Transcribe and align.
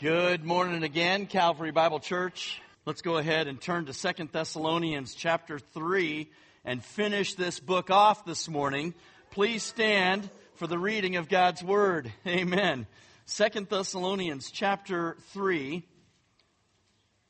Good 0.00 0.46
morning 0.46 0.82
again, 0.82 1.26
Calvary 1.26 1.72
Bible 1.72 2.00
Church. 2.00 2.58
Let's 2.86 3.02
go 3.02 3.18
ahead 3.18 3.48
and 3.48 3.60
turn 3.60 3.84
to 3.84 3.92
Second 3.92 4.32
Thessalonians 4.32 5.14
chapter 5.14 5.58
3 5.58 6.26
and 6.64 6.82
finish 6.82 7.34
this 7.34 7.60
book 7.60 7.90
off 7.90 8.24
this 8.24 8.48
morning. 8.48 8.94
Please 9.30 9.62
stand 9.62 10.30
for 10.54 10.66
the 10.66 10.78
reading 10.78 11.16
of 11.16 11.28
God's 11.28 11.62
Word. 11.62 12.10
Amen. 12.26 12.86
Second 13.26 13.68
Thessalonians 13.68 14.50
chapter 14.50 15.18
3, 15.34 15.86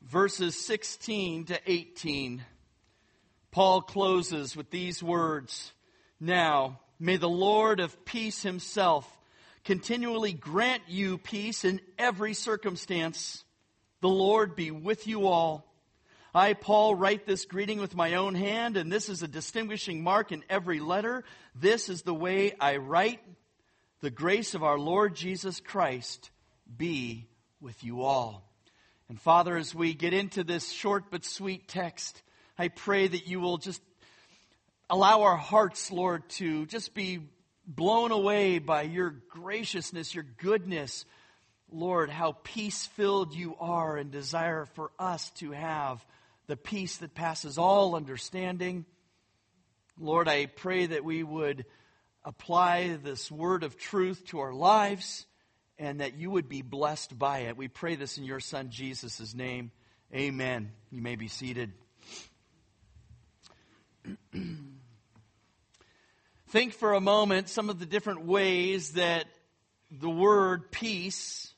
verses 0.03 0.55
16 0.65 1.47
to 1.47 1.59
18. 1.65 2.41
Paul 3.51 3.81
closes 3.81 4.55
with 4.55 4.71
these 4.71 5.03
words 5.03 5.73
Now, 6.21 6.79
may 7.01 7.17
the 7.17 7.27
Lord 7.27 7.81
of 7.81 8.05
peace 8.05 8.43
himself 8.43 9.05
continually 9.63 10.33
grant 10.33 10.83
you 10.87 11.17
peace 11.17 11.65
in 11.65 11.81
every 11.97 12.33
circumstance. 12.33 13.43
The 14.01 14.09
Lord 14.09 14.55
be 14.55 14.71
with 14.71 15.07
you 15.07 15.27
all. 15.27 15.67
I, 16.33 16.53
Paul, 16.53 16.95
write 16.95 17.25
this 17.25 17.45
greeting 17.45 17.79
with 17.79 17.95
my 17.95 18.15
own 18.15 18.35
hand, 18.35 18.77
and 18.77 18.91
this 18.91 19.09
is 19.09 19.21
a 19.21 19.27
distinguishing 19.27 20.01
mark 20.01 20.31
in 20.31 20.43
every 20.49 20.79
letter. 20.79 21.25
This 21.55 21.89
is 21.89 22.03
the 22.03 22.13
way 22.13 22.53
I 22.59 22.77
write. 22.77 23.19
The 23.99 24.09
grace 24.09 24.55
of 24.55 24.63
our 24.63 24.79
Lord 24.79 25.13
Jesus 25.13 25.59
Christ 25.59 26.31
be 26.77 27.27
with 27.59 27.83
you 27.83 28.01
all. 28.01 28.49
And 29.09 29.19
Father, 29.19 29.57
as 29.57 29.75
we 29.75 29.93
get 29.93 30.13
into 30.13 30.45
this 30.45 30.71
short 30.71 31.11
but 31.11 31.25
sweet 31.25 31.67
text, 31.67 32.21
I 32.57 32.69
pray 32.69 33.07
that 33.07 33.27
you 33.27 33.41
will 33.41 33.57
just 33.57 33.81
allow 34.89 35.23
our 35.23 35.35
hearts, 35.35 35.91
Lord, 35.91 36.27
to 36.29 36.65
just 36.65 36.93
be 36.93 37.19
blown 37.65 38.11
away 38.11 38.59
by 38.59 38.83
your 38.83 39.15
graciousness, 39.29 40.13
your 40.13 40.25
goodness. 40.37 41.05
Lord, 41.71 42.09
how 42.09 42.33
peace 42.43 42.85
filled 42.87 43.33
you 43.33 43.55
are 43.59 43.97
and 43.97 44.11
desire 44.11 44.65
for 44.65 44.91
us 44.99 45.29
to 45.35 45.51
have 45.51 46.05
the 46.47 46.57
peace 46.57 46.97
that 46.97 47.15
passes 47.15 47.57
all 47.57 47.95
understanding. 47.95 48.85
Lord, 49.97 50.27
I 50.27 50.47
pray 50.47 50.87
that 50.87 51.05
we 51.05 51.23
would 51.23 51.65
apply 52.23 52.97
this 53.01 53.31
word 53.31 53.63
of 53.63 53.77
truth 53.77 54.25
to 54.27 54.39
our 54.39 54.53
lives 54.53 55.25
and 55.77 56.01
that 56.01 56.15
you 56.15 56.29
would 56.29 56.49
be 56.49 56.61
blessed 56.61 57.17
by 57.17 57.39
it. 57.39 57.57
We 57.57 57.67
pray 57.67 57.95
this 57.95 58.17
in 58.17 58.23
your 58.23 58.39
Son 58.39 58.69
Jesus' 58.69 59.33
name. 59.33 59.71
Amen. 60.13 60.71
You 60.91 61.01
may 61.01 61.15
be 61.15 61.27
seated. 61.27 61.71
Think 66.51 66.73
for 66.73 66.95
a 66.95 66.99
moment 66.99 67.47
some 67.47 67.69
of 67.69 67.79
the 67.79 67.85
different 67.85 68.25
ways 68.25 68.91
that 68.91 69.23
the 69.89 70.09
word 70.09 70.69
peace 70.69 71.53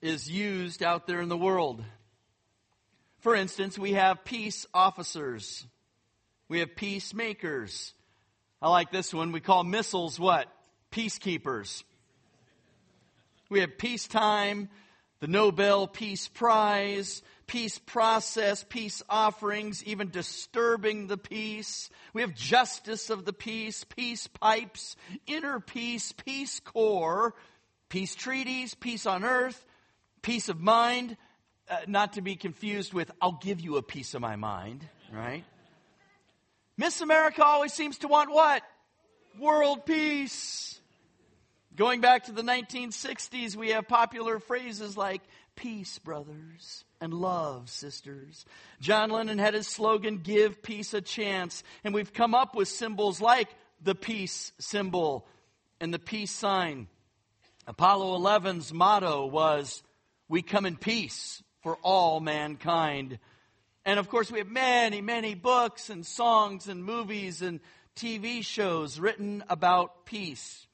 is 0.00 0.30
used 0.30 0.80
out 0.80 1.08
there 1.08 1.20
in 1.20 1.28
the 1.28 1.36
world. 1.36 1.82
For 3.18 3.34
instance, 3.34 3.76
we 3.76 3.94
have 3.94 4.24
peace 4.24 4.64
officers. 4.72 5.66
We 6.48 6.60
have 6.60 6.76
peacemakers. 6.76 7.92
I 8.62 8.70
like 8.70 8.92
this 8.92 9.12
one. 9.12 9.32
We 9.32 9.40
call 9.40 9.64
missiles 9.64 10.20
what? 10.20 10.46
Peacekeepers. 10.92 11.82
We 13.48 13.58
have 13.58 13.76
peacetime, 13.76 14.68
the 15.18 15.26
Nobel 15.26 15.88
Peace 15.88 16.28
Prize, 16.28 17.22
peace 17.50 17.80
process, 17.80 18.64
peace 18.68 19.02
offerings, 19.10 19.82
even 19.82 20.08
disturbing 20.08 21.08
the 21.08 21.16
peace. 21.16 21.90
We 22.12 22.20
have 22.20 22.32
justice 22.32 23.10
of 23.10 23.24
the 23.24 23.32
peace, 23.32 23.82
peace 23.82 24.28
pipes, 24.28 24.94
inner 25.26 25.58
peace, 25.58 26.12
peace 26.12 26.60
corps, 26.60 27.34
peace 27.88 28.14
treaties, 28.14 28.76
peace 28.76 29.04
on 29.04 29.24
earth, 29.24 29.66
peace 30.22 30.48
of 30.48 30.60
mind, 30.60 31.16
uh, 31.68 31.78
not 31.88 32.12
to 32.12 32.20
be 32.20 32.36
confused 32.36 32.94
with, 32.94 33.10
I'll 33.20 33.40
give 33.42 33.60
you 33.60 33.78
a 33.78 33.82
piece 33.82 34.14
of 34.14 34.20
my 34.20 34.36
mind, 34.36 34.86
right? 35.12 35.42
Miss 36.76 37.00
America 37.00 37.44
always 37.44 37.72
seems 37.72 37.98
to 37.98 38.06
want 38.06 38.30
what? 38.30 38.62
World 39.40 39.86
peace. 39.86 40.80
Going 41.74 42.00
back 42.00 42.26
to 42.26 42.32
the 42.32 42.42
1960s, 42.42 43.56
we 43.56 43.70
have 43.70 43.88
popular 43.88 44.38
phrases 44.38 44.96
like 44.96 45.22
peace, 45.56 45.98
brothers, 45.98 46.84
and 47.00 47.14
love, 47.14 47.70
sisters. 47.70 48.44
John 48.80 49.10
Lennon 49.10 49.38
had 49.38 49.54
his 49.54 49.66
slogan, 49.66 50.18
Give 50.18 50.62
Peace 50.62 50.94
a 50.94 51.00
Chance. 51.00 51.62
And 51.84 51.94
we've 51.94 52.12
come 52.12 52.34
up 52.34 52.54
with 52.54 52.68
symbols 52.68 53.20
like 53.20 53.48
the 53.82 53.94
peace 53.94 54.52
symbol 54.58 55.26
and 55.80 55.92
the 55.94 55.98
peace 55.98 56.30
sign. 56.30 56.88
Apollo 57.66 58.18
11's 58.18 58.72
motto 58.72 59.26
was, 59.26 59.82
We 60.28 60.42
come 60.42 60.66
in 60.66 60.76
peace 60.76 61.42
for 61.62 61.76
all 61.82 62.20
mankind. 62.20 63.18
And 63.84 63.98
of 63.98 64.08
course, 64.08 64.30
we 64.30 64.38
have 64.38 64.48
many, 64.48 65.00
many 65.00 65.34
books 65.34 65.88
and 65.88 66.04
songs 66.04 66.68
and 66.68 66.84
movies 66.84 67.42
and 67.42 67.60
TV 67.96 68.44
shows 68.44 69.00
written 69.00 69.42
about 69.48 70.04
peace. 70.04 70.66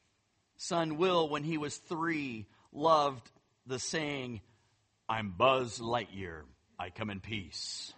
Son 0.57 0.97
Will, 0.97 1.29
when 1.29 1.43
he 1.43 1.57
was 1.57 1.77
three, 1.77 2.47
loved 2.71 3.29
the 3.65 3.79
saying, 3.79 4.41
I'm 5.09 5.29
Buzz 5.29 5.79
Lightyear. 5.79 6.41
I 6.77 6.89
come 6.89 7.09
in 7.09 7.21
peace. 7.21 7.93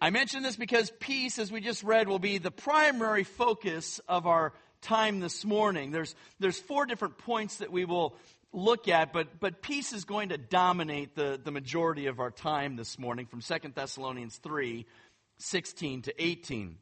I 0.00 0.10
mention 0.10 0.42
this 0.42 0.56
because 0.56 0.92
peace, 0.98 1.38
as 1.38 1.52
we 1.52 1.60
just 1.60 1.84
read, 1.84 2.08
will 2.08 2.18
be 2.18 2.38
the 2.38 2.50
primary 2.50 3.22
focus 3.22 4.00
of 4.08 4.26
our 4.26 4.54
time 4.80 5.20
this 5.20 5.44
morning. 5.44 5.92
There's, 5.92 6.16
there's 6.40 6.58
four 6.58 6.84
different 6.84 7.16
points 7.16 7.58
that 7.58 7.70
we 7.70 7.84
will 7.84 8.16
look 8.52 8.88
at, 8.88 9.12
but, 9.12 9.38
but 9.38 9.62
peace 9.62 9.92
is 9.92 10.04
going 10.04 10.30
to 10.30 10.38
dominate 10.38 11.14
the, 11.14 11.40
the 11.42 11.52
majority 11.52 12.06
of 12.06 12.18
our 12.18 12.32
time 12.32 12.74
this 12.74 12.98
morning 12.98 13.26
from 13.26 13.40
2 13.40 13.54
Thessalonians 13.74 14.36
3 14.38 14.84
16 15.40 16.02
to 16.02 16.22
18. 16.24 16.76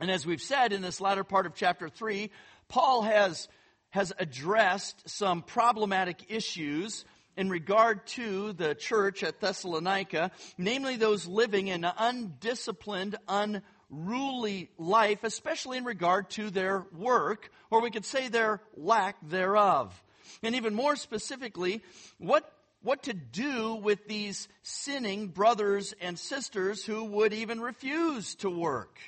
And 0.00 0.10
as 0.10 0.26
we've 0.26 0.42
said 0.42 0.72
in 0.72 0.82
this 0.82 1.00
latter 1.00 1.22
part 1.22 1.46
of 1.46 1.54
chapter 1.54 1.88
3, 1.88 2.28
Paul 2.66 3.02
has, 3.02 3.46
has 3.90 4.12
addressed 4.18 5.08
some 5.08 5.42
problematic 5.42 6.24
issues 6.28 7.04
in 7.36 7.48
regard 7.48 8.06
to 8.06 8.52
the 8.52 8.74
church 8.74 9.22
at 9.22 9.40
Thessalonica, 9.40 10.30
namely 10.58 10.96
those 10.96 11.26
living 11.26 11.70
an 11.70 11.84
undisciplined, 11.84 13.16
unruly 13.28 14.70
life, 14.78 15.24
especially 15.24 15.78
in 15.78 15.84
regard 15.84 16.30
to 16.30 16.50
their 16.50 16.86
work, 16.96 17.50
or 17.70 17.80
we 17.80 17.90
could 17.90 18.04
say 18.04 18.28
their 18.28 18.60
lack 18.76 19.16
thereof. 19.28 20.02
And 20.42 20.54
even 20.54 20.74
more 20.74 20.96
specifically, 20.96 21.82
what, 22.18 22.50
what 22.82 23.04
to 23.04 23.14
do 23.14 23.74
with 23.74 24.06
these 24.06 24.48
sinning 24.62 25.28
brothers 25.28 25.94
and 26.00 26.18
sisters 26.18 26.84
who 26.84 27.04
would 27.04 27.32
even 27.32 27.60
refuse 27.60 28.34
to 28.36 28.50
work. 28.50 28.98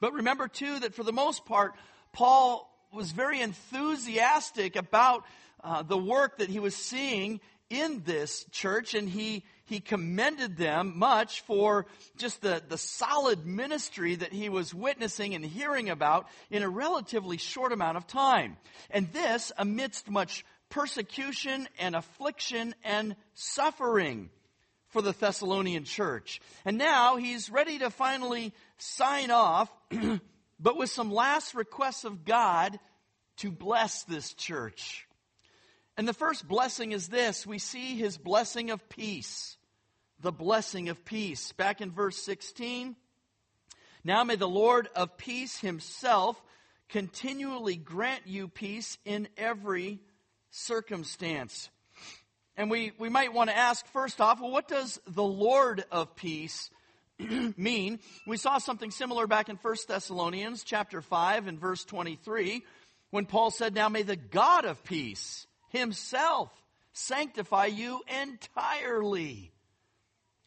But 0.00 0.12
remember, 0.12 0.48
too, 0.48 0.80
that 0.80 0.94
for 0.94 1.02
the 1.02 1.12
most 1.12 1.46
part, 1.46 1.74
Paul 2.12 2.70
was 2.92 3.10
very 3.10 3.40
enthusiastic 3.40 4.76
about 4.76 5.24
uh, 5.64 5.82
the 5.82 5.98
work 5.98 6.38
that 6.38 6.50
he 6.50 6.58
was 6.60 6.76
seeing 6.76 7.40
in 7.70 8.02
this 8.04 8.44
church, 8.52 8.94
and 8.94 9.08
he, 9.08 9.42
he 9.64 9.80
commended 9.80 10.56
them 10.56 10.98
much 10.98 11.40
for 11.42 11.86
just 12.16 12.42
the, 12.42 12.62
the 12.68 12.78
solid 12.78 13.46
ministry 13.46 14.14
that 14.16 14.32
he 14.32 14.48
was 14.48 14.74
witnessing 14.74 15.34
and 15.34 15.44
hearing 15.44 15.88
about 15.90 16.26
in 16.50 16.62
a 16.62 16.68
relatively 16.68 17.38
short 17.38 17.72
amount 17.72 17.96
of 17.96 18.06
time. 18.06 18.56
And 18.90 19.10
this 19.12 19.50
amidst 19.56 20.10
much 20.10 20.44
persecution 20.68 21.68
and 21.78 21.96
affliction 21.96 22.74
and 22.84 23.16
suffering 23.34 24.30
for 24.88 25.02
the 25.02 25.12
Thessalonian 25.12 25.84
church. 25.84 26.40
And 26.64 26.78
now 26.78 27.16
he's 27.16 27.50
ready 27.50 27.78
to 27.78 27.90
finally 27.90 28.52
sign 28.78 29.30
off, 29.30 29.68
but 30.60 30.76
with 30.76 30.90
some 30.90 31.10
last 31.10 31.54
requests 31.54 32.04
of 32.04 32.24
God 32.24 32.78
to 33.38 33.50
bless 33.50 34.04
this 34.04 34.32
church. 34.34 35.03
And 35.96 36.08
the 36.08 36.12
first 36.12 36.46
blessing 36.48 36.92
is 36.92 37.08
this 37.08 37.46
we 37.46 37.58
see 37.58 37.96
his 37.96 38.18
blessing 38.18 38.70
of 38.70 38.88
peace. 38.88 39.56
The 40.20 40.32
blessing 40.32 40.88
of 40.88 41.04
peace. 41.04 41.52
Back 41.52 41.80
in 41.80 41.90
verse 41.90 42.16
16. 42.16 42.96
Now 44.04 44.24
may 44.24 44.36
the 44.36 44.48
Lord 44.48 44.88
of 44.94 45.16
peace 45.16 45.58
himself 45.58 46.40
continually 46.88 47.76
grant 47.76 48.26
you 48.26 48.48
peace 48.48 48.98
in 49.04 49.28
every 49.36 50.00
circumstance. 50.50 51.70
And 52.56 52.70
we, 52.70 52.92
we 52.98 53.08
might 53.08 53.32
want 53.32 53.50
to 53.50 53.56
ask 53.56 53.86
first 53.88 54.20
off, 54.20 54.40
well, 54.40 54.50
what 54.50 54.68
does 54.68 55.00
the 55.06 55.22
Lord 55.22 55.84
of 55.90 56.14
peace 56.14 56.70
mean? 57.56 57.98
We 58.26 58.36
saw 58.36 58.58
something 58.58 58.90
similar 58.90 59.26
back 59.26 59.48
in 59.48 59.56
1 59.56 59.76
Thessalonians 59.88 60.62
chapter 60.64 61.00
5 61.00 61.46
and 61.46 61.58
verse 61.58 61.84
23 61.84 62.62
when 63.10 63.26
Paul 63.26 63.50
said, 63.50 63.74
Now 63.74 63.88
may 63.88 64.02
the 64.02 64.16
God 64.16 64.64
of 64.64 64.84
peace 64.84 65.46
himself 65.74 66.50
sanctify 66.92 67.66
you 67.66 68.00
entirely. 68.22 69.52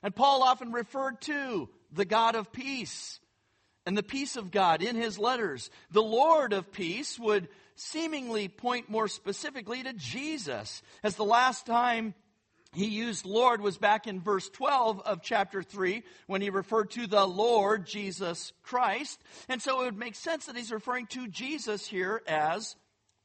And 0.02 0.16
Paul 0.16 0.44
often 0.44 0.72
referred 0.72 1.22
to 1.22 1.70
the 1.92 2.06
God 2.06 2.36
of 2.36 2.52
peace 2.52 3.20
and 3.86 3.98
the 3.98 4.04
peace 4.04 4.36
of 4.36 4.52
God 4.52 4.82
in 4.82 4.96
his 4.96 5.18
letters. 5.18 5.70
The 5.92 6.04
Lord 6.04 6.54
of 6.54 6.72
peace 6.72 7.18
would 7.20 7.48
seemingly 7.76 8.48
point 8.48 8.90
more 8.90 9.08
specifically 9.08 9.84
to 9.84 9.94
Jesus, 9.94 10.82
as 11.04 11.16
the 11.16 11.24
last 11.24 11.66
time 11.66 12.14
he 12.74 12.88
used 12.88 13.26
Lord 13.26 13.62
was 13.62 13.78
back 13.78 14.08
in 14.08 14.20
verse 14.20 14.50
12 14.50 15.02
of 15.02 15.22
chapter 15.22 15.64
3 15.64 16.04
when 16.28 16.42
he 16.42 16.50
referred 16.50 16.92
to 16.92 17.08
the 17.08 17.26
Lord 17.26 17.86
Jesus 17.86 18.52
Christ. 18.62 19.22
And 19.48 19.62
so 19.62 19.82
it 19.82 19.86
would 19.86 19.98
make 19.98 20.16
sense 20.16 20.46
that 20.46 20.58
he's 20.58 20.72
referring 20.72 21.08
to 21.08 21.28
Jesus 21.28 21.88
here 21.88 22.22
as 22.28 22.76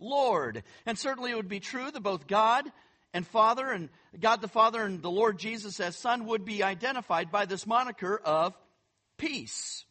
Lord. 0.02 0.62
And 0.84 0.98
certainly 0.98 1.30
it 1.30 1.36
would 1.36 1.48
be 1.48 1.60
true 1.60 1.90
that 1.90 2.02
both 2.02 2.26
God 2.26 2.70
and 3.14 3.26
Father 3.26 3.70
and 3.70 3.88
God 4.18 4.40
the 4.40 4.48
Father 4.48 4.82
and 4.82 5.02
the 5.02 5.10
Lord 5.10 5.38
Jesus 5.38 5.80
as 5.80 5.96
Son 5.96 6.26
would 6.26 6.44
be 6.44 6.62
identified 6.62 7.30
by 7.30 7.46
this 7.46 7.66
moniker 7.66 8.20
of 8.22 8.54
peace. 9.16 9.84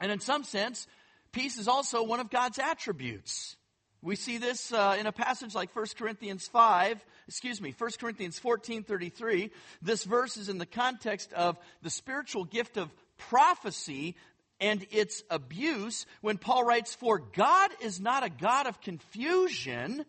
And 0.00 0.12
in 0.12 0.20
some 0.20 0.44
sense, 0.44 0.86
peace 1.32 1.58
is 1.58 1.68
also 1.68 2.02
one 2.02 2.20
of 2.20 2.30
God's 2.30 2.58
attributes. 2.58 3.56
We 4.02 4.16
see 4.16 4.38
this 4.38 4.72
uh, 4.72 4.96
in 4.98 5.06
a 5.06 5.12
passage 5.12 5.54
like 5.54 5.74
1 5.74 5.86
Corinthians 5.98 6.46
5, 6.48 7.04
excuse 7.28 7.60
me, 7.60 7.74
1 7.76 7.90
Corinthians 7.98 8.38
14 8.38 8.84
33. 8.84 9.50
This 9.82 10.04
verse 10.04 10.36
is 10.36 10.48
in 10.48 10.58
the 10.58 10.66
context 10.66 11.32
of 11.32 11.58
the 11.82 11.90
spiritual 11.90 12.44
gift 12.44 12.76
of 12.76 12.92
prophecy 13.16 14.16
and 14.60 14.86
its 14.90 15.22
abuse 15.30 16.06
when 16.20 16.38
Paul 16.38 16.64
writes, 16.64 16.94
For 16.94 17.18
God 17.18 17.70
is 17.80 18.00
not 18.00 18.24
a 18.24 18.30
God 18.30 18.66
of 18.66 18.80
confusion, 18.80 20.04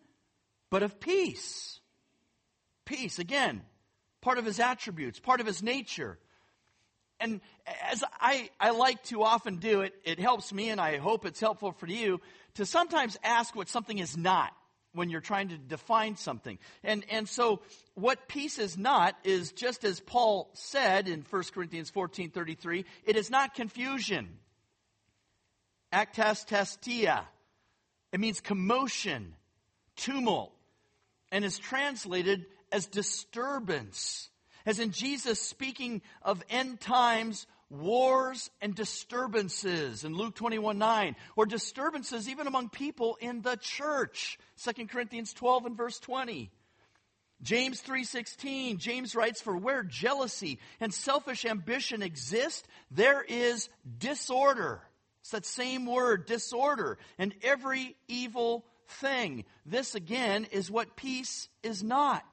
but 0.70 0.84
of 0.84 1.00
peace. 1.00 1.80
Peace, 2.86 3.20
again, 3.20 3.62
part 4.22 4.38
of 4.38 4.46
his 4.46 4.60
attributes, 4.60 5.20
part 5.20 5.42
of 5.42 5.48
his 5.48 5.62
nature. 5.62 6.18
And 7.20 7.42
as 7.90 8.04
I, 8.20 8.50
I 8.60 8.70
like 8.70 9.04
to 9.06 9.24
often 9.24 9.58
do 9.58 9.82
it, 9.82 9.94
it 10.06 10.20
helps 10.20 10.54
me 10.54 10.70
and 10.70 10.80
I 10.80 10.98
hope 10.98 11.26
it's 11.26 11.40
helpful 11.40 11.72
for 11.72 11.88
you 11.88 12.22
to 12.56 12.66
sometimes 12.66 13.18
ask 13.24 13.56
what 13.56 13.68
something 13.68 13.98
is 13.98 14.16
not 14.16 14.54
when 14.98 15.10
you're 15.10 15.22
trying 15.22 15.50
to 15.50 15.58
define 15.58 16.18
something. 16.18 16.58
And, 16.84 17.06
and 17.10 17.30
so 17.30 17.62
what 17.94 18.28
peace 18.28 18.58
is 18.60 18.78
not 18.78 19.16
is 19.24 19.52
just 19.52 19.84
as 19.84 20.00
Paul 20.00 20.50
said 20.54 21.08
in 21.08 21.24
1 21.30 21.44
Corinthians 21.54 21.90
14 21.90 22.32
33, 22.32 22.84
it 23.06 23.16
is 23.16 23.30
not 23.30 23.54
confusion. 23.54 24.40
akatastasia. 25.94 27.22
It 28.12 28.20
means 28.20 28.42
commotion, 28.42 29.36
tumult, 29.96 30.54
and 31.32 31.46
is 31.46 31.60
translated 31.60 32.46
as 32.72 32.88
disturbance. 32.88 34.30
As 34.66 34.80
in 34.80 34.92
Jesus 34.92 35.42
speaking 35.42 36.02
of 36.22 36.44
end 36.50 36.80
times 36.80 37.48
wars 37.70 38.50
and 38.62 38.74
disturbances 38.74 40.04
in 40.04 40.14
Luke 40.14 40.36
21 40.36 40.78
9, 40.78 41.16
or 41.36 41.46
disturbances 41.46 42.30
even 42.30 42.48
among 42.48 42.70
people 42.70 43.18
in 43.20 43.42
the 43.42 43.58
church. 43.58 44.38
2 44.64 44.88
Corinthians 44.88 45.34
12 45.34 45.66
and 45.66 45.78
verse 45.78 46.00
20. 46.00 46.52
James 47.42 47.82
3:16 47.82 48.78
James 48.78 49.16
writes 49.16 49.42
for 49.42 49.56
where 49.56 49.84
jealousy 49.84 50.60
and 50.80 50.94
selfish 50.94 51.46
ambition 51.46 52.02
exist 52.02 52.68
there 52.90 53.22
is 53.22 53.70
disorder 54.00 54.82
it's 55.22 55.32
that 55.32 55.46
same 55.46 55.86
word 55.86 56.26
disorder 56.26 56.98
and 57.20 57.36
every 57.44 57.96
evil 58.08 58.66
thing 58.88 59.46
this 59.68 59.94
again 59.94 60.46
is 60.46 60.72
what 60.72 60.96
peace 60.96 61.48
is 61.62 61.84
not 61.84 62.26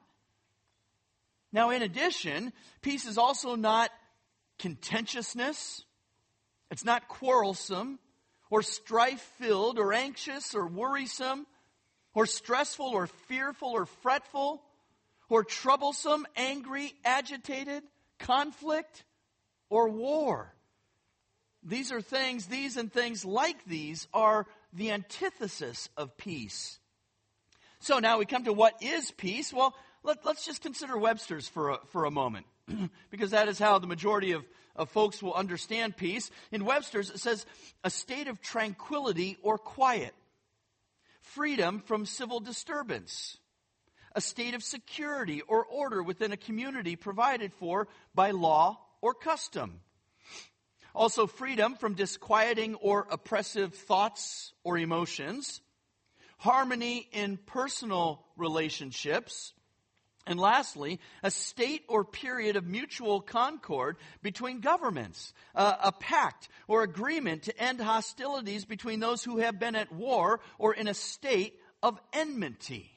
now 1.51 1.69
in 1.69 1.83
addition 1.83 2.51
peace 2.81 3.05
is 3.05 3.19
also 3.19 3.55
not 3.55 3.91
contentiousness. 4.59 5.83
It's 6.71 6.85
not 6.85 7.07
quarrelsome 7.07 7.99
or 8.49 8.61
strife 8.61 9.21
filled 9.37 9.79
or 9.79 9.93
anxious 9.93 10.55
or 10.55 10.67
worrisome 10.67 11.45
or 12.13 12.25
stressful 12.25 12.87
or 12.87 13.07
fearful 13.07 13.69
or 13.69 13.85
fretful 13.85 14.63
or 15.29 15.43
troublesome, 15.43 16.25
angry, 16.35 16.93
agitated, 17.03 17.83
conflict, 18.19 19.03
or 19.69 19.89
war. 19.89 20.53
These 21.63 21.91
are 21.91 22.01
things, 22.01 22.45
these 22.45 22.77
and 22.77 22.93
things 22.93 23.25
like 23.25 23.65
these 23.65 24.07
are 24.13 24.45
the 24.71 24.91
antithesis 24.91 25.89
of 25.97 26.15
peace. 26.15 26.79
So 27.79 27.99
now 27.99 28.19
we 28.19 28.25
come 28.25 28.45
to 28.45 28.53
what 28.53 28.81
is 28.81 29.11
peace. 29.11 29.51
Well, 29.51 29.75
let, 30.03 30.25
us 30.25 30.45
just 30.45 30.61
consider 30.61 30.97
Webster's 30.97 31.47
for 31.47 31.71
a, 31.71 31.79
for 31.91 32.05
a 32.05 32.11
moment. 32.11 32.45
because 33.11 33.31
that 33.31 33.47
is 33.47 33.59
how 33.59 33.79
the 33.79 33.87
majority 33.87 34.31
of, 34.31 34.43
of 34.75 34.89
folks 34.89 35.21
will 35.21 35.33
understand 35.33 35.97
peace. 35.97 36.31
In 36.51 36.65
Webster's, 36.65 37.09
it 37.09 37.19
says 37.19 37.45
a 37.83 37.89
state 37.89 38.27
of 38.27 38.41
tranquility 38.41 39.37
or 39.41 39.57
quiet, 39.57 40.13
freedom 41.21 41.79
from 41.79 42.05
civil 42.05 42.39
disturbance, 42.39 43.37
a 44.15 44.21
state 44.21 44.53
of 44.53 44.63
security 44.63 45.41
or 45.41 45.65
order 45.65 46.01
within 46.01 46.31
a 46.31 46.37
community 46.37 46.95
provided 46.95 47.53
for 47.53 47.87
by 48.13 48.31
law 48.31 48.79
or 49.01 49.13
custom. 49.13 49.81
Also, 50.93 51.27
freedom 51.27 51.75
from 51.75 51.93
disquieting 51.93 52.75
or 52.75 53.05
oppressive 53.11 53.73
thoughts 53.73 54.53
or 54.63 54.77
emotions, 54.77 55.59
harmony 56.37 57.07
in 57.11 57.35
personal 57.35 58.23
relationships, 58.37 59.53
and 60.27 60.39
lastly, 60.39 60.99
a 61.21 61.29
state 61.29 61.83
or 61.87 62.03
period 62.03 62.55
of 62.55 62.65
mutual 62.65 63.21
concord 63.21 63.97
between 64.23 64.59
governments, 64.59 65.33
uh, 65.53 65.75
a 65.83 65.91
pact 65.91 66.49
or 66.67 66.83
agreement 66.83 67.43
to 67.43 67.61
end 67.61 67.79
hostilities 67.79 68.65
between 68.65 68.99
those 68.99 69.23
who 69.23 69.37
have 69.37 69.59
been 69.59 69.75
at 69.75 69.91
war 69.91 70.39
or 70.57 70.73
in 70.73 70.87
a 70.87 70.93
state 70.93 71.59
of 71.83 71.99
enmity. 72.11 72.91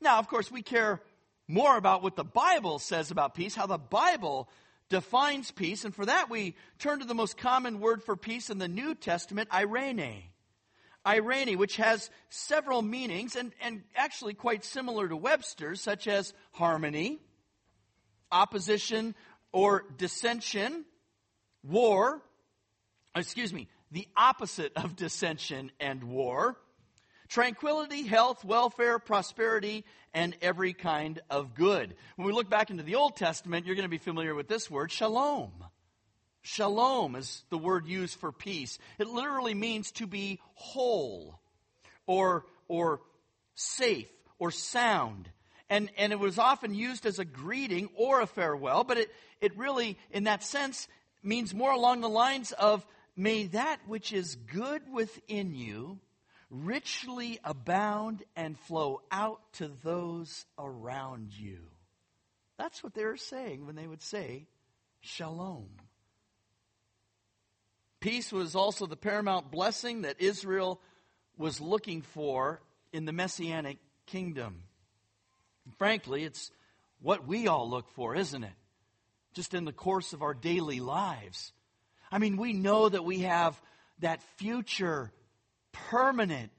Now, 0.00 0.18
of 0.18 0.28
course, 0.28 0.50
we 0.50 0.62
care 0.62 1.00
more 1.48 1.76
about 1.76 2.02
what 2.02 2.16
the 2.16 2.24
Bible 2.24 2.78
says 2.78 3.10
about 3.10 3.34
peace, 3.34 3.54
how 3.54 3.66
the 3.66 3.78
Bible 3.78 4.50
defines 4.90 5.50
peace, 5.50 5.86
and 5.86 5.94
for 5.94 6.04
that 6.04 6.28
we 6.28 6.54
turn 6.78 7.00
to 7.00 7.06
the 7.06 7.14
most 7.14 7.38
common 7.38 7.80
word 7.80 8.02
for 8.04 8.16
peace 8.16 8.50
in 8.50 8.58
the 8.58 8.68
New 8.68 8.94
Testament, 8.94 9.48
eirene 9.48 10.24
eirene, 11.06 11.56
which 11.56 11.76
has 11.76 12.10
several 12.28 12.82
meanings 12.82 13.36
and, 13.36 13.52
and 13.60 13.82
actually 13.96 14.34
quite 14.34 14.64
similar 14.64 15.08
to 15.08 15.16
Webster's, 15.16 15.80
such 15.80 16.06
as 16.06 16.32
harmony, 16.52 17.18
opposition 18.30 19.14
or 19.52 19.84
dissension, 19.96 20.84
war, 21.62 22.22
excuse 23.14 23.52
me, 23.52 23.68
the 23.92 24.08
opposite 24.16 24.72
of 24.76 24.96
dissension 24.96 25.70
and 25.78 26.04
war, 26.04 26.56
tranquility, 27.28 28.02
health, 28.02 28.44
welfare, 28.44 28.98
prosperity, 28.98 29.84
and 30.12 30.36
every 30.42 30.72
kind 30.72 31.20
of 31.30 31.54
good. 31.54 31.94
When 32.16 32.26
we 32.26 32.32
look 32.32 32.50
back 32.50 32.70
into 32.70 32.82
the 32.82 32.96
Old 32.96 33.16
Testament, 33.16 33.66
you're 33.66 33.76
going 33.76 33.84
to 33.84 33.88
be 33.88 33.98
familiar 33.98 34.34
with 34.34 34.48
this 34.48 34.70
word, 34.70 34.90
shalom. 34.90 35.52
Shalom 36.46 37.16
is 37.16 37.42
the 37.48 37.56
word 37.56 37.86
used 37.86 38.20
for 38.20 38.30
peace. 38.30 38.78
It 38.98 39.08
literally 39.08 39.54
means 39.54 39.90
to 39.92 40.06
be 40.06 40.40
whole 40.52 41.40
or, 42.06 42.44
or 42.68 43.00
safe 43.54 44.10
or 44.38 44.50
sound. 44.50 45.30
And, 45.70 45.88
and 45.96 46.12
it 46.12 46.18
was 46.18 46.38
often 46.38 46.74
used 46.74 47.06
as 47.06 47.18
a 47.18 47.24
greeting 47.24 47.88
or 47.96 48.20
a 48.20 48.26
farewell, 48.26 48.84
but 48.84 48.98
it, 48.98 49.10
it 49.40 49.56
really, 49.56 49.96
in 50.10 50.24
that 50.24 50.42
sense, 50.42 50.86
means 51.22 51.54
more 51.54 51.72
along 51.72 52.02
the 52.02 52.10
lines 52.10 52.52
of, 52.52 52.84
may 53.16 53.46
that 53.46 53.80
which 53.86 54.12
is 54.12 54.34
good 54.34 54.82
within 54.92 55.54
you 55.54 55.98
richly 56.50 57.40
abound 57.42 58.22
and 58.36 58.58
flow 58.58 59.00
out 59.10 59.40
to 59.54 59.70
those 59.82 60.44
around 60.58 61.32
you. 61.32 61.60
That's 62.58 62.84
what 62.84 62.92
they 62.92 63.06
were 63.06 63.16
saying 63.16 63.64
when 63.64 63.76
they 63.76 63.86
would 63.86 64.02
say, 64.02 64.46
Shalom. 65.00 65.70
Peace 68.04 68.30
was 68.30 68.54
also 68.54 68.84
the 68.84 68.98
paramount 68.98 69.50
blessing 69.50 70.02
that 70.02 70.20
Israel 70.20 70.78
was 71.38 71.58
looking 71.58 72.02
for 72.02 72.60
in 72.92 73.06
the 73.06 73.12
messianic 73.12 73.78
kingdom. 74.04 74.64
frankly, 75.78 76.22
it's 76.22 76.50
what 77.00 77.26
we 77.26 77.48
all 77.48 77.70
look 77.70 77.88
for, 77.92 78.14
isn't 78.14 78.44
it? 78.44 78.52
Just 79.32 79.54
in 79.54 79.64
the 79.64 79.72
course 79.72 80.12
of 80.12 80.20
our 80.20 80.34
daily 80.34 80.80
lives. 80.80 81.54
I 82.12 82.18
mean, 82.18 82.36
we 82.36 82.52
know 82.52 82.90
that 82.90 83.06
we 83.06 83.20
have 83.20 83.58
that 84.00 84.22
future 84.36 85.10
permanent 85.72 86.50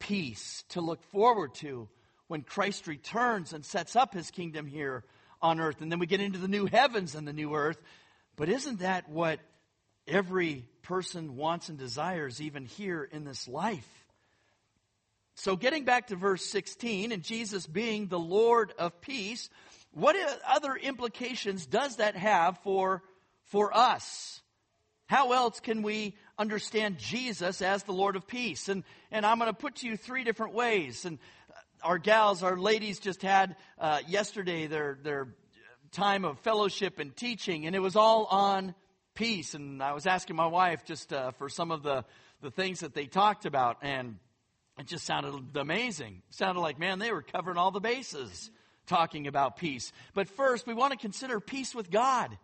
peace 0.00 0.64
to 0.68 0.82
look 0.82 1.02
forward 1.04 1.54
to 1.54 1.88
when 2.26 2.42
Christ 2.42 2.86
returns 2.86 3.54
and 3.54 3.64
sets 3.64 3.96
up 3.96 4.12
his 4.12 4.30
kingdom 4.30 4.66
here 4.66 5.04
on 5.40 5.60
earth. 5.60 5.80
And 5.80 5.90
then 5.90 5.98
we 5.98 6.06
get 6.06 6.20
into 6.20 6.38
the 6.38 6.46
new 6.46 6.66
heavens 6.66 7.14
and 7.14 7.26
the 7.26 7.32
new 7.32 7.54
earth. 7.54 7.80
But 8.36 8.50
isn't 8.50 8.80
that 8.80 9.08
what 9.08 9.40
every 10.10 10.66
person 10.82 11.36
wants 11.36 11.68
and 11.68 11.78
desires 11.78 12.40
even 12.40 12.66
here 12.66 13.02
in 13.02 13.24
this 13.24 13.48
life. 13.48 13.88
So, 15.36 15.56
getting 15.56 15.84
back 15.84 16.08
to 16.08 16.16
verse 16.16 16.44
16, 16.46 17.12
and 17.12 17.22
Jesus 17.22 17.66
being 17.66 18.08
the 18.08 18.18
Lord 18.18 18.74
of 18.78 19.00
peace, 19.00 19.48
what 19.92 20.16
other 20.46 20.74
implications 20.74 21.64
does 21.64 21.96
that 21.96 22.16
have 22.16 22.58
for, 22.58 23.02
for 23.44 23.74
us? 23.74 24.42
How 25.06 25.32
else 25.32 25.60
can 25.60 25.82
we 25.82 26.14
understand 26.40 26.96
Jesus 26.98 27.60
as 27.60 27.82
the 27.82 27.92
Lord 27.92 28.16
of 28.16 28.26
peace. 28.26 28.70
And, 28.70 28.82
and 29.12 29.26
I'm 29.26 29.38
going 29.38 29.50
to 29.50 29.56
put 29.56 29.76
to 29.76 29.86
you 29.86 29.96
three 29.96 30.24
different 30.24 30.54
ways. 30.54 31.04
And 31.04 31.18
our 31.82 31.98
gals, 31.98 32.42
our 32.42 32.56
ladies 32.56 32.98
just 32.98 33.20
had 33.20 33.56
uh, 33.78 34.00
yesterday 34.08 34.66
their, 34.66 34.98
their 35.02 35.28
time 35.92 36.24
of 36.24 36.38
fellowship 36.40 36.98
and 36.98 37.14
teaching, 37.14 37.66
and 37.66 37.76
it 37.76 37.80
was 37.80 37.94
all 37.94 38.24
on 38.26 38.74
peace. 39.14 39.54
And 39.54 39.82
I 39.82 39.92
was 39.92 40.06
asking 40.06 40.36
my 40.36 40.46
wife 40.46 40.84
just 40.84 41.12
uh, 41.12 41.32
for 41.32 41.48
some 41.48 41.70
of 41.70 41.82
the, 41.82 42.04
the 42.42 42.50
things 42.50 42.80
that 42.80 42.94
they 42.94 43.06
talked 43.06 43.46
about, 43.46 43.78
and 43.82 44.16
it 44.78 44.86
just 44.86 45.04
sounded 45.04 45.56
amazing. 45.56 46.22
It 46.28 46.34
sounded 46.34 46.60
like, 46.60 46.78
man, 46.78 46.98
they 46.98 47.12
were 47.12 47.22
covering 47.22 47.58
all 47.58 47.70
the 47.70 47.80
bases 47.80 48.50
talking 48.86 49.26
about 49.26 49.56
peace. 49.56 49.92
But 50.14 50.28
first, 50.28 50.66
we 50.66 50.74
want 50.74 50.92
to 50.92 50.98
consider 50.98 51.40
peace 51.40 51.74
with 51.74 51.90
God 51.90 52.36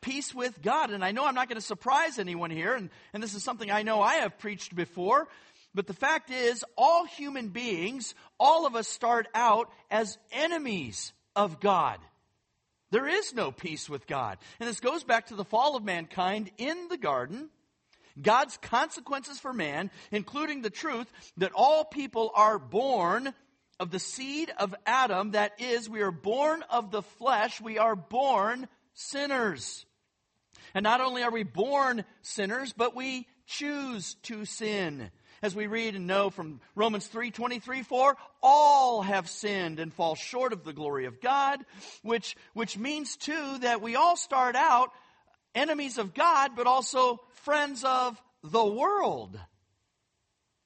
peace 0.00 0.34
with 0.34 0.60
God. 0.62 0.90
And 0.90 1.04
I 1.04 1.12
know 1.12 1.26
I'm 1.26 1.34
not 1.34 1.48
going 1.48 1.60
to 1.60 1.66
surprise 1.66 2.18
anyone 2.18 2.50
here, 2.50 2.74
and, 2.74 2.90
and 3.12 3.22
this 3.22 3.34
is 3.34 3.42
something 3.42 3.70
I 3.70 3.82
know 3.82 4.00
I 4.02 4.16
have 4.16 4.38
preached 4.38 4.74
before. 4.74 5.28
But 5.74 5.86
the 5.86 5.94
fact 5.94 6.30
is, 6.30 6.64
all 6.76 7.04
human 7.04 7.48
beings, 7.48 8.14
all 8.38 8.66
of 8.66 8.74
us 8.74 8.88
start 8.88 9.28
out 9.34 9.70
as 9.90 10.18
enemies 10.32 11.12
of 11.36 11.60
God. 11.60 11.98
There 12.90 13.06
is 13.06 13.34
no 13.34 13.52
peace 13.52 13.88
with 13.88 14.06
God. 14.06 14.38
And 14.58 14.68
this 14.68 14.80
goes 14.80 15.04
back 15.04 15.28
to 15.28 15.36
the 15.36 15.44
fall 15.44 15.76
of 15.76 15.84
mankind 15.84 16.50
in 16.58 16.88
the 16.88 16.98
garden. 16.98 17.50
God's 18.20 18.56
consequences 18.56 19.38
for 19.38 19.52
man, 19.52 19.90
including 20.10 20.62
the 20.62 20.70
truth 20.70 21.06
that 21.36 21.52
all 21.54 21.84
people 21.84 22.32
are 22.34 22.58
born 22.58 23.32
of 23.78 23.90
the 23.90 23.98
seed 23.98 24.52
of 24.58 24.74
Adam. 24.84 25.30
That 25.32 25.52
is, 25.58 25.88
we 25.88 26.02
are 26.02 26.10
born 26.10 26.64
of 26.68 26.90
the 26.90 27.02
flesh. 27.02 27.60
We 27.60 27.78
are 27.78 27.96
born 27.96 28.68
sinners. 28.92 29.86
And 30.74 30.82
not 30.82 31.00
only 31.00 31.22
are 31.22 31.30
we 31.30 31.44
born 31.44 32.04
sinners, 32.22 32.72
but 32.76 32.94
we 32.94 33.26
choose 33.46 34.14
to 34.24 34.44
sin. 34.44 35.10
As 35.42 35.54
we 35.54 35.66
read 35.66 35.96
and 35.96 36.06
know 36.06 36.28
from 36.28 36.60
Romans 36.74 37.06
3 37.06 37.30
23, 37.30 37.82
4, 37.82 38.16
all 38.42 39.02
have 39.02 39.28
sinned 39.28 39.80
and 39.80 39.92
fall 39.92 40.14
short 40.14 40.52
of 40.52 40.64
the 40.64 40.72
glory 40.72 41.06
of 41.06 41.20
God, 41.20 41.64
which, 42.02 42.36
which 42.52 42.76
means 42.76 43.16
too 43.16 43.58
that 43.60 43.80
we 43.80 43.96
all 43.96 44.16
start 44.16 44.54
out 44.54 44.90
enemies 45.54 45.96
of 45.96 46.12
God, 46.12 46.52
but 46.56 46.66
also 46.66 47.20
friends 47.44 47.84
of 47.84 48.20
the 48.44 48.64
world. 48.64 49.38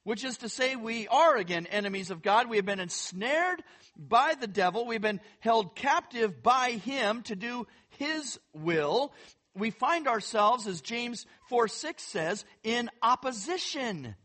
Which 0.02 0.24
is 0.24 0.38
to 0.38 0.50
say, 0.50 0.76
we 0.76 1.08
are 1.08 1.36
again 1.36 1.66
enemies 1.66 2.10
of 2.10 2.20
God. 2.20 2.50
We 2.50 2.56
have 2.56 2.66
been 2.66 2.80
ensnared 2.80 3.62
by 3.96 4.34
the 4.38 4.46
devil. 4.46 4.86
We've 4.86 5.00
been 5.00 5.20
held 5.40 5.76
captive 5.76 6.42
by 6.42 6.72
him 6.72 7.22
to 7.22 7.36
do 7.36 7.66
his 7.96 8.38
will 8.52 9.14
we 9.56 9.70
find 9.70 10.08
ourselves, 10.08 10.66
as 10.66 10.80
James 10.80 11.26
4 11.48 11.68
6 11.68 12.02
says, 12.02 12.44
in 12.62 12.90
opposition 13.02 14.16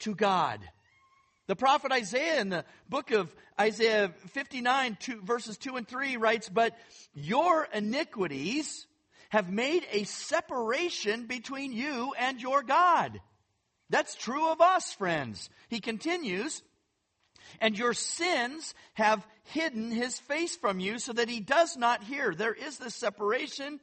to 0.00 0.14
God. 0.14 0.60
The 1.46 1.56
prophet 1.56 1.92
Isaiah 1.92 2.40
in 2.40 2.50
the 2.50 2.64
book 2.88 3.10
of 3.10 3.34
Isaiah 3.58 4.12
59, 4.32 4.98
two, 5.00 5.20
verses 5.22 5.56
2 5.56 5.76
and 5.76 5.88
3 5.88 6.16
writes, 6.16 6.48
But 6.48 6.76
your 7.14 7.66
iniquities 7.72 8.86
have 9.30 9.50
made 9.50 9.86
a 9.90 10.04
separation 10.04 11.26
between 11.26 11.72
you 11.72 12.12
and 12.18 12.40
your 12.40 12.62
God. 12.62 13.20
That's 13.90 14.14
true 14.14 14.50
of 14.50 14.60
us, 14.60 14.92
friends. 14.92 15.48
He 15.68 15.80
continues, 15.80 16.62
and 17.60 17.78
your 17.78 17.94
sins 17.94 18.74
have 18.94 19.26
hidden 19.44 19.90
his 19.90 20.18
face 20.18 20.54
from 20.56 20.80
you 20.80 20.98
so 20.98 21.14
that 21.14 21.30
he 21.30 21.40
does 21.40 21.76
not 21.76 22.04
hear. 22.04 22.34
There 22.34 22.52
is 22.52 22.78
this 22.78 22.94
separation 22.94 23.80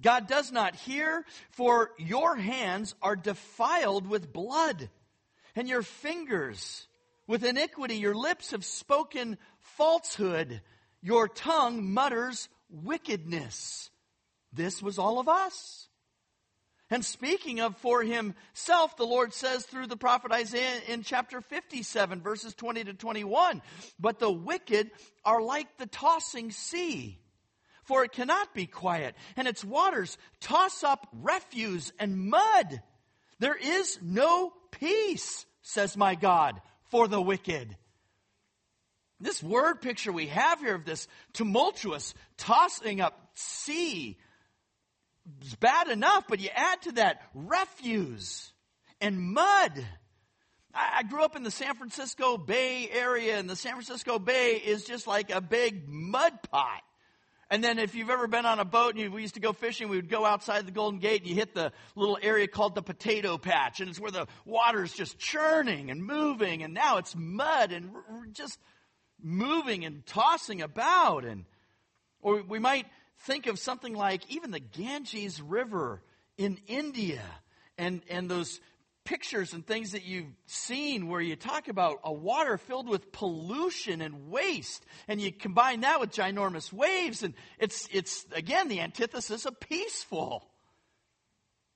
God 0.00 0.26
does 0.26 0.50
not 0.50 0.74
hear, 0.74 1.24
for 1.50 1.90
your 1.98 2.36
hands 2.36 2.94
are 3.00 3.16
defiled 3.16 4.08
with 4.08 4.32
blood, 4.32 4.90
and 5.54 5.68
your 5.68 5.82
fingers 5.82 6.86
with 7.26 7.44
iniquity. 7.44 7.96
Your 7.96 8.14
lips 8.14 8.50
have 8.50 8.64
spoken 8.64 9.38
falsehood. 9.60 10.60
Your 11.00 11.28
tongue 11.28 11.92
mutters 11.92 12.48
wickedness. 12.70 13.90
This 14.52 14.82
was 14.82 14.98
all 14.98 15.18
of 15.18 15.28
us. 15.28 15.88
And 16.90 17.04
speaking 17.04 17.60
of 17.60 17.76
for 17.78 18.02
himself, 18.02 18.96
the 18.96 19.06
Lord 19.06 19.32
says 19.32 19.64
through 19.64 19.86
the 19.86 19.96
prophet 19.96 20.32
Isaiah 20.32 20.80
in 20.88 21.02
chapter 21.02 21.40
57, 21.40 22.20
verses 22.20 22.54
20 22.54 22.84
to 22.84 22.94
21, 22.94 23.62
But 23.98 24.18
the 24.18 24.30
wicked 24.30 24.90
are 25.24 25.40
like 25.40 25.78
the 25.78 25.86
tossing 25.86 26.50
sea 26.50 27.18
for 27.84 28.02
it 28.04 28.12
cannot 28.12 28.54
be 28.54 28.66
quiet, 28.66 29.14
and 29.36 29.46
its 29.46 29.64
waters 29.64 30.18
toss 30.40 30.82
up 30.82 31.06
refuse 31.12 31.92
and 31.98 32.30
mud. 32.30 32.82
There 33.38 33.56
is 33.56 33.98
no 34.02 34.52
peace, 34.80 35.46
says 35.62 35.96
my 35.96 36.14
God, 36.14 36.60
for 36.90 37.08
the 37.08 37.20
wicked. 37.20 37.76
This 39.20 39.42
word 39.42 39.80
picture 39.80 40.12
we 40.12 40.26
have 40.26 40.60
here 40.60 40.74
of 40.74 40.84
this 40.84 41.08
tumultuous 41.32 42.14
tossing 42.36 43.00
up 43.00 43.18
sea 43.34 44.18
is 45.42 45.54
bad 45.56 45.88
enough, 45.88 46.24
but 46.28 46.40
you 46.40 46.50
add 46.54 46.82
to 46.82 46.92
that 46.92 47.22
refuse 47.34 48.52
and 49.00 49.20
mud. 49.20 49.86
I 50.74 51.04
grew 51.04 51.22
up 51.22 51.36
in 51.36 51.44
the 51.44 51.50
San 51.50 51.74
Francisco 51.76 52.36
Bay 52.36 52.88
area, 52.90 53.38
and 53.38 53.48
the 53.48 53.56
San 53.56 53.72
Francisco 53.72 54.18
Bay 54.18 54.54
is 54.56 54.84
just 54.84 55.06
like 55.06 55.30
a 55.30 55.40
big 55.40 55.88
mud 55.88 56.32
pot. 56.50 56.82
And 57.50 57.62
then 57.62 57.78
if 57.78 57.94
you've 57.94 58.10
ever 58.10 58.26
been 58.26 58.46
on 58.46 58.58
a 58.58 58.64
boat 58.64 58.94
and 58.94 59.00
you, 59.00 59.10
we 59.10 59.22
used 59.22 59.34
to 59.34 59.40
go 59.40 59.52
fishing, 59.52 59.88
we 59.88 59.96
would 59.96 60.08
go 60.08 60.24
outside 60.24 60.66
the 60.66 60.72
Golden 60.72 60.98
Gate 60.98 61.22
and 61.22 61.30
you 61.30 61.34
hit 61.34 61.54
the 61.54 61.72
little 61.94 62.18
area 62.22 62.48
called 62.48 62.74
the 62.74 62.82
potato 62.82 63.38
patch. 63.38 63.80
And 63.80 63.88
it's 63.88 64.00
where 64.00 64.10
the 64.10 64.26
water's 64.44 64.92
just 64.92 65.18
churning 65.18 65.90
and 65.90 66.02
moving. 66.02 66.62
And 66.62 66.74
now 66.74 66.96
it's 66.96 67.14
mud 67.16 67.72
and 67.72 67.90
just 68.32 68.58
moving 69.22 69.84
and 69.84 70.04
tossing 70.06 70.62
about. 70.62 71.24
And, 71.24 71.44
or 72.20 72.42
we 72.42 72.58
might 72.58 72.86
think 73.20 73.46
of 73.46 73.58
something 73.58 73.94
like 73.94 74.22
even 74.30 74.50
the 74.50 74.60
Ganges 74.60 75.40
River 75.40 76.02
in 76.36 76.58
India 76.66 77.22
and, 77.78 78.02
and 78.08 78.30
those 78.30 78.60
pictures 79.04 79.52
and 79.52 79.66
things 79.66 79.92
that 79.92 80.04
you've 80.04 80.32
seen 80.46 81.08
where 81.08 81.20
you 81.20 81.36
talk 81.36 81.68
about 81.68 82.00
a 82.04 82.12
water 82.12 82.56
filled 82.56 82.88
with 82.88 83.12
pollution 83.12 84.00
and 84.00 84.30
waste 84.30 84.84
and 85.08 85.20
you 85.20 85.30
combine 85.30 85.82
that 85.82 86.00
with 86.00 86.10
ginormous 86.10 86.72
waves 86.72 87.22
and 87.22 87.34
it's 87.58 87.88
it's 87.92 88.24
again 88.32 88.68
the 88.68 88.80
antithesis 88.80 89.44
of 89.44 89.60
peaceful. 89.60 90.48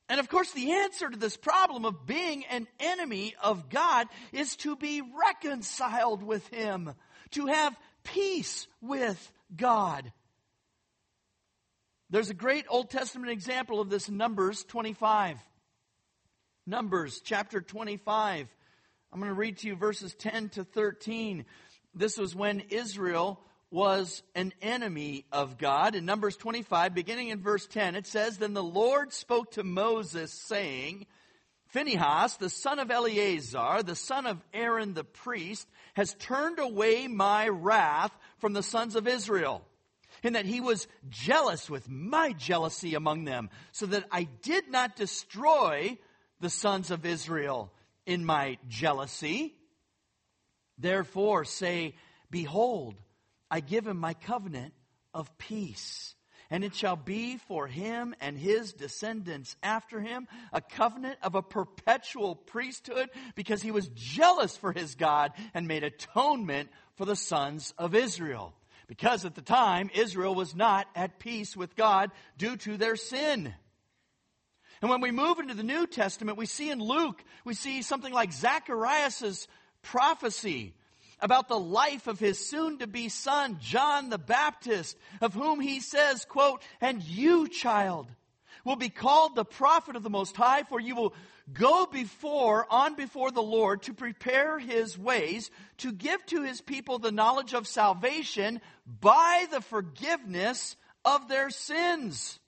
And 0.09 0.21
of 0.21 0.29
course 0.29 0.51
the 0.53 0.73
answer 0.73 1.09
to 1.09 1.19
this 1.19 1.37
problem 1.37 1.85
of 1.85 2.07
being 2.07 2.45
an 2.47 2.67
enemy 2.81 3.35
of 3.43 3.69
god 3.69 4.07
is 4.33 4.57
to 4.57 4.77
be 4.77 5.03
reconciled 5.03 6.23
with 6.23 6.47
him 6.49 6.93
to 7.33 7.47
have 7.47 7.77
peace 8.05 8.67
with 8.81 9.33
god. 9.55 10.13
There's 12.11 12.31
a 12.31 12.35
great 12.35 12.65
old 12.71 12.89
testament 12.89 13.31
example 13.31 13.81
of 13.81 13.91
this 13.91 14.09
in 14.09 14.17
numbers 14.17 14.65
25 14.65 15.37
Numbers 16.69 17.23
chapter 17.25 17.63
25. 17.63 18.47
I'm 19.11 19.19
going 19.19 19.31
to 19.31 19.35
read 19.35 19.57
to 19.59 19.69
you 19.69 19.75
verses 19.75 20.15
10 20.15 20.51
to 20.51 20.65
13. 20.65 21.47
This 21.95 22.19
was 22.19 22.37
when 22.37 22.61
Israel 22.69 23.41
was 23.71 24.23
an 24.35 24.53
enemy 24.61 25.25
of 25.33 25.57
God. 25.57 25.95
In 25.95 26.05
Numbers 26.05 26.37
25, 26.37 26.95
beginning 26.95 27.29
in 27.29 27.41
verse 27.41 27.67
10, 27.67 27.95
it 27.95 28.07
says, 28.07 28.37
Then 28.37 28.53
the 28.53 28.63
Lord 28.63 29.15
spoke 29.15 29.53
to 29.53 29.65
Moses, 29.65 30.31
saying, 30.31 31.07
Phinehas, 31.69 32.37
the 32.37 32.51
son 32.51 32.79
of 32.79 32.91
Eleazar, 32.91 33.83
the 33.83 33.97
son 33.97 34.27
of 34.27 34.45
Aaron 34.53 34.93
the 34.93 35.05
priest, 35.05 35.67
has 35.95 36.13
turned 36.19 36.59
away 36.59 37.09
my 37.09 37.49
wrath 37.49 38.13
from 38.41 38.53
the 38.53 38.63
sons 38.63 38.95
of 38.95 39.09
Israel, 39.09 39.65
in 40.23 40.35
that 40.35 40.45
he 40.45 40.61
was 40.61 40.87
jealous 41.09 41.71
with 41.71 41.89
my 41.89 42.33
jealousy 42.33 42.95
among 42.95 43.25
them, 43.25 43.49
so 43.73 43.87
that 43.87 44.05
I 44.13 44.25
did 44.43 44.71
not 44.71 44.97
destroy 44.97 45.97
the 46.41 46.51
sons 46.51 46.91
of 46.91 47.05
Israel 47.05 47.73
in 48.07 48.25
my 48.25 48.59
jealousy. 48.69 49.55
Therefore 50.79 51.45
say, 51.45 51.95
Behold, 52.31 52.95
I 53.51 53.61
give 53.61 53.87
him 53.87 53.99
my 53.99 54.15
covenant 54.15 54.73
of 55.15 55.37
peace. 55.39 56.15
And 56.51 56.65
it 56.65 56.75
shall 56.75 56.97
be 56.97 57.37
for 57.37 57.67
him 57.67 58.15
and 58.21 58.39
his 58.39 58.73
descendants 58.73 59.55
after 59.63 60.01
him 60.01 60.27
a 60.51 60.63
covenant 60.63 61.19
of 61.23 61.35
a 61.35 61.43
perpetual 61.43 62.35
priesthood 62.35 63.11
because 63.35 63.61
he 63.61 63.71
was 63.71 63.89
jealous 63.89 64.57
for 64.57 64.73
his 64.73 64.95
God 64.95 65.33
and 65.53 65.69
made 65.69 65.85
atonement 65.85 66.71
for 66.97 67.05
the 67.05 67.17
sons 67.17 67.75
of 67.77 67.95
Israel. 67.95 68.55
Because 68.87 69.27
at 69.27 69.35
the 69.35 69.43
time, 69.43 69.91
Israel 69.95 70.35
was 70.35 70.57
not 70.57 70.87
at 70.95 71.19
peace 71.19 71.55
with 71.55 71.77
God 71.77 72.11
due 72.39 72.57
to 72.57 72.79
their 72.79 72.97
sin. 72.97 73.53
And 74.81 74.91
when 74.91 75.01
we 75.01 75.11
move 75.11 75.39
into 75.39 75.55
the 75.55 75.63
New 75.63 75.87
Testament, 75.87 76.39
we 76.39 76.47
see 76.47 76.71
in 76.71 76.79
Luke, 76.79 77.23
we 77.45 77.55
see 77.55 77.83
something 77.83 78.13
like 78.13 78.33
Zacharias' 78.33 79.49
prophecy 79.83 80.75
about 81.21 81.49
the 81.49 81.59
life 81.59 82.07
of 82.07 82.21
his 82.21 82.49
soon 82.49 82.79
to 82.79 82.87
be 82.87 83.09
son, 83.09 83.59
John 83.61 84.09
the 84.09 84.19
Baptist, 84.19 84.97
of 85.21 85.35
whom 85.35 85.61
he 85.61 85.81
says, 85.81 86.25
quote, 86.25 86.63
and 86.81 87.03
you, 87.03 87.49
child, 87.49 88.07
will 88.65 88.77
be 88.77 88.89
called 88.89 89.35
the 89.35 89.45
prophet 89.45 89.97
of 89.97 90.05
the 90.05 90.11
Most 90.11 90.37
High, 90.37 90.63
for 90.63 90.79
you 90.79 90.95
will 90.95 91.15
go 91.53 91.87
before, 91.87 92.67
on 92.71 92.95
before 92.95 93.33
the 93.33 93.43
Lord 93.43 93.83
to 93.83 93.95
prepare 93.95 94.61
his 94.61 94.97
ways, 94.97 95.51
to 95.79 95.91
give 95.91 96.25
to 96.27 96.43
his 96.43 96.61
people 96.61 96.99
the 97.01 97.11
knowledge 97.11 97.55
of 97.55 97.67
salvation 97.67 98.61
by 98.87 99.47
the 99.51 99.61
forgiveness 99.61 100.77
of 101.05 101.29
their 101.29 101.51
sins 101.51 102.39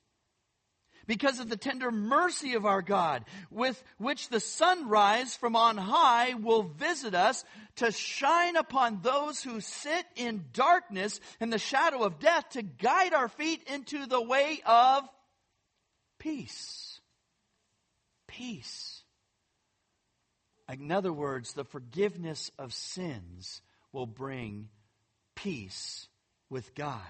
because 1.11 1.41
of 1.41 1.49
the 1.49 1.57
tender 1.57 1.91
mercy 1.91 2.55
of 2.55 2.65
our 2.65 2.83
God, 2.83 3.25
with 3.51 3.83
which 3.99 4.29
the 4.29 4.39
sunrise 4.39 5.35
from 5.35 5.57
on 5.57 5.77
high 5.77 6.35
will 6.35 6.63
visit 6.63 7.17
us 7.17 7.45
to 7.75 7.91
shine 7.91 8.55
upon 8.55 9.01
those 9.03 9.43
who 9.43 9.61
sit 9.61 10.07
in 10.15 10.45
darkness 10.53 11.19
and 11.41 11.53
the 11.53 11.59
shadow 11.59 12.05
of 12.05 12.21
death, 12.21 12.51
to 12.51 12.63
guide 12.63 13.13
our 13.13 13.27
feet 13.27 13.61
into 13.67 14.07
the 14.07 14.23
way 14.23 14.61
of 14.65 15.03
peace. 16.21 17.01
Peace. 18.29 19.03
In 20.73 20.93
other 20.93 21.13
words, 21.13 21.55
the 21.55 21.65
forgiveness 21.65 22.53
of 22.57 22.73
sins 22.73 23.63
will 23.93 24.07
bring 24.07 24.69
peace 25.35 26.07
with 26.49 26.73
God. 26.77 27.01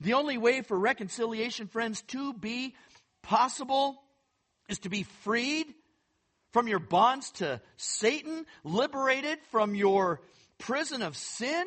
The 0.00 0.12
only 0.12 0.36
way 0.36 0.60
for 0.60 0.78
reconciliation, 0.78 1.68
friends, 1.68 2.02
to 2.08 2.34
be 2.34 2.74
possible 3.26 4.02
is 4.68 4.78
to 4.80 4.88
be 4.88 5.02
freed 5.02 5.66
from 6.52 6.68
your 6.68 6.78
bonds 6.78 7.30
to 7.32 7.60
Satan, 7.76 8.46
liberated 8.64 9.38
from 9.50 9.74
your 9.74 10.20
prison 10.58 11.02
of 11.02 11.16
sin. 11.16 11.66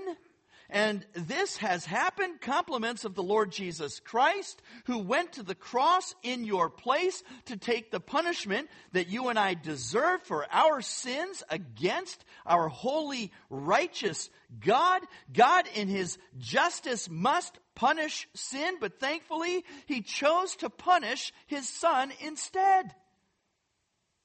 And 0.72 1.04
this 1.14 1.58
has 1.58 1.84
happened, 1.84 2.42
compliments 2.42 3.04
of 3.04 3.16
the 3.16 3.24
Lord 3.24 3.52
Jesus 3.52 4.00
Christ, 4.00 4.62
who 4.86 5.00
went 5.00 5.34
to 5.34 5.44
the 5.44 5.56
cross 5.56 6.14
in 6.22 6.44
your 6.44 6.70
place 6.70 7.24
to 7.46 7.58
take 7.58 7.90
the 7.90 8.00
punishment 8.00 8.70
that 8.92 9.08
you 9.08 9.30
and 9.30 9.40
I 9.40 9.56
deserve 9.56 10.22
for 10.24 10.46
our 10.52 10.82
sins 10.82 11.42
against 11.50 12.24
our 12.46 12.68
holy, 12.68 13.32
righteous 13.50 14.30
God. 14.64 15.02
God, 15.34 15.66
in 15.74 15.88
his 15.88 16.20
justice, 16.38 17.10
must 17.10 17.58
punish 17.74 18.28
sin, 18.36 18.76
but 18.80 19.00
thankfully, 19.00 19.66
he 19.88 20.02
chose 20.02 20.56
to 20.58 20.70
punish 20.70 21.34
his 21.48 21.68
son 21.68 22.12
instead. 22.20 22.94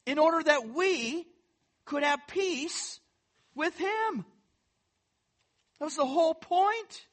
In 0.05 0.19
order 0.19 0.43
that 0.43 0.69
we 0.69 1.27
could 1.87 2.03
have 2.03 2.21
peace 2.29 3.01
with 3.55 3.79
him. 3.79 4.27
That 5.78 5.87
was 5.87 5.97
the 5.97 6.07
whole 6.07 6.35
point. 6.35 7.07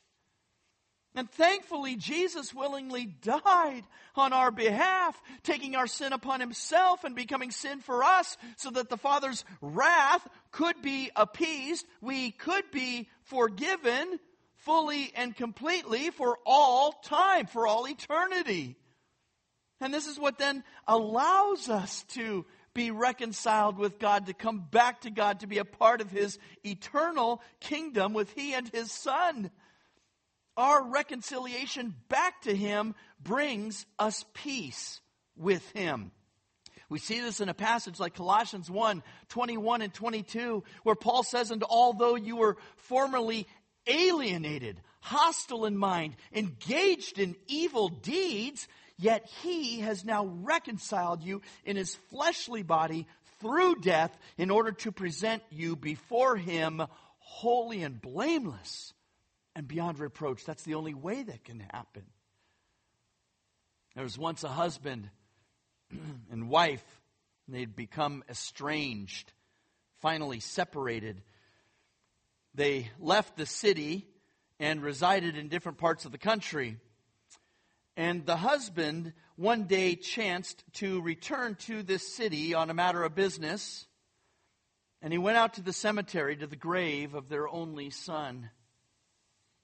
And 1.13 1.29
thankfully, 1.29 1.97
Jesus 1.97 2.53
willingly 2.53 3.05
died 3.05 3.83
on 4.15 4.31
our 4.31 4.49
behalf, 4.49 5.21
taking 5.43 5.75
our 5.75 5.87
sin 5.87 6.13
upon 6.13 6.39
himself 6.39 7.03
and 7.03 7.15
becoming 7.15 7.51
sin 7.51 7.81
for 7.81 8.03
us 8.03 8.37
so 8.55 8.69
that 8.71 8.89
the 8.89 8.97
Father's 8.97 9.43
wrath 9.61 10.25
could 10.51 10.81
be 10.81 11.11
appeased. 11.15 11.85
We 11.99 12.31
could 12.31 12.71
be 12.71 13.09
forgiven 13.23 14.19
fully 14.55 15.11
and 15.15 15.35
completely 15.35 16.11
for 16.11 16.37
all 16.45 16.93
time, 16.93 17.47
for 17.47 17.67
all 17.67 17.87
eternity. 17.87 18.77
And 19.81 19.93
this 19.93 20.07
is 20.07 20.19
what 20.19 20.37
then 20.37 20.63
allows 20.87 21.67
us 21.67 22.03
to 22.09 22.45
be 22.73 22.91
reconciled 22.91 23.77
with 23.77 23.99
God, 23.99 24.27
to 24.27 24.33
come 24.33 24.59
back 24.71 25.01
to 25.01 25.09
God, 25.09 25.41
to 25.41 25.47
be 25.47 25.57
a 25.57 25.65
part 25.65 26.01
of 26.01 26.09
His 26.09 26.37
eternal 26.63 27.41
kingdom 27.59 28.13
with 28.13 28.31
He 28.33 28.53
and 28.53 28.67
His 28.69 28.91
Son. 28.91 29.51
Our 30.57 30.83
reconciliation 30.83 31.95
back 32.09 32.41
to 32.43 32.55
Him 32.55 32.95
brings 33.21 33.85
us 33.99 34.25
peace 34.33 35.01
with 35.35 35.69
Him. 35.71 36.11
We 36.89 36.99
see 36.99 37.21
this 37.21 37.39
in 37.39 37.47
a 37.47 37.53
passage 37.53 38.01
like 38.01 38.15
Colossians 38.15 38.69
1 38.69 39.01
21 39.29 39.81
and 39.81 39.93
22, 39.93 40.63
where 40.83 40.95
Paul 40.95 41.23
says, 41.23 41.49
And 41.49 41.63
although 41.63 42.15
you 42.15 42.35
were 42.35 42.57
formerly 42.75 43.47
alienated, 43.87 44.81
hostile 44.99 45.65
in 45.65 45.77
mind, 45.77 46.15
engaged 46.33 47.17
in 47.17 47.37
evil 47.47 47.87
deeds, 47.87 48.67
yet 49.01 49.29
he 49.41 49.81
has 49.81 50.05
now 50.05 50.25
reconciled 50.25 51.23
you 51.23 51.41
in 51.65 51.75
his 51.75 51.95
fleshly 52.09 52.63
body 52.63 53.07
through 53.39 53.75
death 53.75 54.15
in 54.37 54.51
order 54.51 54.71
to 54.71 54.91
present 54.91 55.43
you 55.49 55.75
before 55.75 56.37
him 56.37 56.81
holy 57.19 57.83
and 57.83 58.01
blameless 58.01 58.93
and 59.55 59.67
beyond 59.67 59.99
reproach. 59.99 60.45
That's 60.45 60.63
the 60.63 60.75
only 60.75 60.93
way 60.93 61.23
that 61.23 61.43
can 61.43 61.59
happen. 61.71 62.03
There 63.95 64.03
was 64.03 64.17
once 64.17 64.43
a 64.43 64.49
husband 64.49 65.09
and 66.31 66.49
wife, 66.49 66.83
and 67.47 67.55
they'd 67.55 67.75
become 67.75 68.23
estranged, 68.29 69.33
finally 69.99 70.39
separated 70.39 71.21
they 72.53 72.89
left 72.99 73.37
the 73.37 73.45
city 73.45 74.07
and 74.59 74.81
resided 74.81 75.37
in 75.37 75.47
different 75.47 75.77
parts 75.77 76.05
of 76.05 76.11
the 76.11 76.17
country. 76.17 76.77
And 77.97 78.25
the 78.25 78.37
husband 78.37 79.13
one 79.35 79.65
day 79.65 79.95
chanced 79.95 80.63
to 80.73 81.01
return 81.01 81.55
to 81.61 81.83
this 81.83 82.15
city 82.15 82.53
on 82.53 82.69
a 82.69 82.73
matter 82.73 83.03
of 83.03 83.15
business. 83.15 83.85
And 85.01 85.11
he 85.11 85.19
went 85.19 85.37
out 85.37 85.55
to 85.55 85.61
the 85.61 85.73
cemetery 85.73 86.35
to 86.37 86.47
the 86.47 86.55
grave 86.55 87.13
of 87.13 87.27
their 87.27 87.49
only 87.49 87.89
son. 87.89 88.49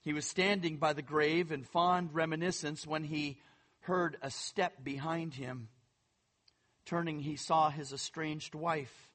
He 0.02 0.12
was 0.12 0.26
standing 0.26 0.76
by 0.78 0.92
the 0.92 1.02
grave 1.02 1.52
in 1.52 1.64
fond 1.64 2.10
reminiscence 2.12 2.86
when 2.86 3.04
he 3.04 3.40
heard 3.80 4.16
a 4.22 4.30
step 4.30 4.84
behind 4.84 5.34
him. 5.34 5.68
Turning, 6.84 7.20
he 7.20 7.36
saw 7.36 7.70
his 7.70 7.92
estranged 7.92 8.54
wife 8.54 9.08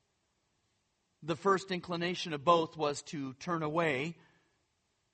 the 1.25 1.35
first 1.35 1.71
inclination 1.71 2.33
of 2.33 2.43
both 2.43 2.75
was 2.75 3.01
to 3.03 3.33
turn 3.35 3.63
away. 3.63 4.15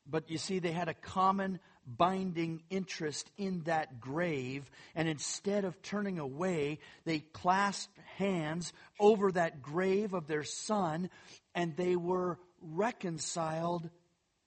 But 0.08 0.30
you 0.30 0.40
see, 0.40 0.60
they 0.60 0.72
had 0.72 0.90
a 0.90 0.94
common 0.94 1.60
binding 1.98 2.62
interest 2.70 3.30
in 3.38 3.64
that 3.64 4.00
grave. 4.00 4.70
And 4.96 5.08
instead 5.08 5.66
of 5.66 5.82
turning 5.82 6.20
away, 6.20 6.80
they 7.06 7.20
clasped 7.20 7.98
hands 8.18 8.74
over 9.00 9.32
that 9.32 9.62
grave 9.62 10.14
of 10.14 10.28
their 10.28 10.44
son 10.44 11.10
and 11.56 11.76
they 11.76 11.96
were 11.96 12.38
reconciled 12.62 13.90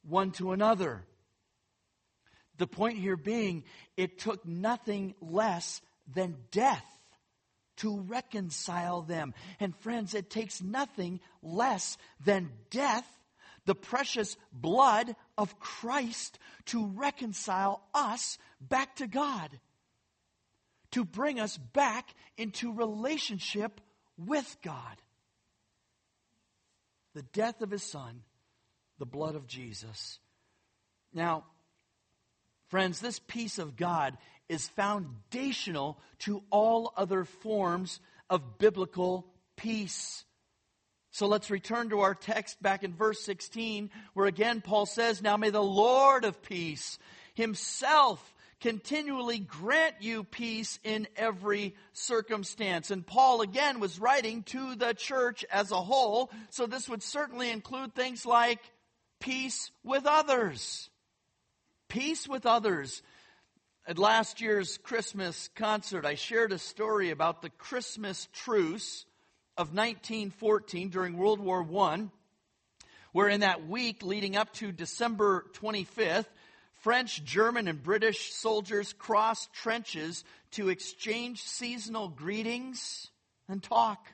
one 0.03 0.31
to 0.33 0.53
another. 0.53 1.05
The 2.59 2.67
point 2.67 2.99
here 2.99 3.17
being, 3.17 3.65
it 3.97 4.19
took 4.19 4.47
nothing 4.47 5.15
less 5.21 5.81
than 6.13 6.37
death 6.51 6.85
to 7.79 8.01
reconcile 8.01 9.03
them. 9.03 9.35
And 9.59 9.77
friends, 9.79 10.15
it 10.15 10.31
takes 10.31 10.63
nothing 10.63 11.21
less 11.43 11.97
than 12.25 12.51
death, 12.71 13.07
the 13.65 13.75
precious 13.75 14.37
blood 14.53 15.15
of 15.39 15.59
Christ, 15.59 16.39
to 16.67 16.87
reconcile 16.87 17.83
us 17.95 18.39
back 18.61 18.97
to 18.97 19.07
God, 19.07 19.61
to 20.93 21.05
bring 21.05 21.39
us 21.39 21.57
back 21.57 22.15
into 22.37 22.73
relationship 22.73 23.81
with 24.17 24.57
God. 24.63 25.01
The 27.15 27.23
death 27.23 27.61
of 27.63 27.71
his 27.71 27.83
son, 27.83 28.23
the 28.99 29.07
blood 29.07 29.35
of 29.35 29.47
Jesus. 29.47 30.19
Now, 31.13 31.45
friends, 32.69 33.01
this 33.01 33.19
peace 33.19 33.59
of 33.59 33.77
God 33.77 34.17
is 34.49 34.69
foundational 34.69 35.99
to 36.21 36.43
all 36.51 36.93
other 36.97 37.25
forms 37.25 38.01
of 38.31 38.59
biblical 38.59 39.27
peace. 39.57 40.25
So 41.13 41.27
let's 41.27 41.51
return 41.51 41.91
to 41.91 42.01
our 42.01 42.15
text 42.15 42.63
back 42.63 42.85
in 42.85 42.95
verse 42.95 43.21
16, 43.21 43.91
where 44.15 44.27
again 44.27 44.63
Paul 44.63 44.87
says, 44.87 45.21
Now 45.21 45.37
may 45.37 45.51
the 45.51 45.63
Lord 45.63 46.25
of 46.25 46.43
peace 46.43 46.99
himself 47.35 48.35
continually 48.61 49.39
grant 49.39 49.97
you 50.01 50.25
peace 50.25 50.79
in 50.85 51.07
every 51.17 51.75
circumstance. 51.93 52.91
And 52.91 53.07
Paul 53.07 53.43
again 53.43 53.79
was 53.79 53.99
writing 53.99 54.43
to 54.45 54.75
the 54.75 54.95
church 54.95 55.45
as 55.53 55.71
a 55.71 55.83
whole, 55.83 56.31
so 56.49 56.67
this 56.67 56.89
would 56.89 57.03
certainly 57.03 57.51
include 57.51 57.95
things 57.95 58.25
like 58.25 58.61
peace 59.21 59.71
with 59.85 60.07
others. 60.07 60.89
Peace 61.89 62.27
with 62.27 62.47
others. 62.47 63.03
At 63.87 63.99
last 63.99 64.41
year's 64.41 64.79
Christmas 64.79 65.51
concert, 65.57 66.07
I 66.07 66.15
shared 66.15 66.53
a 66.53 66.59
story 66.59 67.11
about 67.11 67.43
the 67.43 67.51
Christmas 67.51 68.29
truce 68.33 69.05
of 69.57 69.75
1914 69.75 70.89
during 70.89 71.17
World 71.17 71.41
War 71.41 71.67
I, 71.85 72.09
where 73.13 73.29
in 73.29 73.41
that 73.41 73.69
week 73.69 74.03
leading 74.03 74.37
up 74.37 74.53
to 74.55 74.73
December 74.73 75.45
25th, 75.55 76.27
French, 76.77 77.23
German, 77.25 77.69
and 77.69 77.83
British 77.83 78.33
soldiers 78.33 78.93
crossed 78.93 79.53
trenches 79.53 80.25
to 80.53 80.69
exchange 80.69 81.43
seasonal 81.43 82.09
greetings 82.09 83.11
and 83.49 83.63
talk. 83.63 84.09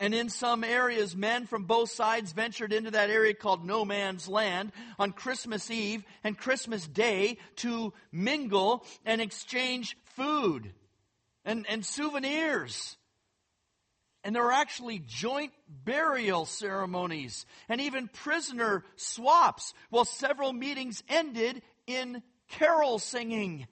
And 0.00 0.14
in 0.14 0.28
some 0.28 0.62
areas, 0.62 1.16
men 1.16 1.46
from 1.46 1.64
both 1.64 1.90
sides 1.90 2.32
ventured 2.32 2.72
into 2.72 2.92
that 2.92 3.10
area 3.10 3.34
called 3.34 3.66
no 3.66 3.84
man's 3.84 4.28
land 4.28 4.70
on 4.98 5.10
Christmas 5.12 5.70
Eve 5.72 6.04
and 6.22 6.38
Christmas 6.38 6.86
Day 6.86 7.38
to 7.56 7.92
mingle 8.12 8.86
and 9.04 9.20
exchange 9.20 9.96
food. 10.14 10.72
and, 11.44 11.66
and 11.68 11.84
souvenirs. 11.84 12.97
And 14.28 14.36
there 14.36 14.42
were 14.42 14.52
actually 14.52 14.98
joint 14.98 15.54
burial 15.70 16.44
ceremonies 16.44 17.46
and 17.66 17.80
even 17.80 18.08
prisoner 18.08 18.84
swaps, 18.94 19.72
while 19.88 20.04
several 20.04 20.52
meetings 20.52 21.02
ended 21.08 21.62
in 21.86 22.22
carol 22.50 22.98
singing. 22.98 23.66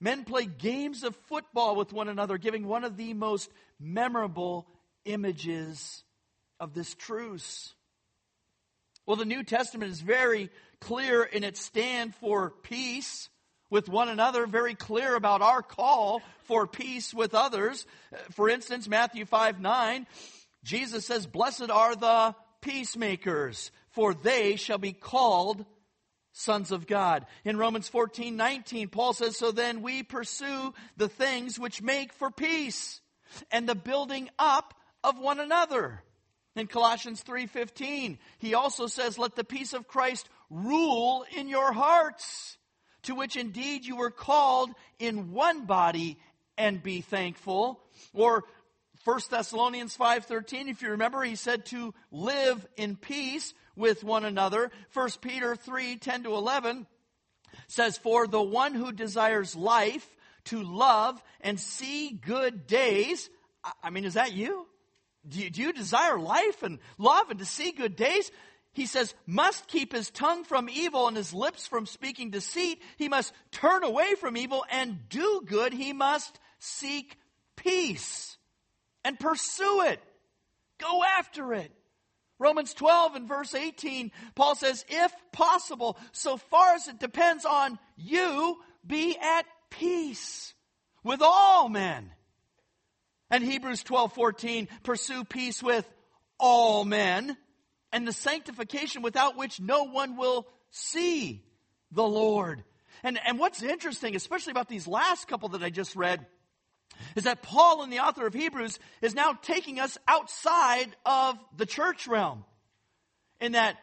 Men 0.00 0.24
played 0.24 0.56
games 0.56 1.04
of 1.04 1.14
football 1.28 1.76
with 1.76 1.92
one 1.92 2.08
another, 2.08 2.38
giving 2.38 2.66
one 2.66 2.82
of 2.82 2.96
the 2.96 3.12
most 3.12 3.50
memorable 3.78 4.66
images 5.04 6.02
of 6.58 6.72
this 6.72 6.94
truce. 6.94 7.74
Well, 9.04 9.18
the 9.18 9.26
New 9.26 9.44
Testament 9.44 9.92
is 9.92 10.00
very 10.00 10.48
clear 10.80 11.24
in 11.24 11.44
its 11.44 11.60
stand 11.60 12.14
for 12.14 12.54
peace 12.62 13.28
with 13.70 13.88
one 13.88 14.08
another, 14.08 14.46
very 14.46 14.74
clear 14.74 15.14
about 15.14 15.42
our 15.42 15.62
call 15.62 16.22
for 16.44 16.66
peace 16.66 17.14
with 17.14 17.34
others. 17.34 17.86
For 18.32 18.48
instance, 18.48 18.88
Matthew 18.88 19.24
5 19.24 19.60
9, 19.60 20.06
Jesus 20.64 21.06
says, 21.06 21.26
Blessed 21.26 21.70
are 21.70 21.96
the 21.96 22.34
peacemakers, 22.60 23.70
for 23.90 24.12
they 24.12 24.56
shall 24.56 24.78
be 24.78 24.92
called 24.92 25.64
sons 26.32 26.72
of 26.72 26.86
God. 26.86 27.26
In 27.44 27.56
Romans 27.56 27.88
14 27.88 28.36
19, 28.36 28.88
Paul 28.88 29.12
says, 29.12 29.36
So 29.36 29.52
then 29.52 29.82
we 29.82 30.02
pursue 30.02 30.74
the 30.96 31.08
things 31.08 31.58
which 31.58 31.80
make 31.80 32.12
for 32.12 32.30
peace 32.30 33.00
and 33.50 33.68
the 33.68 33.74
building 33.74 34.28
up 34.38 34.74
of 35.02 35.18
one 35.18 35.40
another. 35.40 36.02
In 36.56 36.66
Colossians 36.66 37.22
3:15, 37.22 38.18
he 38.38 38.54
also 38.54 38.86
says, 38.86 39.18
"Let 39.18 39.36
the 39.36 39.44
peace 39.44 39.72
of 39.72 39.86
Christ 39.86 40.28
rule 40.50 41.24
in 41.30 41.48
your 41.48 41.72
hearts." 41.72 42.58
To 43.02 43.14
which 43.14 43.36
indeed 43.36 43.84
you 43.84 43.96
were 43.96 44.10
called 44.10 44.70
in 44.98 45.32
one 45.32 45.66
body 45.66 46.18
and 46.56 46.82
be 46.82 47.00
thankful. 47.00 47.80
Or 48.12 48.44
1 49.04 49.20
Thessalonians 49.30 49.96
5:13 49.96 50.68
if 50.68 50.82
you 50.82 50.90
remember 50.90 51.22
he 51.22 51.36
said 51.36 51.66
to 51.66 51.94
live 52.10 52.66
in 52.76 52.96
peace 52.96 53.54
with 53.76 54.04
one 54.04 54.24
another. 54.24 54.70
1 54.92 55.20
Peter 55.20 55.56
3:10 55.56 56.24
to 56.24 56.34
11 56.34 56.86
says 57.66 57.96
for 57.98 58.26
the 58.26 58.42
one 58.42 58.74
who 58.74 58.92
desires 58.92 59.56
life 59.56 60.16
to 60.44 60.62
love 60.62 61.22
and 61.40 61.58
see 61.58 62.10
good 62.10 62.66
days 62.66 63.30
I 63.82 63.90
mean 63.90 64.04
is 64.04 64.14
that 64.14 64.32
you? 64.32 64.66
Do 65.28 65.38
you, 65.38 65.50
do 65.50 65.62
you 65.62 65.72
desire 65.72 66.18
life 66.18 66.62
and 66.62 66.78
love 66.96 67.30
and 67.30 67.38
to 67.40 67.44
see 67.44 67.72
good 67.72 67.94
days? 67.94 68.30
He 68.72 68.86
says, 68.86 69.14
must 69.26 69.66
keep 69.66 69.92
his 69.92 70.10
tongue 70.10 70.44
from 70.44 70.68
evil 70.68 71.08
and 71.08 71.16
his 71.16 71.34
lips 71.34 71.66
from 71.66 71.86
speaking 71.86 72.30
deceit. 72.30 72.80
He 72.98 73.08
must 73.08 73.32
turn 73.50 73.82
away 73.82 74.14
from 74.14 74.36
evil 74.36 74.64
and 74.70 75.08
do 75.08 75.42
good. 75.44 75.72
He 75.72 75.92
must 75.92 76.38
seek 76.60 77.16
peace 77.56 78.36
and 79.04 79.18
pursue 79.18 79.82
it. 79.86 80.00
Go 80.78 81.02
after 81.18 81.52
it. 81.52 81.72
Romans 82.38 82.72
12 82.72 83.16
and 83.16 83.28
verse 83.28 83.54
18, 83.54 84.12
Paul 84.34 84.54
says, 84.54 84.84
if 84.88 85.12
possible, 85.32 85.98
so 86.12 86.38
far 86.38 86.74
as 86.74 86.88
it 86.88 86.98
depends 86.98 87.44
on 87.44 87.78
you, 87.96 88.56
be 88.86 89.16
at 89.20 89.44
peace 89.68 90.54
with 91.02 91.20
all 91.22 91.68
men. 91.68 92.10
And 93.30 93.44
Hebrews 93.44 93.82
12, 93.82 94.14
14, 94.14 94.68
pursue 94.84 95.24
peace 95.24 95.62
with 95.62 95.86
all 96.38 96.84
men 96.84 97.36
and 97.92 98.06
the 98.06 98.12
sanctification 98.12 99.02
without 99.02 99.36
which 99.36 99.60
no 99.60 99.84
one 99.84 100.16
will 100.16 100.46
see 100.70 101.44
the 101.90 102.06
Lord. 102.06 102.62
And, 103.02 103.18
and 103.26 103.38
what's 103.38 103.62
interesting, 103.62 104.14
especially 104.14 104.52
about 104.52 104.68
these 104.68 104.86
last 104.86 105.26
couple 105.28 105.50
that 105.50 105.62
I 105.62 105.70
just 105.70 105.96
read, 105.96 106.24
is 107.16 107.24
that 107.24 107.42
Paul 107.42 107.82
and 107.82 107.92
the 107.92 108.00
author 108.00 108.26
of 108.26 108.34
Hebrews 108.34 108.78
is 109.00 109.14
now 109.14 109.32
taking 109.32 109.80
us 109.80 109.96
outside 110.06 110.94
of 111.06 111.36
the 111.56 111.66
church 111.66 112.06
realm. 112.06 112.44
In 113.40 113.52
that 113.52 113.76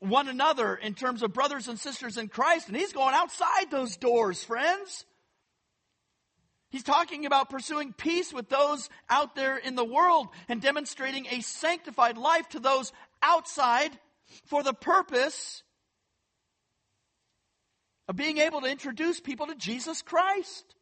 one 0.00 0.28
another 0.28 0.74
in 0.74 0.94
terms 0.94 1.22
of 1.22 1.32
brothers 1.32 1.68
and 1.68 1.78
sisters 1.78 2.16
in 2.16 2.28
Christ, 2.28 2.68
and 2.68 2.76
he's 2.76 2.92
going 2.92 3.14
outside 3.14 3.70
those 3.70 3.96
doors, 3.96 4.42
friends. 4.42 5.04
He's 6.70 6.82
talking 6.82 7.24
about 7.24 7.48
pursuing 7.48 7.94
peace 7.94 8.32
with 8.32 8.48
those 8.48 8.90
out 9.08 9.34
there 9.34 9.56
in 9.56 9.74
the 9.74 9.84
world 9.84 10.28
and 10.48 10.60
demonstrating 10.60 11.26
a 11.26 11.40
sanctified 11.40 12.18
life 12.18 12.48
to 12.50 12.60
those 12.60 12.92
outside 13.22 13.90
for 14.46 14.62
the 14.62 14.74
purpose 14.74 15.62
of 18.08 18.16
being 18.16 18.38
able 18.38 18.60
to 18.62 18.70
introduce 18.70 19.20
people 19.20 19.46
to 19.46 19.54
Jesus 19.54 20.02
Christ. 20.02 20.74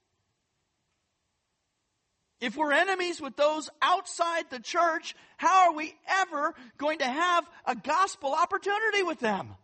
If 2.40 2.56
we're 2.56 2.72
enemies 2.72 3.20
with 3.20 3.36
those 3.36 3.70
outside 3.80 4.44
the 4.50 4.60
church, 4.60 5.14
how 5.38 5.68
are 5.68 5.74
we 5.74 5.94
ever 6.06 6.54
going 6.76 6.98
to 6.98 7.06
have 7.06 7.44
a 7.64 7.74
gospel 7.74 8.34
opportunity 8.34 9.02
with 9.02 9.20
them? 9.20 9.54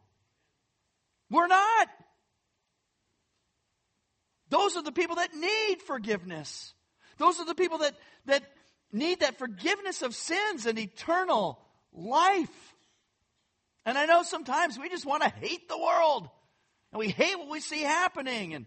We're 1.30 1.48
not. 1.48 1.88
Those 4.48 4.76
are 4.76 4.82
the 4.82 4.92
people 4.92 5.16
that 5.16 5.34
need 5.34 5.82
forgiveness. 5.82 6.74
Those 7.18 7.38
are 7.40 7.46
the 7.46 7.54
people 7.54 7.78
that, 7.78 7.94
that 8.26 8.42
need 8.90 9.20
that 9.20 9.38
forgiveness 9.38 10.02
of 10.02 10.14
sins 10.14 10.66
and 10.66 10.78
eternal 10.78 11.58
life. 11.92 12.74
And 13.84 13.98
I 13.98 14.06
know 14.06 14.22
sometimes 14.22 14.78
we 14.78 14.88
just 14.88 15.06
want 15.06 15.22
to 15.22 15.28
hate 15.28 15.68
the 15.68 15.78
world 15.78 16.28
and 16.92 16.98
we 16.98 17.08
hate 17.08 17.38
what 17.38 17.50
we 17.50 17.60
see 17.60 17.82
happening 17.82 18.54
and 18.54 18.66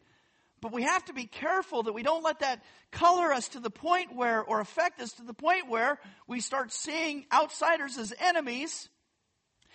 but 0.62 0.72
we 0.72 0.84
have 0.84 1.06
to 1.06 1.14
be 1.14 1.26
careful 1.26 1.84
that 1.84 1.94
we 1.94 2.02
don't 2.02 2.24
let 2.24 2.40
that 2.40 2.64
color 2.92 3.32
us 3.32 3.50
to 3.50 3.60
the 3.60 3.70
point 3.70 4.16
where 4.16 4.42
or 4.42 4.62
affect 4.62 5.00
us 5.00 5.12
to 5.14 5.24
the 5.24 5.34
point 5.34 5.70
where 5.70 6.00
we 6.28 6.40
start 6.40 6.72
seeing 6.72 7.26
outsiders 7.32 8.00
as 8.00 8.12
enemies 8.20 8.90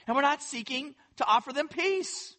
and 0.07 0.17
we're 0.17 0.23
not 0.23 0.43
seeking 0.43 0.97
to 1.17 1.25
offer 1.27 1.53
them 1.53 1.69
peace. 1.69 2.35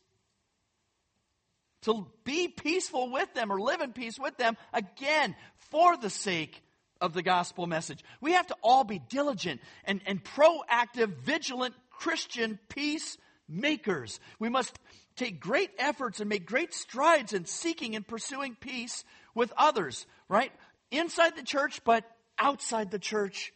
To 1.84 2.08
be 2.26 2.50
peaceful 2.50 3.12
with 3.12 3.34
them 3.34 3.52
or 3.52 3.60
live 3.60 3.80
in 3.80 3.94
peace 3.94 4.20
with 4.20 4.36
them 4.38 4.58
again 4.74 5.36
for 5.72 5.96
the 5.96 6.10
sake 6.10 6.62
of 7.02 7.14
the 7.14 7.24
gospel 7.24 7.68
message. 7.68 8.04
We 8.22 8.34
have 8.34 8.48
to 8.48 8.56
all 8.64 8.84
be 8.84 9.00
diligent 9.10 9.60
and, 9.84 10.02
and 10.06 10.24
proactive, 10.24 11.18
vigilant 11.24 11.74
Christian 11.90 12.60
peacemakers. 12.70 14.20
We 14.40 14.50
must 14.50 14.80
take 15.16 15.40
great 15.40 15.72
efforts 15.78 16.20
and 16.20 16.30
make 16.30 16.46
great 16.46 16.74
strides 16.74 17.34
in 17.34 17.46
seeking 17.46 17.96
and 17.96 18.08
pursuing 18.08 18.56
peace 18.56 19.04
with 19.36 19.52
others, 19.58 20.06
right? 20.30 20.52
Inside 20.92 21.36
the 21.36 21.44
church, 21.44 21.82
but 21.84 22.06
outside 22.40 22.92
the 22.92 23.00
church 23.00 23.52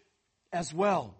as 0.51 0.73
well. 0.73 1.15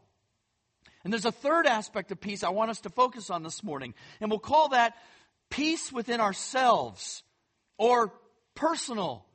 And 1.03 1.13
there's 1.13 1.25
a 1.25 1.31
third 1.31 1.67
aspect 1.67 2.11
of 2.11 2.19
peace 2.19 2.43
I 2.43 2.49
want 2.49 2.71
us 2.71 2.81
to 2.81 2.89
focus 2.89 3.29
on 3.29 3.43
this 3.43 3.63
morning, 3.63 3.93
and 4.19 4.29
we'll 4.31 4.39
call 4.39 4.69
that 4.69 4.95
peace 5.49 5.91
within 5.91 6.19
ourselves 6.19 7.23
or 7.77 8.11
personal 8.55 9.25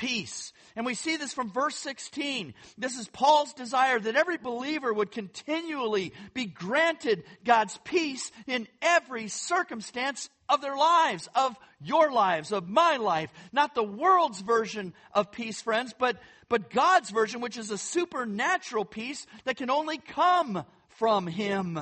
peace. 0.00 0.54
And 0.76 0.86
we 0.86 0.94
see 0.94 1.18
this 1.18 1.34
from 1.34 1.50
verse 1.50 1.76
16. 1.76 2.54
This 2.78 2.96
is 2.96 3.06
Paul's 3.06 3.52
desire 3.52 4.00
that 4.00 4.16
every 4.16 4.38
believer 4.38 4.94
would 4.94 5.10
continually 5.10 6.14
be 6.32 6.46
granted 6.46 7.24
God's 7.44 7.78
peace 7.84 8.32
in 8.46 8.66
every 8.80 9.28
circumstance 9.28 10.30
of 10.48 10.62
their 10.62 10.74
lives, 10.74 11.28
of 11.34 11.54
your 11.82 12.10
lives, 12.10 12.50
of 12.50 12.66
my 12.66 12.96
life. 12.96 13.30
Not 13.52 13.74
the 13.74 13.82
world's 13.82 14.40
version 14.40 14.94
of 15.12 15.32
peace, 15.32 15.60
friends, 15.60 15.94
but, 15.98 16.16
but 16.48 16.70
God's 16.70 17.10
version, 17.10 17.42
which 17.42 17.58
is 17.58 17.70
a 17.70 17.76
supernatural 17.76 18.86
peace 18.86 19.26
that 19.44 19.58
can 19.58 19.68
only 19.68 19.98
come 19.98 20.64
from 20.88 21.26
Him. 21.26 21.78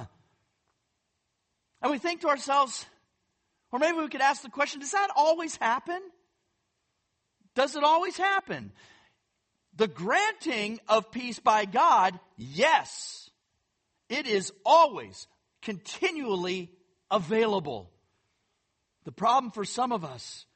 And 1.81 1.93
we 1.93 1.99
think 1.99 2.23
to 2.23 2.29
ourselves, 2.29 2.85
or 3.71 3.79
maybe 3.79 3.99
we 3.99 4.09
could 4.09 4.23
ask 4.23 4.43
the 4.43 4.51
question, 4.51 4.81
does 4.81 4.91
that 4.91 5.11
always 5.15 5.55
happen? 5.55 6.01
Does 7.59 7.75
it 7.75 7.83
always 7.83 8.17
happen? 8.17 8.71
The 9.75 9.89
granting 9.89 10.79
of 10.87 11.11
peace 11.11 11.41
by 11.41 11.65
God, 11.65 12.17
yes. 12.37 13.31
It 14.09 14.29
is 14.29 14.53
always 14.65 15.27
continually 15.61 16.71
available. 17.11 17.91
The 19.07 19.11
problem 19.11 19.51
for 19.51 19.65
some 19.65 19.91
of 19.91 20.05
us 20.05 20.47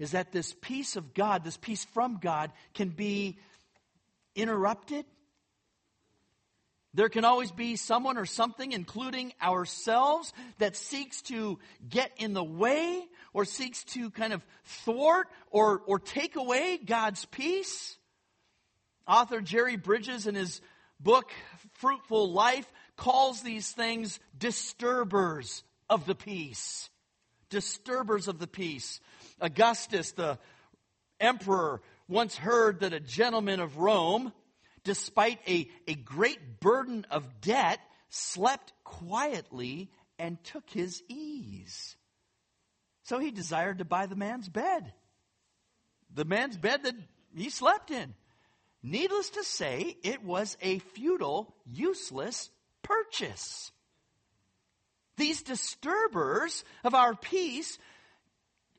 is 0.00 0.10
that 0.10 0.32
this 0.32 0.52
peace 0.60 0.96
of 0.96 1.14
God, 1.14 1.44
this 1.44 1.56
peace 1.56 1.84
from 1.84 2.18
God, 2.20 2.50
can 2.74 2.88
be 2.88 3.38
interrupted. 4.34 5.04
There 6.92 7.08
can 7.08 7.24
always 7.24 7.52
be 7.52 7.76
someone 7.76 8.18
or 8.18 8.26
something, 8.26 8.72
including 8.72 9.32
ourselves, 9.40 10.32
that 10.58 10.76
seeks 10.76 11.22
to 11.22 11.58
get 11.88 12.10
in 12.16 12.32
the 12.32 12.44
way 12.44 13.06
or 13.32 13.44
seeks 13.44 13.84
to 13.84 14.10
kind 14.10 14.32
of 14.32 14.44
thwart 14.64 15.28
or, 15.50 15.82
or 15.86 16.00
take 16.00 16.34
away 16.34 16.78
God's 16.78 17.24
peace. 17.26 17.96
Author 19.06 19.40
Jerry 19.40 19.76
Bridges, 19.76 20.26
in 20.26 20.34
his 20.34 20.60
book, 20.98 21.30
Fruitful 21.74 22.32
Life, 22.32 22.70
calls 22.96 23.40
these 23.40 23.70
things 23.70 24.18
disturbers 24.36 25.62
of 25.88 26.06
the 26.06 26.14
peace. 26.16 26.90
Disturbers 27.50 28.26
of 28.26 28.38
the 28.38 28.46
peace. 28.46 29.00
Augustus, 29.40 30.12
the 30.12 30.38
emperor, 31.20 31.82
once 32.08 32.36
heard 32.36 32.80
that 32.80 32.92
a 32.92 33.00
gentleman 33.00 33.60
of 33.60 33.78
Rome, 33.78 34.32
despite 34.84 35.40
a, 35.46 35.68
a 35.86 35.94
great 35.94 36.60
burden 36.60 37.06
of 37.10 37.40
debt, 37.40 37.80
slept 38.08 38.72
quietly 38.84 39.90
and 40.18 40.42
took 40.44 40.68
his 40.70 41.02
ease. 41.08 41.96
So 43.04 43.18
he 43.18 43.30
desired 43.30 43.78
to 43.78 43.84
buy 43.84 44.06
the 44.06 44.16
man's 44.16 44.48
bed. 44.48 44.92
The 46.14 46.24
man's 46.24 46.56
bed 46.56 46.84
that 46.84 46.94
he 47.34 47.50
slept 47.50 47.90
in. 47.90 48.14
Needless 48.82 49.30
to 49.30 49.44
say, 49.44 49.96
it 50.02 50.22
was 50.24 50.56
a 50.60 50.78
futile, 50.78 51.54
useless 51.66 52.50
purchase. 52.82 53.70
These 55.16 55.42
disturbers 55.42 56.64
of 56.82 56.94
our 56.94 57.14
peace 57.14 57.78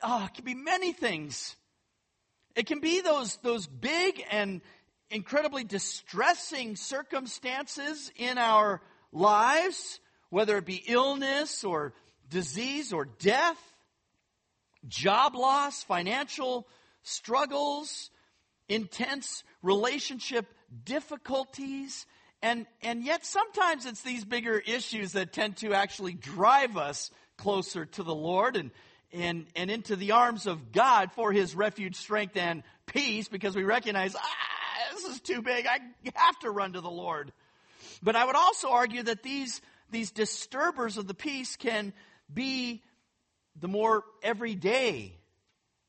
oh, 0.02 0.28
can 0.34 0.44
be 0.44 0.56
many 0.56 0.92
things. 0.92 1.56
It 2.56 2.66
can 2.66 2.80
be 2.80 3.02
those, 3.02 3.38
those 3.38 3.68
big 3.68 4.24
and 4.32 4.62
incredibly 5.12 5.64
distressing 5.64 6.76
circumstances 6.76 8.12
in 8.16 8.38
our 8.38 8.82
lives, 9.12 10.00
whether 10.30 10.58
it 10.58 10.66
be 10.66 10.84
illness 10.88 11.64
or 11.64 11.94
disease 12.30 12.94
or 12.94 13.06
death, 13.06 13.60
job 14.88 15.36
loss, 15.36 15.84
financial 15.84 16.68
struggles, 17.04 18.10
intense 18.70 19.44
relationship 19.62 20.48
difficulties, 20.86 22.06
and, 22.42 22.66
and 22.82 23.04
yet 23.04 23.26
sometimes 23.26 23.86
it's 23.86 24.02
these 24.02 24.26
bigger 24.26 24.58
issues 24.58 25.12
that 25.12 25.34
tend 25.34 25.58
to 25.58 25.74
actually 25.74 26.14
drive 26.14 26.78
us 26.78 27.12
closer 27.38 27.86
to 27.86 28.04
the 28.04 28.16
Lord 28.16 28.56
and, 28.56 28.72
and, 29.14 29.46
and 29.56 29.70
into 29.70 29.96
the 29.96 30.14
arms 30.14 30.48
of 30.48 30.72
God 30.72 31.12
for 31.12 31.32
his 31.32 31.54
refuge, 31.54 31.96
strength, 31.96 32.38
and 32.38 32.64
peace 32.88 33.28
because 33.28 33.56
we 33.56 33.64
recognize, 33.64 34.16
ah, 34.16 34.61
this 34.94 35.06
is 35.06 35.20
too 35.22 35.42
big. 35.42 35.66
I 35.66 35.80
have 36.16 36.40
to 36.40 36.52
run 36.52 36.74
to 36.74 36.82
the 36.82 36.90
Lord. 36.90 37.32
But 38.04 38.16
I 38.16 38.26
would 38.26 38.36
also 38.36 38.70
argue 38.70 39.04
that 39.04 39.24
these, 39.24 39.62
these 39.90 40.12
disturbers 40.12 40.98
of 40.98 41.08
the 41.08 41.14
peace 41.14 41.56
can 41.56 41.94
be 42.34 42.84
the 43.60 43.68
more 43.68 44.04
everyday 44.24 45.18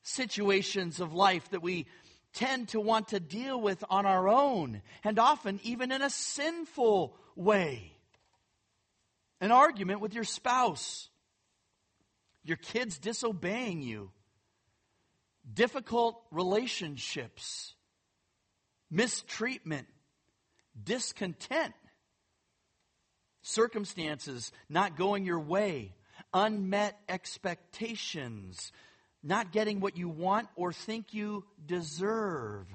situations 0.03 0.99
of 0.99 1.13
life 1.13 1.49
that 1.51 1.63
we 1.63 1.87
tend 2.33 2.69
to 2.69 2.79
want 2.79 3.09
to 3.09 3.19
deal 3.19 3.59
with 3.59 3.83
on 3.89 4.05
our 4.05 4.27
own, 4.27 4.81
and 5.03 5.19
often 5.19 5.59
even 5.63 5.91
in 5.91 6.01
a 6.01 6.09
sinful 6.09 7.15
way. 7.35 7.95
An 9.39 9.51
argument 9.51 9.99
with 10.01 10.13
your 10.13 10.23
spouse, 10.23 11.09
your 12.43 12.57
kids 12.57 12.97
disobeying 12.97 13.81
you, 13.81 14.11
difficult 15.51 16.21
relationships, 16.31 17.72
mistreatment, 18.93 19.87
discontent, 20.81 21.73
circumstances 23.41 24.51
not 24.69 24.95
going 24.95 25.25
your 25.25 25.39
way, 25.39 25.93
unmet 26.33 26.97
expectations, 27.09 28.71
not 29.23 29.51
getting 29.51 29.79
what 29.79 29.97
you 29.97 30.07
want 30.07 30.47
or 30.55 30.71
think 30.71 31.13
you 31.13 31.43
deserve, 31.65 32.67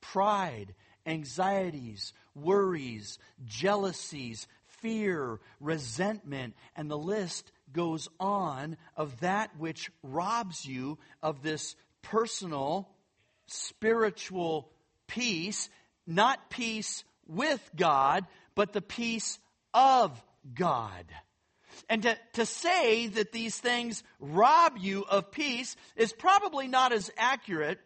pride, 0.00 0.74
anxieties, 1.06 2.12
worries, 2.34 3.18
jealousies, 3.44 4.48
fear, 4.66 5.38
resentment, 5.60 6.54
and 6.74 6.90
the 6.90 6.98
list 6.98 7.52
goes 7.72 8.08
on 8.18 8.76
of 8.96 9.20
that 9.20 9.56
which 9.56 9.90
robs 10.02 10.64
you 10.64 10.98
of 11.22 11.42
this 11.42 11.76
personal, 12.02 12.88
spiritual 13.46 14.70
peace, 15.06 15.68
not 16.06 16.50
peace 16.50 17.04
with 17.26 17.70
God, 17.74 18.24
but 18.54 18.72
the 18.72 18.82
peace 18.82 19.38
of 19.74 20.22
God. 20.54 21.04
And 21.88 22.02
to, 22.02 22.16
to 22.34 22.46
say 22.46 23.06
that 23.08 23.32
these 23.32 23.58
things 23.58 24.02
rob 24.18 24.78
you 24.78 25.04
of 25.04 25.30
peace 25.30 25.76
is 25.94 26.12
probably 26.12 26.68
not 26.68 26.92
as 26.92 27.10
accurate 27.16 27.78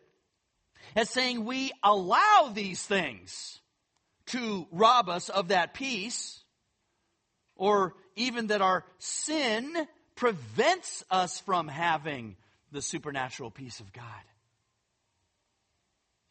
as 0.97 1.11
saying 1.11 1.45
we 1.45 1.73
allow 1.83 2.51
these 2.53 2.83
things 2.83 3.61
to 4.27 4.67
rob 4.71 5.09
us 5.09 5.29
of 5.29 5.49
that 5.49 5.75
peace, 5.75 6.43
or 7.57 7.95
even 8.17 8.49
that 8.49 8.63
our 8.63 8.85
sin 8.99 9.75
prevents 10.15 11.05
us 11.11 11.41
from 11.41 11.67
having 11.67 12.37
the 12.71 12.83
supernatural 12.83 13.51
peace 13.51 13.81
of 13.81 13.93
God. 13.93 14.05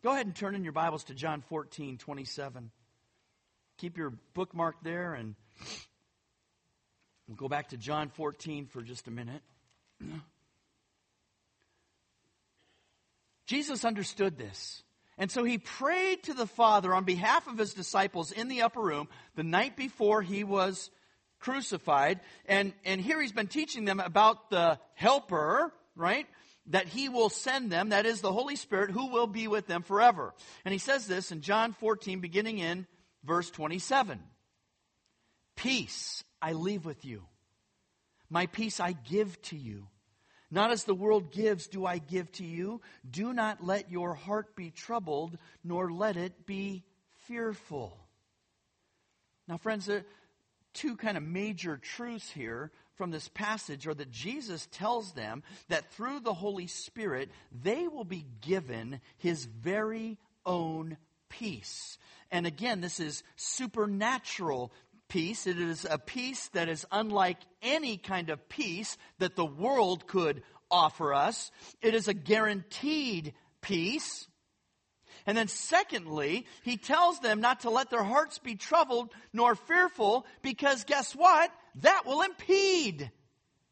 Go 0.02 0.12
ahead 0.14 0.26
and 0.26 0.36
turn 0.36 0.56
in 0.56 0.64
your 0.64 0.72
Bibles 0.72 1.04
to 1.06 1.14
John 1.14 1.42
14, 1.50 1.98
27. 1.98 2.72
Keep 3.80 3.98
your 3.98 4.14
bookmark 4.34 4.78
there 4.82 5.14
and 5.14 5.36
We'll 7.28 7.36
go 7.36 7.48
back 7.48 7.70
to 7.70 7.78
John 7.78 8.10
14 8.10 8.66
for 8.66 8.82
just 8.82 9.08
a 9.08 9.12
minute. 9.12 9.44
Jesus 13.46 13.86
understood 13.86 14.36
this. 14.36 14.82
And 15.18 15.30
so 15.30 15.44
he 15.44 15.60
prayed 15.60 16.24
to 16.24 16.34
the 16.34 16.48
Father 16.48 16.96
on 16.96 17.04
behalf 17.04 17.46
of 17.48 17.58
his 17.58 17.74
disciples 17.74 18.32
in 18.32 18.48
the 18.48 18.64
upper 18.64 18.82
room 18.82 19.10
the 19.36 19.44
night 19.44 19.76
before 19.76 20.24
he 20.24 20.44
was 20.44 20.90
crucified. 21.40 22.22
And, 22.48 22.74
and 22.84 23.00
here 23.00 23.22
he's 23.22 23.32
been 23.32 23.48
teaching 23.48 23.86
them 23.86 24.00
about 24.00 24.50
the 24.50 24.80
helper, 24.96 25.72
right? 25.96 26.26
That 26.70 26.88
he 26.88 27.10
will 27.10 27.30
send 27.30 27.72
them, 27.72 27.90
that 27.90 28.06
is 28.06 28.22
the 28.22 28.32
Holy 28.32 28.56
Spirit, 28.56 28.92
who 28.92 29.08
will 29.08 29.28
be 29.28 29.48
with 29.48 29.68
them 29.68 29.82
forever. 29.82 30.34
And 30.64 30.72
he 30.72 30.78
says 30.78 31.08
this 31.08 31.32
in 31.32 31.42
John 31.42 31.74
14, 31.74 32.20
beginning 32.20 32.60
in 32.60 32.86
verse 33.24 33.50
27. 33.50 34.20
Peace 35.56 36.24
I 36.42 36.54
leave 36.54 36.86
with 36.86 37.06
you. 37.06 37.24
My 38.30 38.46
peace 38.46 38.80
I 38.80 38.94
give 38.94 39.42
to 39.44 39.58
you. 39.58 39.88
Not 40.52 40.72
as 40.72 40.84
the 40.84 40.96
world 40.96 41.32
gives, 41.32 41.68
do 41.68 41.86
I 41.86 42.00
give 42.00 42.32
to 42.34 42.46
you. 42.46 42.82
Do 43.10 43.34
not 43.34 43.64
let 43.64 43.92
your 43.92 44.14
heart 44.14 44.56
be 44.56 44.72
troubled, 44.72 45.38
nor 45.64 45.92
let 45.92 46.18
it 46.18 46.46
be 46.46 46.84
fearful. 47.28 47.98
Now, 49.48 49.58
friends, 49.58 49.86
there 49.86 49.98
are 49.98 50.06
two 50.74 50.96
kind 50.96 51.18
of 51.18 51.24
major 51.24 51.78
truths 51.78 52.30
here 52.30 52.72
from 53.00 53.12
this 53.12 53.30
passage 53.30 53.88
are 53.88 53.94
that 53.94 54.12
Jesus 54.12 54.68
tells 54.74 55.14
them 55.14 55.42
that 55.70 55.90
through 55.94 56.20
the 56.20 56.34
Holy 56.34 56.68
Spirit, 56.68 57.30
they 57.64 57.88
will 57.88 58.04
be 58.04 58.26
given 58.42 59.00
his 59.20 59.46
very 59.46 60.18
own 60.46 60.98
peace. 61.30 61.98
And 62.30 62.46
again, 62.46 62.82
this 62.82 63.00
is 63.00 63.24
supernatural 63.38 64.74
peace. 65.08 65.48
It 65.48 65.58
is 65.58 65.88
a 65.90 65.98
peace 65.98 66.50
that 66.50 66.68
is 66.68 66.86
unlike 66.92 67.38
any 67.62 67.96
kind 67.96 68.30
of 68.30 68.50
peace 68.50 68.98
that 69.20 69.38
the 69.38 69.46
world 69.46 70.06
could 70.06 70.44
offer 70.70 71.14
us. 71.14 71.52
It 71.82 71.96
is 71.96 72.10
a 72.10 72.14
guaranteed 72.14 73.34
peace. 73.62 74.28
And 75.30 75.38
then, 75.38 75.48
secondly, 75.48 76.48
he 76.64 76.76
tells 76.76 77.20
them 77.20 77.40
not 77.40 77.60
to 77.60 77.70
let 77.70 77.92
their 77.92 78.02
hearts 78.02 78.40
be 78.40 78.56
troubled 78.56 79.12
nor 79.32 79.54
fearful, 79.54 80.26
because 80.42 80.86
guess 80.86 81.14
what? 81.16 81.52
That 81.82 82.02
will 82.08 82.24
impede 82.24 83.12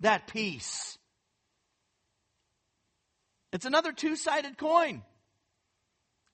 that 0.02 0.28
peace. 0.28 1.00
It's 3.52 3.65
another 3.65 3.91
two 3.91 4.15
sided 4.15 4.60
coin. 4.60 5.02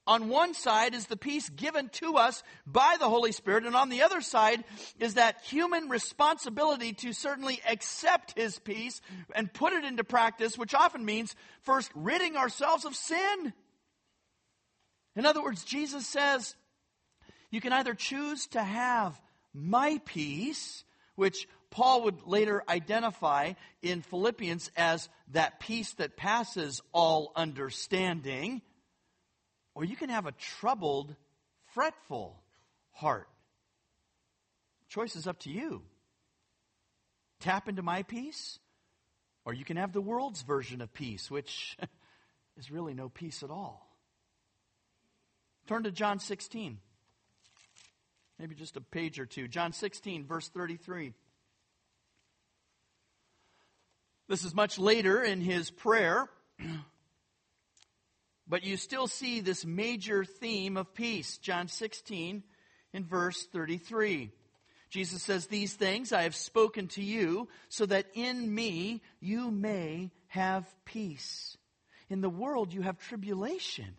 On 0.06 0.28
one 0.28 0.54
side 0.54 0.94
is 0.94 1.08
the 1.08 1.16
peace 1.16 1.48
given 1.48 1.88
to 1.94 2.18
us 2.18 2.44
by 2.68 2.98
the 3.00 3.08
Holy 3.08 3.32
Spirit, 3.32 3.66
and 3.66 3.78
on 3.78 3.88
the 3.88 4.02
other 4.02 4.20
side 4.20 4.66
is 5.00 5.14
that 5.14 5.38
human 5.46 5.88
responsibility 5.88 6.92
to 6.96 7.14
certainly 7.14 7.62
accept 7.66 8.38
His 8.38 8.60
peace 8.60 9.00
and 9.34 9.54
put 9.54 9.72
it 9.72 9.86
into 9.86 10.04
practice, 10.04 10.58
which 10.58 10.76
often 10.76 11.06
means 11.06 11.34
first 11.62 11.90
ridding 11.96 12.36
ourselves 12.36 12.84
of 12.84 12.94
sin. 12.94 13.54
In 15.15 15.26
other 15.26 15.43
words, 15.43 15.63
Jesus 15.63 16.08
says, 16.08 16.56
you 17.52 17.62
can 17.62 17.73
either 17.73 17.93
choose 17.93 18.47
to 18.47 18.63
have 18.63 19.19
my 19.54 20.02
peace, 20.06 20.84
which 21.15 21.47
Paul 21.69 22.04
would 22.04 22.26
later 22.26 22.63
identify 22.67 23.54
in 23.82 24.02
Philippians 24.02 24.71
as 24.76 25.10
that 25.32 25.60
peace 25.60 25.93
that 25.93 26.17
passes 26.17 26.82
all 26.91 27.32
understanding 27.36 28.62
or 29.76 29.84
you 29.84 29.95
can 29.95 30.10
have 30.10 30.26
a 30.26 30.32
troubled, 30.32 31.15
fretful 31.73 32.41
heart. 32.91 33.28
Choice 34.89 35.15
is 35.15 35.28
up 35.28 35.39
to 35.39 35.49
you. 35.49 35.82
Tap 37.39 37.67
into 37.67 37.82
my 37.82 38.04
peace, 38.04 38.60
or 39.45 39.54
you 39.54 39.65
can 39.65 39.78
have 39.78 39.91
the 39.91 40.02
world's 40.02 40.43
version 40.43 40.82
of 40.82 40.93
peace, 40.93 41.30
which 41.30 41.78
is 42.58 42.71
really 42.71 42.93
no 42.93 43.10
peace 43.10 43.43
at 43.43 43.49
all. 43.49 43.89
Turn 45.74 45.86
to 45.86 45.92
John 45.92 46.20
16. 46.20 46.78
Maybe 48.38 48.54
just 48.54 48.78
a 48.78 48.82
page 48.82 49.20
or 49.20 49.26
two. 49.26 49.48
John 49.48 49.74
16, 49.74 50.28
verse 50.28 50.48
33. 50.50 51.14
This 54.30 54.44
is 54.44 54.54
much 54.54 54.78
later 54.78 55.24
in 55.24 55.42
his 55.42 55.72
prayer. 55.72 56.30
but 58.48 58.64
you 58.64 58.78
still 58.78 59.08
see 59.08 59.40
this 59.40 59.66
major 59.66 60.24
theme 60.24 60.78
of 60.78 60.94
peace. 60.94 61.40
John 61.40 61.68
16 61.68 62.44
in 62.94 63.04
verse 63.04 63.44
33. 63.52 64.30
Jesus 64.92 65.24
says, 65.24 65.48
These 65.48 65.74
things 65.74 66.14
I 66.14 66.22
have 66.22 66.36
spoken 66.36 66.88
to 66.90 67.02
you 67.02 67.48
so 67.70 67.88
that 67.88 68.06
in 68.14 68.54
me 68.54 69.02
you 69.20 69.50
may 69.50 70.12
have 70.28 70.72
peace. 70.86 71.58
In 72.12 72.22
the 72.22 72.30
world 72.30 72.72
you 72.72 72.84
have 72.84 73.00
tribulation, 73.00 73.96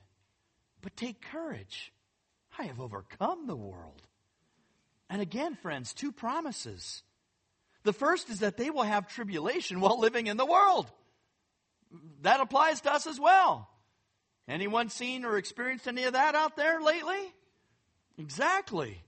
but 0.84 0.96
take 0.98 1.22
courage. 1.32 1.92
I 2.58 2.64
have 2.64 2.78
overcome 2.78 3.46
the 3.46 3.56
world. 3.56 4.02
And 5.08 5.22
again, 5.22 5.56
friends, 5.56 5.94
two 5.94 6.12
promises. 6.12 7.02
The 7.84 7.94
first 7.94 8.28
is 8.28 8.40
that 8.40 8.58
they 8.58 8.70
will 8.70 8.82
have 8.82 9.08
tribulation 9.08 9.80
while 9.80 9.98
living 9.98 10.26
in 10.26 10.36
the 10.36 10.44
world. 10.44 10.90
That 12.20 12.40
applies 12.40 12.82
to 12.82 12.92
us 12.92 13.06
as 13.06 13.18
well. 13.18 13.68
Anyone 14.46 14.90
seen 14.90 15.24
or 15.24 15.38
experienced 15.38 15.88
any 15.88 16.04
of 16.04 16.12
that 16.12 16.34
out 16.34 16.54
there 16.54 16.82
lately? 16.82 17.32
Exactly. 18.18 19.00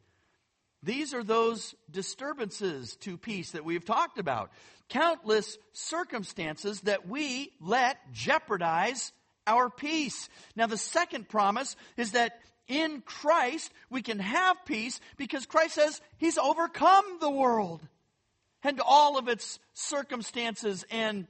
These 0.83 1.13
are 1.13 1.25
those 1.25 1.75
disturbances 1.91 2.97
to 3.01 3.19
peace 3.19 3.51
that 3.51 3.67
we've 3.67 3.85
talked 3.85 4.19
about. 4.19 4.51
Countless 4.89 5.59
circumstances 5.75 6.81
that 6.83 7.07
we 7.07 7.53
let 7.61 7.99
jeopardize 8.13 9.13
our 9.47 9.71
peace. 9.71 10.29
Now, 10.55 10.67
the 10.67 10.79
second 10.79 11.29
promise 11.29 11.77
is 11.97 12.13
that 12.13 12.41
in 12.69 13.01
Christ 13.03 13.73
we 13.91 14.03
can 14.03 14.19
have 14.19 14.57
peace 14.67 15.01
because 15.17 15.47
Christ 15.47 15.75
says 15.75 16.01
He's 16.19 16.39
overcome 16.39 17.05
the 17.21 17.31
world 17.31 17.81
and 18.63 18.81
all 18.85 19.17
of 19.19 19.29
its 19.29 19.59
circumstances 19.75 20.85
and 20.91 21.27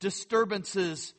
disturbances. 0.00 1.14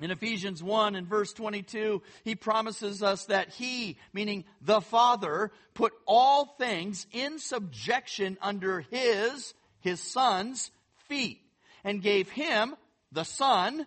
In 0.00 0.10
Ephesians 0.10 0.62
1 0.62 0.94
and 0.94 1.06
verse 1.06 1.32
22, 1.32 2.02
he 2.24 2.34
promises 2.34 3.02
us 3.02 3.26
that 3.26 3.50
he, 3.50 3.98
meaning 4.12 4.44
the 4.60 4.80
Father, 4.80 5.50
put 5.74 5.92
all 6.06 6.46
things 6.58 7.06
in 7.12 7.38
subjection 7.38 8.36
under 8.42 8.80
his, 8.80 9.54
his 9.80 10.00
Son's 10.00 10.70
feet, 11.08 11.40
and 11.82 12.02
gave 12.02 12.30
him, 12.30 12.74
the 13.12 13.24
Son, 13.24 13.86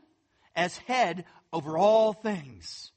as 0.55 0.77
head 0.77 1.25
over 1.51 1.77
all 1.77 2.13
things 2.13 2.91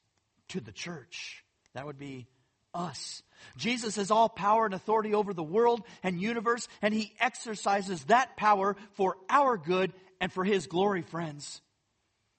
to 0.48 0.60
the 0.60 0.72
church. 0.72 1.44
That 1.74 1.86
would 1.86 1.98
be 1.98 2.26
us. 2.74 3.22
Jesus 3.56 3.96
has 3.96 4.10
all 4.10 4.28
power 4.28 4.64
and 4.64 4.74
authority 4.74 5.14
over 5.14 5.34
the 5.34 5.42
world 5.42 5.82
and 6.02 6.20
universe, 6.20 6.68
and 6.80 6.94
he 6.94 7.12
exercises 7.18 8.04
that 8.04 8.36
power 8.36 8.76
for 8.92 9.16
our 9.28 9.56
good 9.56 9.92
and 10.20 10.32
for 10.32 10.44
his 10.44 10.66
glory, 10.66 11.02
friends. 11.02 11.60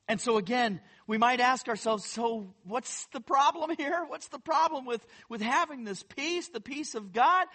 And 0.07 0.19
so 0.19 0.37
again, 0.37 0.81
we 1.07 1.17
might 1.17 1.39
ask 1.39 1.69
ourselves, 1.69 2.05
so 2.05 2.53
what's 2.63 3.05
the 3.07 3.21
problem 3.21 3.75
here? 3.77 4.03
What's 4.07 4.27
the 4.27 4.39
problem 4.39 4.85
with, 4.85 5.05
with 5.29 5.41
having 5.41 5.83
this 5.83 6.03
peace, 6.03 6.49
the 6.49 6.59
peace 6.59 6.93
of 6.93 7.13
God? 7.13 7.47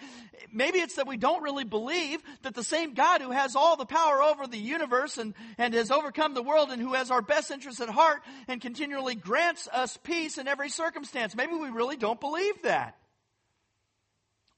Maybe 0.51 0.79
it's 0.79 0.95
that 0.95 1.07
we 1.07 1.17
don't 1.17 1.43
really 1.43 1.63
believe 1.63 2.21
that 2.41 2.55
the 2.55 2.63
same 2.63 2.93
God 2.95 3.21
who 3.21 3.31
has 3.31 3.55
all 3.55 3.75
the 3.75 3.85
power 3.85 4.23
over 4.23 4.47
the 4.47 4.57
universe 4.57 5.17
and, 5.17 5.35
and 5.57 5.73
has 5.73 5.91
overcome 5.91 6.33
the 6.33 6.43
world 6.43 6.71
and 6.71 6.81
who 6.81 6.93
has 6.93 7.11
our 7.11 7.21
best 7.21 7.51
interests 7.51 7.81
at 7.81 7.89
heart 7.89 8.21
and 8.47 8.61
continually 8.61 9.15
grants 9.15 9.67
us 9.71 9.97
peace 9.97 10.37
in 10.37 10.47
every 10.47 10.69
circumstance. 10.69 11.35
Maybe 11.35 11.53
we 11.53 11.69
really 11.69 11.97
don't 11.97 12.19
believe 12.19 12.61
that. 12.63 12.97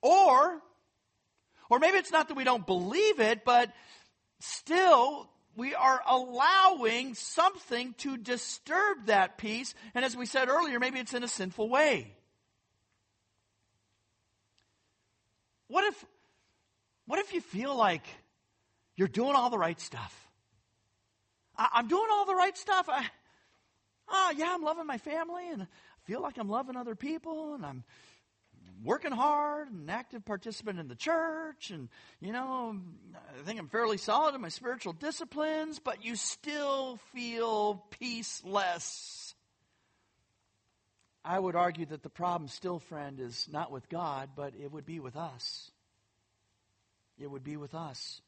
Or, 0.02 0.62
or 1.70 1.80
maybe 1.80 1.98
it's 1.98 2.12
not 2.12 2.30
that 2.30 2.38
we 2.38 2.44
don't 2.46 2.66
believe 2.66 3.20
it, 3.20 3.44
but 3.46 3.72
still 4.40 5.30
we 5.62 5.76
are 5.76 6.02
allowing 6.08 7.14
something 7.14 7.94
to 8.00 8.18
disturb 8.18 9.06
that 9.06 9.38
peace. 9.38 9.76
And 9.94 10.04
as 10.04 10.18
we 10.18 10.26
said 10.26 10.50
earlier, 10.50 10.80
maybe 10.80 10.98
it's 10.98 11.14
in 11.14 11.24
a 11.24 11.28
sinful 11.28 11.70
way. 11.70 12.16
What 15.68 15.84
if, 15.84 16.04
what 17.06 17.20
if 17.20 17.32
you 17.36 17.42
feel 17.42 17.76
like 17.76 18.04
you're 18.96 19.08
doing 19.08 19.36
all 19.36 19.52
the 19.52 19.60
right 19.60 19.80
stuff? 19.80 20.28
I, 21.56 21.68
am 21.76 21.88
doing 21.88 22.08
all 22.12 22.26
the 22.26 22.34
right 22.34 22.58
stuff. 22.58 22.90
I, 22.90 23.06
oh, 24.10 24.34
yeah, 24.36 24.56
I'm 24.56 24.64
loving 24.64 24.88
my 24.88 24.98
family 24.98 25.48
and 25.48 25.62
I 25.62 25.68
feel 26.06 26.24
like 26.24 26.40
I'm 26.40 26.50
loving 26.50 26.76
other 26.76 26.96
people 26.96 27.54
and 27.54 27.64
I'm 27.64 27.84
working 28.84 29.12
hard 29.12 29.70
and 29.70 29.84
an 29.84 29.90
active 29.90 30.26
participant 30.26 30.80
in 30.80 30.88
the 30.88 30.96
church 30.96 31.70
and 31.72 31.90
you 32.20 32.32
know 32.32 32.76
i 33.40 33.44
think 33.44 33.60
i'm 33.60 33.68
fairly 33.68 33.98
solid 33.98 34.34
in 34.34 34.42
my 34.42 34.50
spiritual 34.50 34.94
disciplines 34.94 35.80
but 35.80 36.04
you 36.04 36.16
still 36.16 37.00
feel 37.14 37.84
peaceless. 38.00 39.34
I 41.24 41.38
would 41.38 41.56
argue 41.56 41.86
that 41.86 42.02
the 42.02 42.10
problem 42.10 42.48
still 42.48 42.80
friend 42.80 43.20
is 43.20 43.48
not 43.52 43.72
with 43.72 43.88
god 43.90 44.32
but 44.36 44.54
it 44.60 44.72
would 44.72 44.86
be 44.86 45.00
with 45.00 45.16
us. 45.16 45.70
It 47.20 47.30
would 47.30 47.44
be 47.44 47.58
with 47.58 47.76
us. 47.76 48.22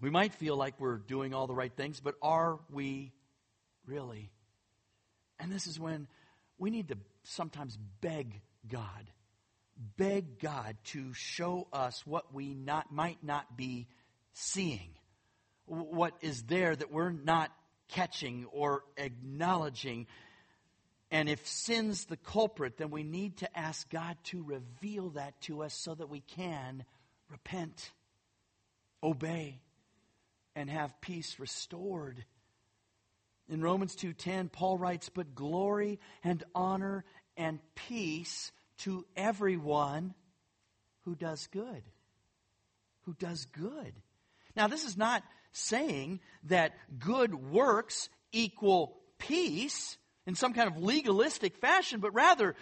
We 0.00 0.10
might 0.10 0.34
feel 0.34 0.56
like 0.56 0.78
we're 0.78 0.98
doing 0.98 1.34
all 1.34 1.48
the 1.48 1.54
right 1.54 1.74
things 1.74 1.98
but 1.98 2.14
are 2.22 2.60
we 2.70 3.12
really? 3.86 4.30
And 5.40 5.50
this 5.50 5.66
is 5.66 5.80
when 5.80 6.06
we 6.58 6.70
need 6.70 6.88
to 6.88 6.98
sometimes 7.24 7.76
beg 8.00 8.40
God. 8.68 9.10
Beg 9.96 10.38
God 10.38 10.76
to 10.84 11.12
show 11.14 11.66
us 11.72 12.06
what 12.06 12.32
we 12.34 12.54
not, 12.54 12.92
might 12.92 13.22
not 13.22 13.56
be 13.56 13.88
seeing, 14.32 14.90
what 15.66 16.14
is 16.20 16.42
there 16.44 16.74
that 16.76 16.92
we're 16.92 17.10
not 17.10 17.50
catching 17.88 18.46
or 18.52 18.84
acknowledging. 18.96 20.06
And 21.10 21.28
if 21.28 21.46
sin's 21.46 22.06
the 22.06 22.16
culprit, 22.16 22.76
then 22.78 22.90
we 22.90 23.02
need 23.02 23.38
to 23.38 23.58
ask 23.58 23.88
God 23.90 24.16
to 24.24 24.42
reveal 24.42 25.10
that 25.10 25.40
to 25.42 25.62
us 25.62 25.74
so 25.74 25.94
that 25.94 26.08
we 26.08 26.20
can 26.20 26.84
repent, 27.30 27.90
obey, 29.02 29.60
and 30.54 30.70
have 30.70 31.00
peace 31.00 31.38
restored. 31.38 32.24
In 33.48 33.60
Romans 33.60 33.94
2:10, 33.94 34.48
Paul 34.48 34.78
writes, 34.78 35.08
"But 35.08 35.34
glory 35.34 35.98
and 36.22 36.42
honor 36.54 37.04
and 37.36 37.58
peace 37.74 38.52
to 38.78 39.04
everyone 39.16 40.14
who 41.04 41.14
does 41.14 41.46
good. 41.48 41.82
Who 43.02 43.14
does 43.14 43.46
good. 43.46 43.92
Now, 44.54 44.68
this 44.68 44.84
is 44.84 44.96
not 44.96 45.22
saying 45.52 46.20
that 46.44 46.74
good 46.98 47.34
works 47.34 48.08
equal 48.32 48.98
peace 49.18 49.96
in 50.26 50.34
some 50.34 50.52
kind 50.52 50.68
of 50.68 50.82
legalistic 50.82 51.56
fashion, 51.56 52.00
but 52.00 52.14
rather 52.14 52.54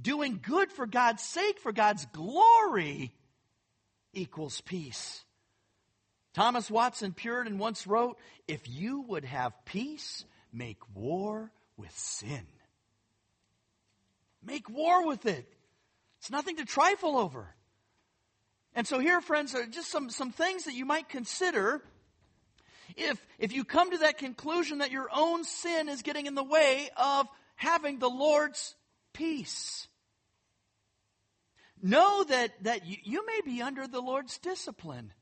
doing 0.00 0.40
good 0.42 0.70
for 0.70 0.86
God's 0.86 1.22
sake, 1.22 1.58
for 1.58 1.72
God's 1.72 2.06
glory, 2.06 3.12
equals 4.12 4.60
peace. 4.60 5.24
Thomas 6.34 6.70
Watson 6.70 7.12
Puritan 7.12 7.58
once 7.58 7.86
wrote, 7.86 8.18
If 8.46 8.68
you 8.68 9.00
would 9.02 9.24
have 9.24 9.52
peace, 9.64 10.24
make 10.52 10.78
war 10.94 11.50
with 11.76 11.96
sin. 11.96 12.46
Make 14.48 14.70
war 14.70 15.06
with 15.06 15.26
it. 15.26 15.46
It's 16.20 16.30
nothing 16.30 16.56
to 16.56 16.64
trifle 16.64 17.18
over. 17.18 17.54
And 18.74 18.86
so 18.86 18.98
here, 18.98 19.20
friends, 19.20 19.54
are 19.54 19.66
just 19.66 19.90
some, 19.90 20.08
some 20.08 20.32
things 20.32 20.64
that 20.64 20.72
you 20.72 20.86
might 20.86 21.10
consider 21.10 21.82
if, 22.96 23.24
if 23.38 23.52
you 23.52 23.64
come 23.64 23.90
to 23.90 23.98
that 23.98 24.16
conclusion 24.16 24.78
that 24.78 24.90
your 24.90 25.08
own 25.14 25.44
sin 25.44 25.90
is 25.90 26.00
getting 26.00 26.24
in 26.24 26.34
the 26.34 26.42
way 26.42 26.88
of 26.96 27.26
having 27.56 27.98
the 27.98 28.08
Lord's 28.08 28.74
peace. 29.12 29.86
Know 31.82 32.24
that, 32.24 32.50
that 32.64 32.86
you, 32.86 32.96
you 33.04 33.26
may 33.26 33.40
be 33.44 33.60
under 33.60 33.86
the 33.86 34.00
Lord's 34.00 34.38
discipline. 34.38 35.12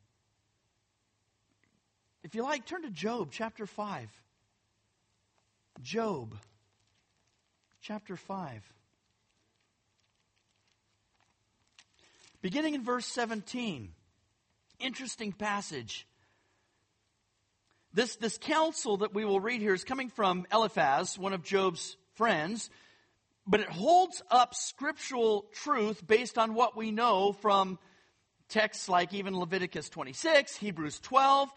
If 2.23 2.37
you 2.37 2.45
like, 2.45 2.65
turn 2.65 2.83
to 2.83 2.91
Job 2.91 3.31
chapter 3.33 3.67
5. 3.67 4.09
Job 5.83 6.37
chapter 7.81 8.17
5. 8.17 8.73
Beginning 12.43 12.75
in 12.75 12.85
verse 12.85 13.07
17. 13.07 13.93
Interesting 14.79 15.33
passage. 15.33 16.07
This, 17.93 18.17
this 18.17 18.37
counsel 18.39 18.99
that 18.99 19.15
we 19.15 19.25
will 19.25 19.41
read 19.41 19.63
here 19.63 19.73
is 19.73 19.85
coming 19.85 20.11
from 20.11 20.47
Eliphaz, 20.53 21.19
one 21.19 21.33
of 21.33 21.43
Job's 21.43 21.97
friends, 22.15 22.69
but 23.47 23.61
it 23.61 23.71
holds 23.71 24.23
up 24.31 24.55
scriptural 24.55 25.47
truth 25.63 26.07
based 26.07 26.37
on 26.37 26.55
what 26.55 26.77
we 26.77 26.91
know 26.91 27.33
from 27.33 27.79
texts 28.49 28.89
like 28.89 29.15
even 29.15 29.39
Leviticus 29.39 29.89
26, 29.89 30.57
Hebrews 30.57 31.01
12. 31.01 31.49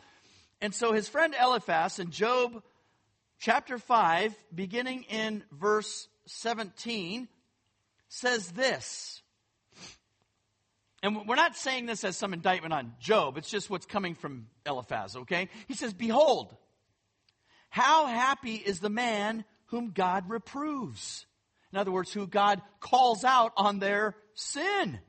And 0.61 0.73
so 0.73 0.93
his 0.93 1.09
friend 1.09 1.35
Eliphaz 1.39 1.99
in 1.99 2.11
Job 2.11 2.63
chapter 3.39 3.77
5, 3.77 4.35
beginning 4.53 5.03
in 5.09 5.43
verse 5.51 6.07
17, 6.27 7.27
says 8.07 8.51
this 8.51 9.21
and 11.01 11.27
we're 11.27 11.35
not 11.35 11.55
saying 11.55 11.85
this 11.85 12.03
as 12.03 12.17
some 12.17 12.33
indictment 12.33 12.73
on 12.73 12.93
Job, 12.99 13.37
it's 13.37 13.49
just 13.49 13.69
what's 13.69 13.85
coming 13.85 14.15
from 14.15 14.47
Eliphaz, 14.65 15.15
okay? 15.15 15.49
He 15.67 15.73
says, 15.73 15.93
Behold, 15.93 16.55
how 17.69 18.07
happy 18.07 18.55
is 18.55 18.79
the 18.79 18.89
man 18.89 19.45
whom 19.67 19.91
God 19.91 20.29
reproves. 20.29 21.25
In 21.71 21.77
other 21.77 21.91
words, 21.91 22.11
who 22.11 22.27
God 22.27 22.61
calls 22.79 23.23
out 23.23 23.53
on 23.55 23.79
their 23.79 24.15
sin. 24.33 24.99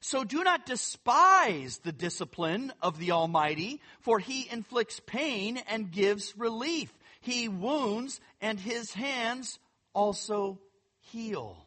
So 0.00 0.22
do 0.22 0.44
not 0.44 0.66
despise 0.66 1.78
the 1.78 1.92
discipline 1.92 2.72
of 2.82 2.98
the 2.98 3.12
Almighty, 3.12 3.80
for 4.00 4.18
he 4.18 4.46
inflicts 4.50 5.00
pain 5.06 5.56
and 5.66 5.90
gives 5.90 6.36
relief. 6.36 6.92
He 7.22 7.48
wounds, 7.48 8.20
and 8.42 8.60
his 8.60 8.92
hands 8.92 9.58
also 9.94 10.60
heal. 11.00 11.63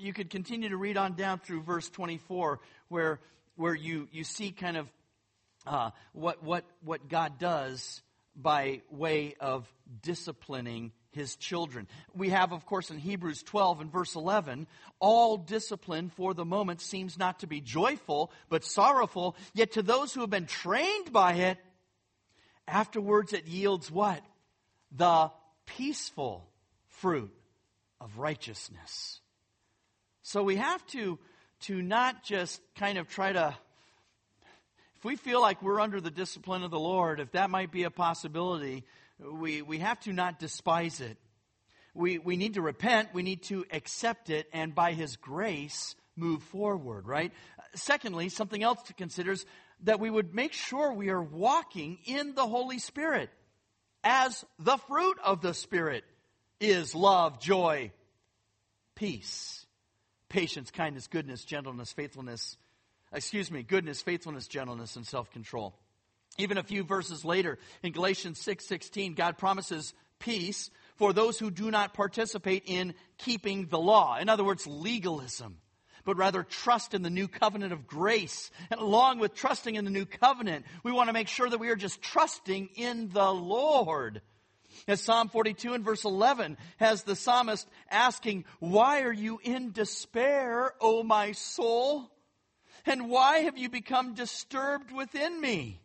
You 0.00 0.14
could 0.14 0.30
continue 0.30 0.70
to 0.70 0.78
read 0.78 0.96
on 0.96 1.12
down 1.12 1.40
through 1.40 1.60
verse 1.62 1.90
24, 1.90 2.58
where, 2.88 3.20
where 3.56 3.74
you, 3.74 4.08
you 4.10 4.24
see 4.24 4.50
kind 4.50 4.78
of 4.78 4.88
uh, 5.66 5.90
what, 6.14 6.42
what, 6.42 6.64
what 6.82 7.06
God 7.08 7.38
does 7.38 8.00
by 8.34 8.80
way 8.90 9.34
of 9.40 9.70
disciplining 10.02 10.92
his 11.10 11.36
children. 11.36 11.86
We 12.14 12.30
have, 12.30 12.52
of 12.52 12.64
course, 12.64 12.90
in 12.90 12.98
Hebrews 12.98 13.42
12 13.42 13.82
and 13.82 13.92
verse 13.92 14.14
11, 14.14 14.66
all 15.00 15.36
discipline 15.36 16.08
for 16.08 16.32
the 16.32 16.46
moment 16.46 16.80
seems 16.80 17.18
not 17.18 17.40
to 17.40 17.46
be 17.46 17.60
joyful, 17.60 18.32
but 18.48 18.64
sorrowful, 18.64 19.36
yet 19.52 19.72
to 19.72 19.82
those 19.82 20.14
who 20.14 20.22
have 20.22 20.30
been 20.30 20.46
trained 20.46 21.12
by 21.12 21.34
it, 21.34 21.58
afterwards 22.66 23.34
it 23.34 23.46
yields 23.46 23.90
what? 23.90 24.22
The 24.92 25.30
peaceful 25.66 26.48
fruit 26.88 27.34
of 28.00 28.18
righteousness. 28.18 29.20
So 30.30 30.44
we 30.44 30.54
have 30.54 30.86
to, 30.88 31.18
to 31.62 31.82
not 31.82 32.22
just 32.22 32.60
kind 32.76 32.98
of 32.98 33.08
try 33.08 33.32
to 33.32 33.52
if 34.96 35.04
we 35.04 35.16
feel 35.16 35.40
like 35.40 35.60
we're 35.60 35.80
under 35.80 36.00
the 36.00 36.10
discipline 36.10 36.62
of 36.62 36.70
the 36.70 36.78
Lord, 36.78 37.18
if 37.18 37.32
that 37.32 37.50
might 37.50 37.72
be 37.72 37.82
a 37.82 37.90
possibility, 37.90 38.84
we, 39.18 39.60
we 39.62 39.78
have 39.78 39.98
to 40.00 40.12
not 40.12 40.38
despise 40.38 41.00
it. 41.00 41.16
We, 41.94 42.18
we 42.18 42.36
need 42.36 42.54
to 42.54 42.62
repent, 42.62 43.08
we 43.12 43.24
need 43.24 43.42
to 43.44 43.64
accept 43.72 44.30
it, 44.30 44.46
and 44.52 44.72
by 44.72 44.92
His 44.92 45.16
grace, 45.16 45.96
move 46.14 46.44
forward, 46.44 47.08
right? 47.08 47.32
Secondly, 47.74 48.28
something 48.28 48.62
else 48.62 48.82
to 48.82 48.94
consider 48.94 49.32
is 49.32 49.44
that 49.82 49.98
we 49.98 50.10
would 50.10 50.32
make 50.32 50.52
sure 50.52 50.92
we 50.92 51.08
are 51.08 51.22
walking 51.22 51.98
in 52.04 52.36
the 52.36 52.46
Holy 52.46 52.78
Spirit 52.78 53.30
as 54.04 54.44
the 54.60 54.76
fruit 54.76 55.18
of 55.24 55.40
the 55.40 55.54
Spirit 55.54 56.04
is 56.60 56.94
love, 56.94 57.40
joy, 57.40 57.90
peace, 58.94 59.59
patience, 60.30 60.70
kindness, 60.70 61.08
goodness, 61.08 61.44
gentleness, 61.44 61.92
faithfulness, 61.92 62.56
excuse 63.12 63.50
me, 63.50 63.62
goodness, 63.62 64.00
faithfulness, 64.00 64.48
gentleness, 64.48 64.96
and 64.96 65.06
self 65.06 65.30
control. 65.30 65.74
Even 66.38 66.56
a 66.56 66.62
few 66.62 66.84
verses 66.84 67.24
later, 67.24 67.58
in 67.82 67.92
Galatians 67.92 68.40
6 68.40 68.66
16, 68.66 69.14
God 69.14 69.36
promises 69.36 69.92
peace 70.18 70.70
for 70.96 71.12
those 71.12 71.38
who 71.38 71.50
do 71.50 71.70
not 71.70 71.92
participate 71.92 72.64
in 72.66 72.94
keeping 73.18 73.66
the 73.66 73.78
law. 73.78 74.16
In 74.16 74.28
other 74.28 74.44
words, 74.44 74.66
legalism, 74.66 75.58
but 76.04 76.16
rather 76.16 76.42
trust 76.42 76.94
in 76.94 77.02
the 77.02 77.10
new 77.10 77.28
covenant 77.28 77.72
of 77.72 77.86
grace. 77.86 78.50
And 78.70 78.80
along 78.80 79.18
with 79.18 79.34
trusting 79.34 79.74
in 79.74 79.84
the 79.84 79.90
new 79.90 80.06
covenant, 80.06 80.64
we 80.82 80.92
want 80.92 81.08
to 81.08 81.12
make 81.12 81.28
sure 81.28 81.48
that 81.48 81.58
we 81.58 81.68
are 81.68 81.76
just 81.76 82.00
trusting 82.00 82.70
in 82.76 83.08
the 83.10 83.32
Lord. 83.32 84.22
As 84.86 85.00
Psalm 85.00 85.28
42 85.28 85.74
and 85.74 85.84
verse 85.84 86.04
11 86.04 86.56
has 86.78 87.02
the 87.02 87.16
psalmist 87.16 87.68
asking, 87.90 88.44
Why 88.58 89.02
are 89.02 89.12
you 89.12 89.40
in 89.42 89.72
despair, 89.72 90.72
O 90.80 91.02
my 91.02 91.32
soul? 91.32 92.10
And 92.86 93.10
why 93.10 93.38
have 93.40 93.58
you 93.58 93.68
become 93.68 94.14
disturbed 94.14 94.90
within 94.92 95.40
me? 95.40 95.80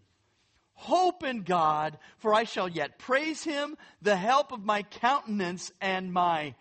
Hope 0.73 1.23
in 1.23 1.43
God, 1.43 1.97
for 2.17 2.33
I 2.33 2.43
shall 2.43 2.67
yet 2.67 2.99
praise 2.99 3.43
him, 3.43 3.77
the 4.01 4.15
help 4.15 4.51
of 4.51 4.63
my 4.63 4.83
countenance 4.83 5.71
and 5.79 6.11
my 6.11 6.53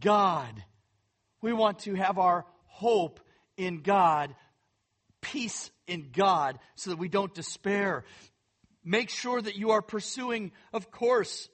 God. 0.00 0.62
We 1.40 1.52
want 1.52 1.80
to 1.80 1.94
have 1.94 2.18
our 2.18 2.44
hope 2.64 3.20
in 3.56 3.80
God, 3.80 4.34
peace 5.20 5.70
in 5.86 6.10
God, 6.12 6.58
so 6.74 6.90
that 6.90 6.98
we 6.98 7.08
don't 7.08 7.34
despair. 7.34 8.04
Make 8.84 9.10
sure 9.10 9.40
that 9.40 9.56
you 9.56 9.70
are 9.70 9.82
pursuing, 9.82 10.52
of 10.72 10.90
course, 10.90 11.48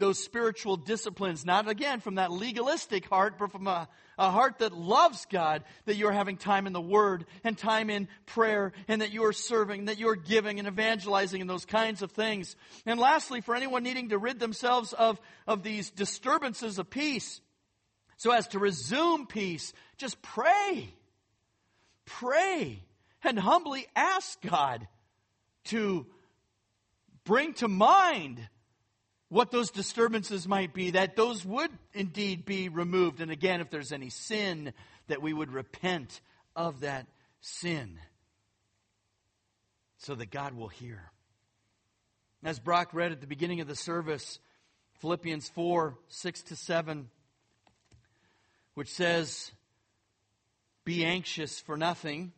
those 0.00 0.22
spiritual 0.22 0.76
disciplines, 0.76 1.44
not 1.44 1.68
again 1.68 2.00
from 2.00 2.16
that 2.16 2.32
legalistic 2.32 3.06
heart, 3.08 3.38
but 3.38 3.52
from 3.52 3.66
a, 3.66 3.88
a 4.18 4.30
heart 4.30 4.58
that 4.58 4.72
loves 4.72 5.26
God, 5.26 5.62
that 5.84 5.96
you 5.96 6.08
are 6.08 6.12
having 6.12 6.36
time 6.36 6.66
in 6.66 6.72
the 6.72 6.80
Word 6.80 7.26
and 7.44 7.56
time 7.56 7.90
in 7.90 8.08
prayer, 8.26 8.72
and 8.88 9.02
that 9.02 9.12
you 9.12 9.24
are 9.24 9.32
serving, 9.32 9.84
that 9.84 9.98
you 9.98 10.08
are 10.08 10.16
giving 10.16 10.58
and 10.58 10.66
evangelizing 10.66 11.40
and 11.40 11.48
those 11.48 11.64
kinds 11.64 12.02
of 12.02 12.10
things. 12.10 12.56
And 12.86 12.98
lastly, 12.98 13.40
for 13.40 13.54
anyone 13.54 13.82
needing 13.82 14.08
to 14.08 14.18
rid 14.18 14.40
themselves 14.40 14.92
of, 14.92 15.20
of 15.46 15.62
these 15.62 15.90
disturbances 15.90 16.78
of 16.78 16.90
peace, 16.90 17.40
so 18.16 18.32
as 18.32 18.48
to 18.48 18.58
resume 18.58 19.26
peace, 19.26 19.72
just 19.96 20.20
pray. 20.20 20.92
Pray 22.06 22.82
and 23.22 23.38
humbly 23.38 23.86
ask 23.94 24.40
God 24.42 24.86
to 25.66 26.06
bring 27.24 27.54
to 27.54 27.68
mind 27.68 28.40
what 29.30 29.52
those 29.52 29.70
disturbances 29.70 30.46
might 30.46 30.74
be, 30.74 30.90
that 30.90 31.16
those 31.16 31.44
would 31.44 31.70
indeed 31.94 32.44
be 32.44 32.68
removed. 32.68 33.20
And 33.20 33.30
again, 33.30 33.60
if 33.60 33.70
there's 33.70 33.92
any 33.92 34.10
sin, 34.10 34.72
that 35.06 35.22
we 35.22 35.32
would 35.32 35.52
repent 35.52 36.20
of 36.56 36.80
that 36.80 37.06
sin 37.40 37.98
so 39.98 40.16
that 40.16 40.30
God 40.30 40.54
will 40.54 40.68
hear. 40.68 41.12
As 42.42 42.58
Brock 42.58 42.92
read 42.92 43.12
at 43.12 43.20
the 43.20 43.28
beginning 43.28 43.60
of 43.60 43.68
the 43.68 43.76
service, 43.76 44.40
Philippians 44.94 45.48
4 45.50 45.96
6 46.08 46.42
to 46.42 46.56
7, 46.56 47.08
which 48.74 48.88
says, 48.88 49.52
Be 50.84 51.04
anxious 51.04 51.60
for 51.60 51.76
nothing, 51.76 52.32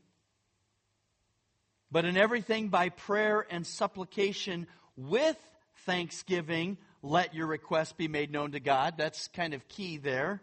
but 1.91 2.05
in 2.05 2.19
everything 2.19 2.69
by 2.69 2.91
prayer 2.91 3.47
and 3.49 3.67
supplication 3.67 4.67
with 4.97 5.39
thanksgiving, 5.85 6.79
let 7.03 7.35
your 7.35 7.47
request 7.47 7.97
be 7.97 8.09
made 8.09 8.31
known 8.31 8.53
to 8.53 8.61
God. 8.61 8.95
That's 8.97 9.29
kind 9.29 9.55
of 9.55 9.69
key 9.69 9.97
there. 9.97 10.43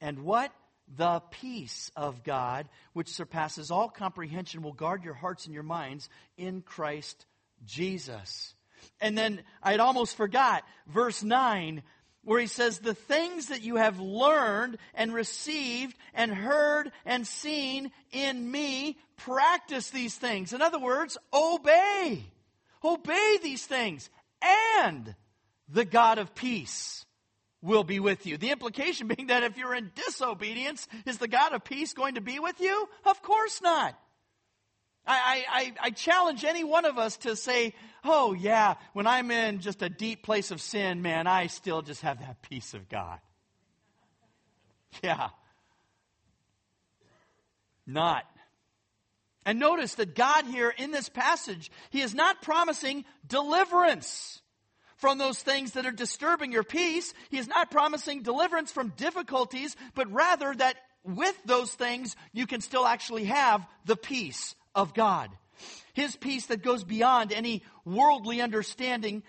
And 0.00 0.20
what? 0.20 0.52
The 0.96 1.20
peace 1.30 1.90
of 1.96 2.24
God, 2.24 2.68
which 2.92 3.08
surpasses 3.08 3.70
all 3.70 3.88
comprehension, 3.88 4.62
will 4.62 4.72
guard 4.72 5.02
your 5.02 5.14
hearts 5.14 5.46
and 5.46 5.54
your 5.54 5.62
minds 5.62 6.10
in 6.36 6.60
Christ 6.60 7.24
Jesus. 7.64 8.54
And 9.00 9.16
then 9.16 9.42
I'd 9.62 9.80
almost 9.80 10.16
forgot 10.16 10.62
verse 10.86 11.22
9 11.22 11.82
where 12.24 12.40
he 12.40 12.46
says, 12.46 12.78
The 12.78 12.94
things 12.94 13.48
that 13.48 13.62
you 13.62 13.76
have 13.76 14.00
learned 14.00 14.78
and 14.94 15.14
received 15.14 15.96
and 16.12 16.32
heard 16.32 16.90
and 17.04 17.26
seen 17.26 17.90
in 18.12 18.50
me, 18.50 18.98
practice 19.16 19.90
these 19.90 20.16
things. 20.16 20.52
In 20.52 20.62
other 20.62 20.78
words, 20.78 21.16
obey. 21.32 22.24
Obey 22.82 23.38
these 23.42 23.64
things 23.64 24.10
and 24.78 25.14
the 25.68 25.84
God 25.84 26.18
of 26.18 26.34
peace 26.34 27.04
will 27.62 27.84
be 27.84 27.98
with 27.98 28.26
you. 28.26 28.36
The 28.36 28.50
implication 28.50 29.08
being 29.16 29.28
that 29.28 29.42
if 29.42 29.56
you're 29.56 29.74
in 29.74 29.90
disobedience, 29.94 30.86
is 31.06 31.18
the 31.18 31.28
God 31.28 31.52
of 31.52 31.64
peace 31.64 31.94
going 31.94 32.14
to 32.14 32.20
be 32.20 32.38
with 32.38 32.60
you? 32.60 32.88
Of 33.04 33.22
course 33.22 33.60
not. 33.62 33.98
I, 35.06 35.44
I, 35.50 35.72
I, 35.82 35.90
challenge 35.90 36.44
any 36.44 36.64
one 36.64 36.86
of 36.86 36.96
us 36.96 37.18
to 37.18 37.36
say, 37.36 37.74
oh, 38.04 38.32
yeah, 38.32 38.76
when 38.94 39.06
I'm 39.06 39.30
in 39.30 39.60
just 39.60 39.82
a 39.82 39.90
deep 39.90 40.22
place 40.22 40.50
of 40.50 40.62
sin, 40.62 41.02
man, 41.02 41.26
I 41.26 41.48
still 41.48 41.82
just 41.82 42.00
have 42.00 42.20
that 42.20 42.40
peace 42.40 42.74
of 42.74 42.88
God. 42.88 43.18
Yeah. 45.02 45.30
Not. 47.86 48.24
And 49.44 49.58
notice 49.58 49.94
that 49.96 50.14
God 50.14 50.46
here 50.46 50.70
in 50.70 50.90
this 50.90 51.08
passage, 51.08 51.70
He 51.90 52.00
is 52.00 52.14
not 52.14 52.42
promising 52.42 53.04
deliverance 53.26 54.40
from 54.96 55.18
those 55.18 55.38
things 55.38 55.72
that 55.72 55.86
are 55.86 55.92
disturbing 55.92 56.52
your 56.52 56.64
peace. 56.64 57.12
He 57.30 57.38
is 57.38 57.48
not 57.48 57.70
promising 57.70 58.22
deliverance 58.22 58.72
from 58.72 58.94
difficulties, 58.96 59.76
but 59.94 60.10
rather 60.10 60.54
that 60.54 60.76
with 61.04 61.36
those 61.44 61.70
things, 61.72 62.16
you 62.32 62.46
can 62.46 62.60
still 62.62 62.86
actually 62.86 63.24
have 63.24 63.66
the 63.84 63.96
peace 63.96 64.54
of 64.74 64.94
God. 64.94 65.30
His 65.92 66.16
peace 66.16 66.46
that 66.46 66.62
goes 66.62 66.82
beyond 66.82 67.32
any 67.32 67.62
worldly 67.84 68.40
understanding 68.40 69.22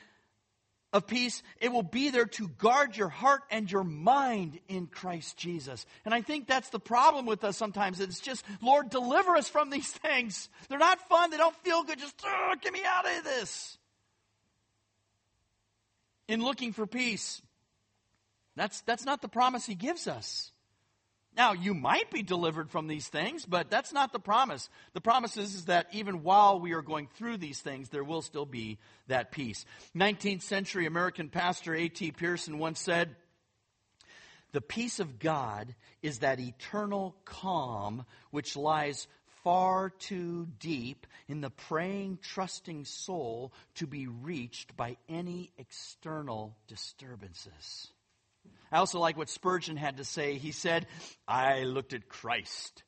of 0.95 1.05
peace, 1.07 1.43
it 1.59 1.73
will 1.73 1.83
be 1.83 2.09
there 2.09 2.25
to 2.25 2.47
guard 2.47 2.95
your 2.95 3.09
heart 3.09 3.41
and 3.51 3.69
your 3.69 3.83
mind 3.83 4.59
in 4.69 4.87
Christ 4.87 5.35
Jesus. 5.35 5.85
And 6.05 6.13
I 6.13 6.21
think 6.21 6.47
that's 6.47 6.69
the 6.69 6.79
problem 6.79 7.25
with 7.25 7.43
us 7.43 7.57
sometimes. 7.57 7.99
It's 7.99 8.21
just, 8.21 8.45
Lord, 8.61 8.89
deliver 8.89 9.35
us 9.35 9.49
from 9.49 9.69
these 9.69 9.91
things. 9.91 10.47
They're 10.69 10.79
not 10.79 11.05
fun. 11.09 11.31
They 11.31 11.37
don't 11.37 11.55
feel 11.57 11.83
good. 11.83 11.99
Just, 11.99 12.15
get 12.61 12.71
me 12.71 12.79
out 12.87 13.05
of 13.05 13.25
this. 13.25 13.77
In 16.29 16.41
looking 16.41 16.71
for 16.71 16.87
peace, 16.87 17.41
that's, 18.55 18.79
that's 18.81 19.03
not 19.03 19.21
the 19.21 19.27
promise 19.27 19.65
he 19.65 19.75
gives 19.75 20.07
us. 20.07 20.53
Now, 21.35 21.51
you 21.51 21.73
might 21.73 22.11
be 22.11 22.23
delivered 22.23 22.71
from 22.71 22.87
these 22.87 23.07
things, 23.07 23.45
but 23.45 23.69
that's 23.69 23.91
not 23.91 24.13
the 24.13 24.19
promise. 24.19 24.69
The 24.93 25.01
promise 25.01 25.35
is, 25.35 25.53
is, 25.53 25.65
that 25.65 25.87
even 25.91 26.23
while 26.23 26.59
we 26.59 26.73
are 26.73 26.81
going 26.81 27.09
through 27.15 27.37
these 27.37 27.59
things, 27.59 27.89
there 27.89 28.03
will 28.03 28.21
still 28.21 28.45
be 28.45 28.77
that 29.07 29.31
peace. 29.31 29.65
19th 29.95 30.43
century 30.43 30.85
American 30.85 31.29
pastor 31.29 31.75
A.T. 31.75 32.13
Pierson 32.13 32.57
once 32.57 32.79
said, 32.79 33.15
The 34.53 34.61
peace 34.61 35.01
of 35.01 35.19
God 35.19 35.75
is 36.01 36.19
that 36.19 36.39
eternal 36.39 37.15
calm 37.25 38.05
which 38.31 38.55
lies 38.55 39.07
far 39.43 39.89
too 39.89 40.47
deep 40.59 41.05
in 41.27 41.41
the 41.41 41.49
praying, 41.49 42.19
trusting 42.21 42.85
soul 42.85 43.53
to 43.75 43.85
be 43.85 44.07
reached 44.07 44.75
by 44.77 44.95
any 45.09 45.51
external 45.57 46.55
disturbances. 46.67 47.91
I 48.75 48.79
also 48.79 48.99
like 48.99 49.15
what 49.15 49.29
Spurgeon 49.29 49.77
had 49.77 49.97
to 49.97 50.03
say. 50.03 50.37
He 50.37 50.51
said, 50.51 50.85
I 51.25 51.63
looked 51.63 51.93
at 51.93 52.09
Christ, 52.09 52.83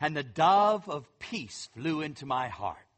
and 0.00 0.16
the 0.16 0.24
dove 0.24 0.88
of 0.88 1.06
peace 1.20 1.68
flew 1.74 2.00
into 2.00 2.26
my 2.26 2.48
heart. 2.48 2.88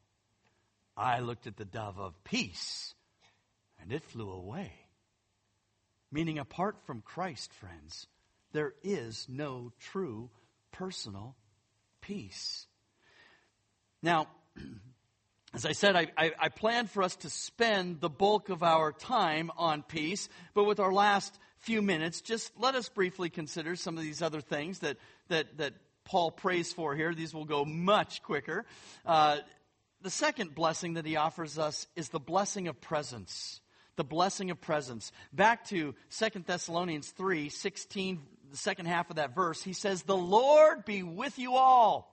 I 0.96 1.20
looked 1.20 1.46
at 1.46 1.58
the 1.58 1.66
dove 1.66 1.98
of 1.98 2.14
peace, 2.24 2.94
and 3.78 3.92
it 3.92 4.02
flew 4.02 4.30
away. 4.30 4.72
Meaning, 6.10 6.38
apart 6.38 6.76
from 6.86 7.02
Christ, 7.02 7.52
friends, 7.52 8.06
there 8.52 8.72
is 8.82 9.26
no 9.28 9.70
true 9.78 10.30
personal 10.72 11.36
peace. 12.00 12.66
Now, 14.02 14.28
as 15.52 15.66
I 15.66 15.72
said, 15.72 15.96
I, 15.96 16.06
I, 16.16 16.32
I 16.38 16.48
plan 16.48 16.86
for 16.86 17.02
us 17.02 17.16
to 17.16 17.30
spend 17.30 18.00
the 18.00 18.08
bulk 18.08 18.50
of 18.50 18.62
our 18.62 18.92
time 18.92 19.50
on 19.56 19.82
peace, 19.82 20.28
but 20.54 20.64
with 20.64 20.78
our 20.78 20.92
last 20.92 21.36
few 21.58 21.82
minutes, 21.82 22.20
just 22.20 22.52
let 22.58 22.74
us 22.74 22.88
briefly 22.88 23.30
consider 23.30 23.74
some 23.74 23.96
of 23.96 24.02
these 24.02 24.22
other 24.22 24.40
things 24.40 24.78
that, 24.80 24.96
that, 25.28 25.58
that 25.58 25.74
Paul 26.04 26.30
prays 26.30 26.72
for 26.72 26.94
here. 26.94 27.14
These 27.14 27.34
will 27.34 27.44
go 27.44 27.64
much 27.64 28.22
quicker. 28.22 28.64
Uh, 29.04 29.38
the 30.02 30.10
second 30.10 30.54
blessing 30.54 30.94
that 30.94 31.04
he 31.04 31.16
offers 31.16 31.58
us 31.58 31.86
is 31.96 32.08
the 32.08 32.20
blessing 32.20 32.68
of 32.68 32.80
presence. 32.80 33.60
The 33.96 34.04
blessing 34.04 34.50
of 34.50 34.60
presence. 34.60 35.10
Back 35.32 35.66
to 35.66 35.94
2 36.16 36.28
Thessalonians 36.46 37.10
3 37.10 37.48
16, 37.48 38.22
the 38.50 38.56
second 38.56 38.86
half 38.86 39.10
of 39.10 39.16
that 39.16 39.34
verse, 39.34 39.62
he 39.62 39.72
says, 39.72 40.02
The 40.02 40.16
Lord 40.16 40.84
be 40.84 41.02
with 41.02 41.38
you 41.38 41.56
all. 41.56 42.10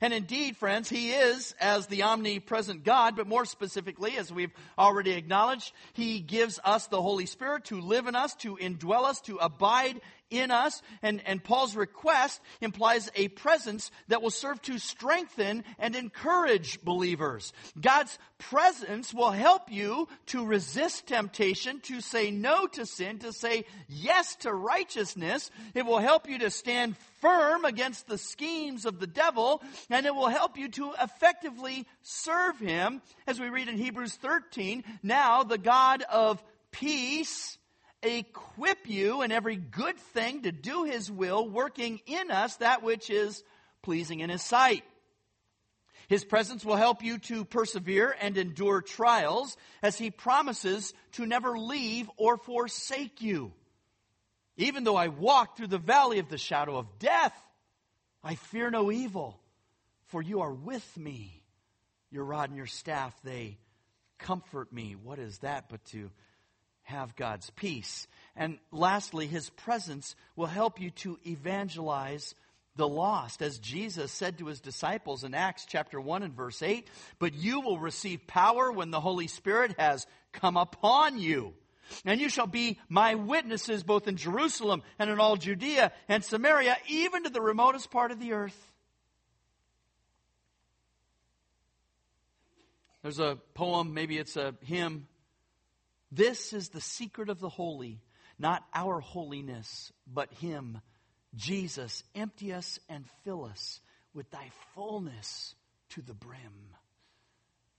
And 0.00 0.12
indeed, 0.12 0.56
friends, 0.56 0.88
He 0.88 1.10
is 1.10 1.54
as 1.60 1.86
the 1.86 2.04
omnipresent 2.04 2.84
God, 2.84 3.16
but 3.16 3.26
more 3.26 3.44
specifically, 3.44 4.16
as 4.16 4.32
we've 4.32 4.52
already 4.78 5.12
acknowledged, 5.12 5.72
He 5.92 6.20
gives 6.20 6.58
us 6.64 6.86
the 6.86 7.02
Holy 7.02 7.26
Spirit 7.26 7.66
to 7.66 7.80
live 7.80 8.06
in 8.06 8.16
us, 8.16 8.34
to 8.36 8.56
indwell 8.56 9.04
us, 9.04 9.20
to 9.22 9.36
abide 9.36 10.00
in 10.32 10.50
us. 10.50 10.82
And, 11.02 11.22
and 11.26 11.42
Paul's 11.42 11.76
request 11.76 12.40
implies 12.60 13.10
a 13.14 13.28
presence 13.28 13.90
that 14.08 14.22
will 14.22 14.30
serve 14.30 14.60
to 14.62 14.78
strengthen 14.78 15.64
and 15.78 15.94
encourage 15.94 16.82
believers. 16.82 17.52
God's 17.80 18.18
presence 18.38 19.14
will 19.14 19.30
help 19.30 19.70
you 19.70 20.08
to 20.26 20.44
resist 20.44 21.06
temptation, 21.06 21.80
to 21.80 22.00
say 22.00 22.30
no 22.30 22.66
to 22.68 22.86
sin, 22.86 23.18
to 23.20 23.32
say 23.32 23.64
yes 23.88 24.36
to 24.36 24.52
righteousness. 24.52 25.50
It 25.74 25.86
will 25.86 25.98
help 25.98 26.28
you 26.28 26.38
to 26.40 26.50
stand 26.50 26.96
firm 27.20 27.64
against 27.64 28.08
the 28.08 28.18
schemes 28.18 28.84
of 28.84 28.98
the 28.98 29.06
devil, 29.06 29.62
and 29.88 30.06
it 30.06 30.14
will 30.14 30.28
help 30.28 30.58
you 30.58 30.68
to 30.68 30.92
effectively 31.00 31.86
serve 32.02 32.58
him. 32.58 33.00
As 33.26 33.38
we 33.38 33.48
read 33.48 33.68
in 33.68 33.76
Hebrews 33.76 34.14
13, 34.16 34.82
now 35.02 35.44
the 35.44 35.58
God 35.58 36.02
of 36.02 36.42
peace 36.72 37.58
equip 38.02 38.88
you 38.88 39.22
in 39.22 39.32
every 39.32 39.56
good 39.56 39.96
thing 39.98 40.42
to 40.42 40.52
do 40.52 40.84
his 40.84 41.10
will, 41.10 41.48
working 41.48 42.00
in 42.06 42.30
us 42.30 42.56
that 42.56 42.82
which 42.82 43.10
is 43.10 43.42
pleasing 43.82 44.20
in 44.20 44.30
his 44.30 44.42
sight. 44.42 44.84
His 46.08 46.24
presence 46.24 46.64
will 46.64 46.76
help 46.76 47.02
you 47.02 47.18
to 47.18 47.44
persevere 47.44 48.14
and 48.20 48.36
endure 48.36 48.82
trials 48.82 49.56
as 49.82 49.96
he 49.96 50.10
promises 50.10 50.92
to 51.12 51.26
never 51.26 51.58
leave 51.58 52.10
or 52.16 52.36
forsake 52.36 53.22
you. 53.22 53.52
Even 54.56 54.84
though 54.84 54.96
I 54.96 55.08
walk 55.08 55.56
through 55.56 55.68
the 55.68 55.78
valley 55.78 56.18
of 56.18 56.28
the 56.28 56.38
shadow 56.38 56.76
of 56.76 56.98
death, 56.98 57.32
I 58.22 58.34
fear 58.34 58.70
no 58.70 58.92
evil, 58.92 59.40
for 60.08 60.20
you 60.20 60.42
are 60.42 60.52
with 60.52 60.96
me. 60.96 61.42
Your 62.10 62.24
rod 62.24 62.50
and 62.50 62.58
your 62.58 62.66
staff, 62.66 63.18
they 63.24 63.58
comfort 64.18 64.72
me. 64.72 64.94
What 65.02 65.18
is 65.18 65.38
that 65.38 65.70
but 65.70 65.84
to 65.86 66.10
have 66.84 67.16
God's 67.16 67.50
peace. 67.50 68.06
And 68.36 68.58
lastly, 68.70 69.26
his 69.26 69.50
presence 69.50 70.14
will 70.36 70.46
help 70.46 70.80
you 70.80 70.90
to 70.90 71.18
evangelize 71.26 72.34
the 72.76 72.88
lost. 72.88 73.42
As 73.42 73.58
Jesus 73.58 74.10
said 74.12 74.38
to 74.38 74.46
his 74.46 74.60
disciples 74.60 75.24
in 75.24 75.34
Acts 75.34 75.66
chapter 75.68 76.00
1 76.00 76.22
and 76.22 76.34
verse 76.34 76.62
8, 76.62 76.88
but 77.18 77.34
you 77.34 77.60
will 77.60 77.78
receive 77.78 78.26
power 78.26 78.72
when 78.72 78.90
the 78.90 79.00
Holy 79.00 79.26
Spirit 79.26 79.74
has 79.78 80.06
come 80.32 80.56
upon 80.56 81.18
you. 81.18 81.54
And 82.04 82.20
you 82.20 82.30
shall 82.30 82.46
be 82.46 82.78
my 82.88 83.16
witnesses 83.16 83.82
both 83.82 84.08
in 84.08 84.16
Jerusalem 84.16 84.82
and 84.98 85.10
in 85.10 85.20
all 85.20 85.36
Judea 85.36 85.92
and 86.08 86.24
Samaria, 86.24 86.76
even 86.88 87.24
to 87.24 87.30
the 87.30 87.42
remotest 87.42 87.90
part 87.90 88.10
of 88.10 88.18
the 88.18 88.32
earth. 88.32 88.56
There's 93.02 93.18
a 93.18 93.36
poem, 93.54 93.94
maybe 93.94 94.16
it's 94.16 94.36
a 94.36 94.54
hymn 94.62 95.08
this 96.12 96.52
is 96.52 96.68
the 96.68 96.80
secret 96.80 97.30
of 97.30 97.40
the 97.40 97.48
holy, 97.48 98.02
not 98.38 98.62
our 98.74 99.00
holiness, 99.00 99.90
but 100.06 100.32
Him. 100.34 100.80
Jesus, 101.34 102.04
empty 102.14 102.52
us 102.52 102.78
and 102.88 103.06
fill 103.24 103.44
us 103.46 103.80
with 104.12 104.30
thy 104.30 104.50
fullness 104.74 105.54
to 105.90 106.02
the 106.02 106.12
brim. 106.12 106.76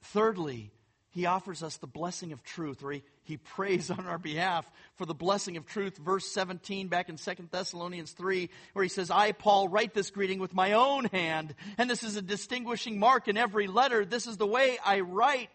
Thirdly, 0.01 0.71
he 1.13 1.27
offers 1.27 1.61
us 1.61 1.77
the 1.77 1.85
blessing 1.85 2.31
of 2.31 2.43
truth, 2.43 2.83
or 2.83 2.91
he, 2.91 3.03
he 3.21 3.37
prays 3.37 3.91
on 3.91 4.07
our 4.07 4.17
behalf 4.17 4.69
for 4.95 5.05
the 5.05 5.13
blessing 5.13 5.57
of 5.57 5.67
truth. 5.67 5.95
Verse 5.97 6.25
17 6.31 6.87
back 6.87 7.07
in 7.07 7.17
2 7.17 7.31
Thessalonians 7.51 8.11
3, 8.13 8.49
where 8.73 8.81
he 8.81 8.89
says, 8.89 9.11
I, 9.11 9.31
Paul, 9.31 9.67
write 9.67 9.93
this 9.93 10.09
greeting 10.09 10.39
with 10.39 10.55
my 10.55 10.71
own 10.71 11.05
hand, 11.05 11.53
and 11.77 11.87
this 11.87 12.01
is 12.01 12.17
a 12.17 12.21
distinguishing 12.21 12.97
mark 12.97 13.27
in 13.27 13.37
every 13.37 13.67
letter. 13.67 14.05
This 14.05 14.25
is 14.25 14.37
the 14.37 14.47
way 14.47 14.79
I 14.83 15.01
write. 15.01 15.49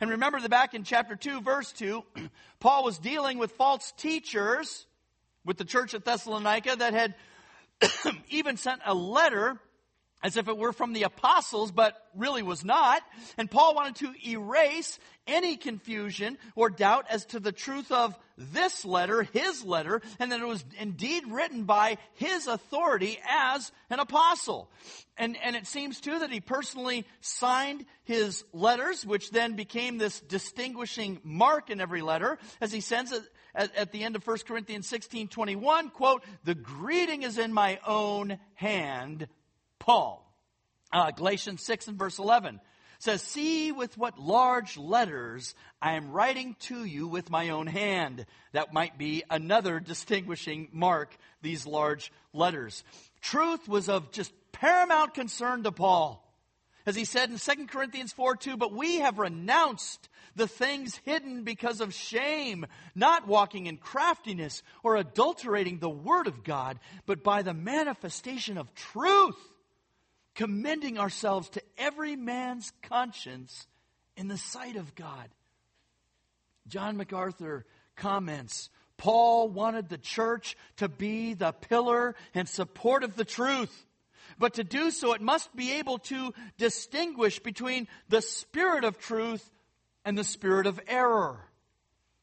And 0.00 0.10
remember 0.10 0.40
that 0.40 0.48
back 0.48 0.74
in 0.74 0.84
chapter 0.84 1.16
2, 1.16 1.40
verse 1.40 1.72
2, 1.72 2.04
Paul 2.60 2.84
was 2.84 2.98
dealing 2.98 3.38
with 3.38 3.52
false 3.52 3.92
teachers 3.96 4.86
with 5.44 5.56
the 5.56 5.64
church 5.64 5.94
at 5.94 6.04
Thessalonica 6.04 6.76
that 6.76 6.92
had 6.92 7.14
even 8.28 8.56
sent 8.56 8.80
a 8.84 8.94
letter 8.94 9.60
as 10.22 10.36
if 10.36 10.48
it 10.48 10.56
were 10.56 10.72
from 10.72 10.92
the 10.92 11.04
apostles, 11.04 11.70
but 11.70 11.94
really 12.14 12.42
was 12.42 12.64
not. 12.64 13.02
And 13.36 13.50
Paul 13.50 13.74
wanted 13.74 13.96
to 13.96 14.28
erase 14.28 14.98
any 15.26 15.56
confusion 15.56 16.38
or 16.54 16.70
doubt 16.70 17.06
as 17.10 17.24
to 17.26 17.40
the 17.40 17.52
truth 17.52 17.90
of 17.90 18.16
this 18.38 18.84
letter, 18.84 19.22
his 19.22 19.64
letter, 19.64 20.02
and 20.18 20.30
that 20.30 20.40
it 20.40 20.46
was 20.46 20.64
indeed 20.78 21.24
written 21.28 21.64
by 21.64 21.98
his 22.14 22.46
authority 22.46 23.18
as 23.28 23.72
an 23.90 23.98
apostle. 23.98 24.70
And, 25.16 25.36
and 25.42 25.56
it 25.56 25.66
seems 25.66 26.00
too 26.00 26.18
that 26.18 26.30
he 26.30 26.40
personally 26.40 27.06
signed 27.20 27.84
his 28.04 28.44
letters, 28.52 29.04
which 29.04 29.30
then 29.30 29.54
became 29.54 29.98
this 29.98 30.20
distinguishing 30.20 31.20
mark 31.24 31.70
in 31.70 31.80
every 31.80 32.02
letter, 32.02 32.38
as 32.60 32.72
he 32.72 32.80
sends 32.80 33.12
it 33.12 33.22
at, 33.54 33.74
at 33.74 33.92
the 33.92 34.04
end 34.04 34.16
of 34.16 34.26
1 34.26 34.38
Corinthians 34.46 34.86
16, 34.86 35.28
21, 35.28 35.90
quote, 35.90 36.22
the 36.44 36.54
greeting 36.54 37.22
is 37.22 37.38
in 37.38 37.52
my 37.52 37.80
own 37.86 38.38
hand, 38.54 39.26
Paul. 39.78 40.22
Uh, 40.92 41.10
Galatians 41.10 41.62
6 41.62 41.88
and 41.88 41.98
verse 41.98 42.18
11 42.18 42.60
says, 42.98 43.22
See 43.22 43.72
with 43.72 43.96
what 43.98 44.18
large 44.18 44.76
letters 44.76 45.54
I 45.80 45.92
am 45.94 46.12
writing 46.12 46.56
to 46.60 46.84
you 46.84 47.08
with 47.08 47.30
my 47.30 47.50
own 47.50 47.66
hand. 47.66 48.26
That 48.52 48.72
might 48.72 48.98
be 48.98 49.24
another 49.28 49.80
distinguishing 49.80 50.68
mark, 50.72 51.16
these 51.42 51.66
large 51.66 52.12
letters. 52.32 52.84
Truth 53.20 53.68
was 53.68 53.88
of 53.88 54.12
just 54.12 54.32
paramount 54.52 55.14
concern 55.14 55.62
to 55.64 55.72
Paul. 55.72 56.22
As 56.86 56.94
he 56.94 57.04
said 57.04 57.30
in 57.30 57.38
2 57.38 57.66
Corinthians 57.66 58.12
4 58.12 58.36
2, 58.36 58.56
but 58.56 58.72
we 58.72 59.00
have 59.00 59.18
renounced 59.18 60.08
the 60.36 60.46
things 60.46 61.00
hidden 61.04 61.42
because 61.42 61.80
of 61.80 61.94
shame, 61.94 62.66
not 62.94 63.26
walking 63.26 63.66
in 63.66 63.76
craftiness 63.76 64.62
or 64.84 64.96
adulterating 64.96 65.78
the 65.78 65.90
word 65.90 66.28
of 66.28 66.44
God, 66.44 66.78
but 67.06 67.24
by 67.24 67.42
the 67.42 67.54
manifestation 67.54 68.56
of 68.56 68.72
truth 68.74 69.36
commending 70.36 70.98
ourselves 70.98 71.48
to 71.50 71.62
every 71.76 72.14
man's 72.14 72.72
conscience 72.82 73.66
in 74.16 74.28
the 74.28 74.38
sight 74.38 74.76
of 74.76 74.94
God. 74.94 75.28
John 76.68 76.96
MacArthur 76.96 77.66
comments 77.96 78.70
Paul 78.98 79.48
wanted 79.48 79.88
the 79.88 79.98
church 79.98 80.56
to 80.76 80.88
be 80.88 81.34
the 81.34 81.52
pillar 81.52 82.14
and 82.34 82.48
support 82.48 83.04
of 83.04 83.14
the 83.14 83.24
truth. 83.24 83.86
But 84.38 84.54
to 84.54 84.64
do 84.64 84.90
so, 84.90 85.12
it 85.12 85.20
must 85.20 85.54
be 85.54 85.72
able 85.72 85.98
to 85.98 86.32
distinguish 86.58 87.38
between 87.38 87.88
the 88.08 88.22
spirit 88.22 88.84
of 88.84 88.98
truth 88.98 89.48
and 90.04 90.16
the 90.16 90.24
spirit 90.24 90.66
of 90.66 90.80
error. 90.88 91.40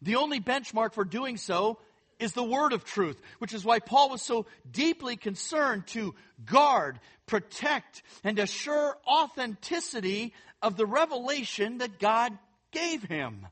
The 0.02 0.16
only 0.16 0.40
benchmark 0.40 0.94
for 0.94 1.06
doing 1.06 1.38
so 1.38 1.80
is 2.24 2.34
the 2.34 2.44
word 2.44 2.74
of 2.74 2.84
truth, 2.84 3.22
which 3.40 3.54
is 3.54 3.64
why 3.64 3.80
Paul 3.80 4.10
was 4.10 4.22
so 4.22 4.46
deeply 4.70 5.16
concerned 5.16 5.88
to 5.88 6.16
guard, 6.46 7.00
protect, 7.28 8.02
and 8.24 8.40
assure 8.40 8.98
authenticity 9.08 10.34
of 10.62 10.76
the 10.78 10.86
revelation 10.86 11.80
that 11.80 12.00
God 12.00 12.38
gave 12.72 13.04
him. 13.04 13.48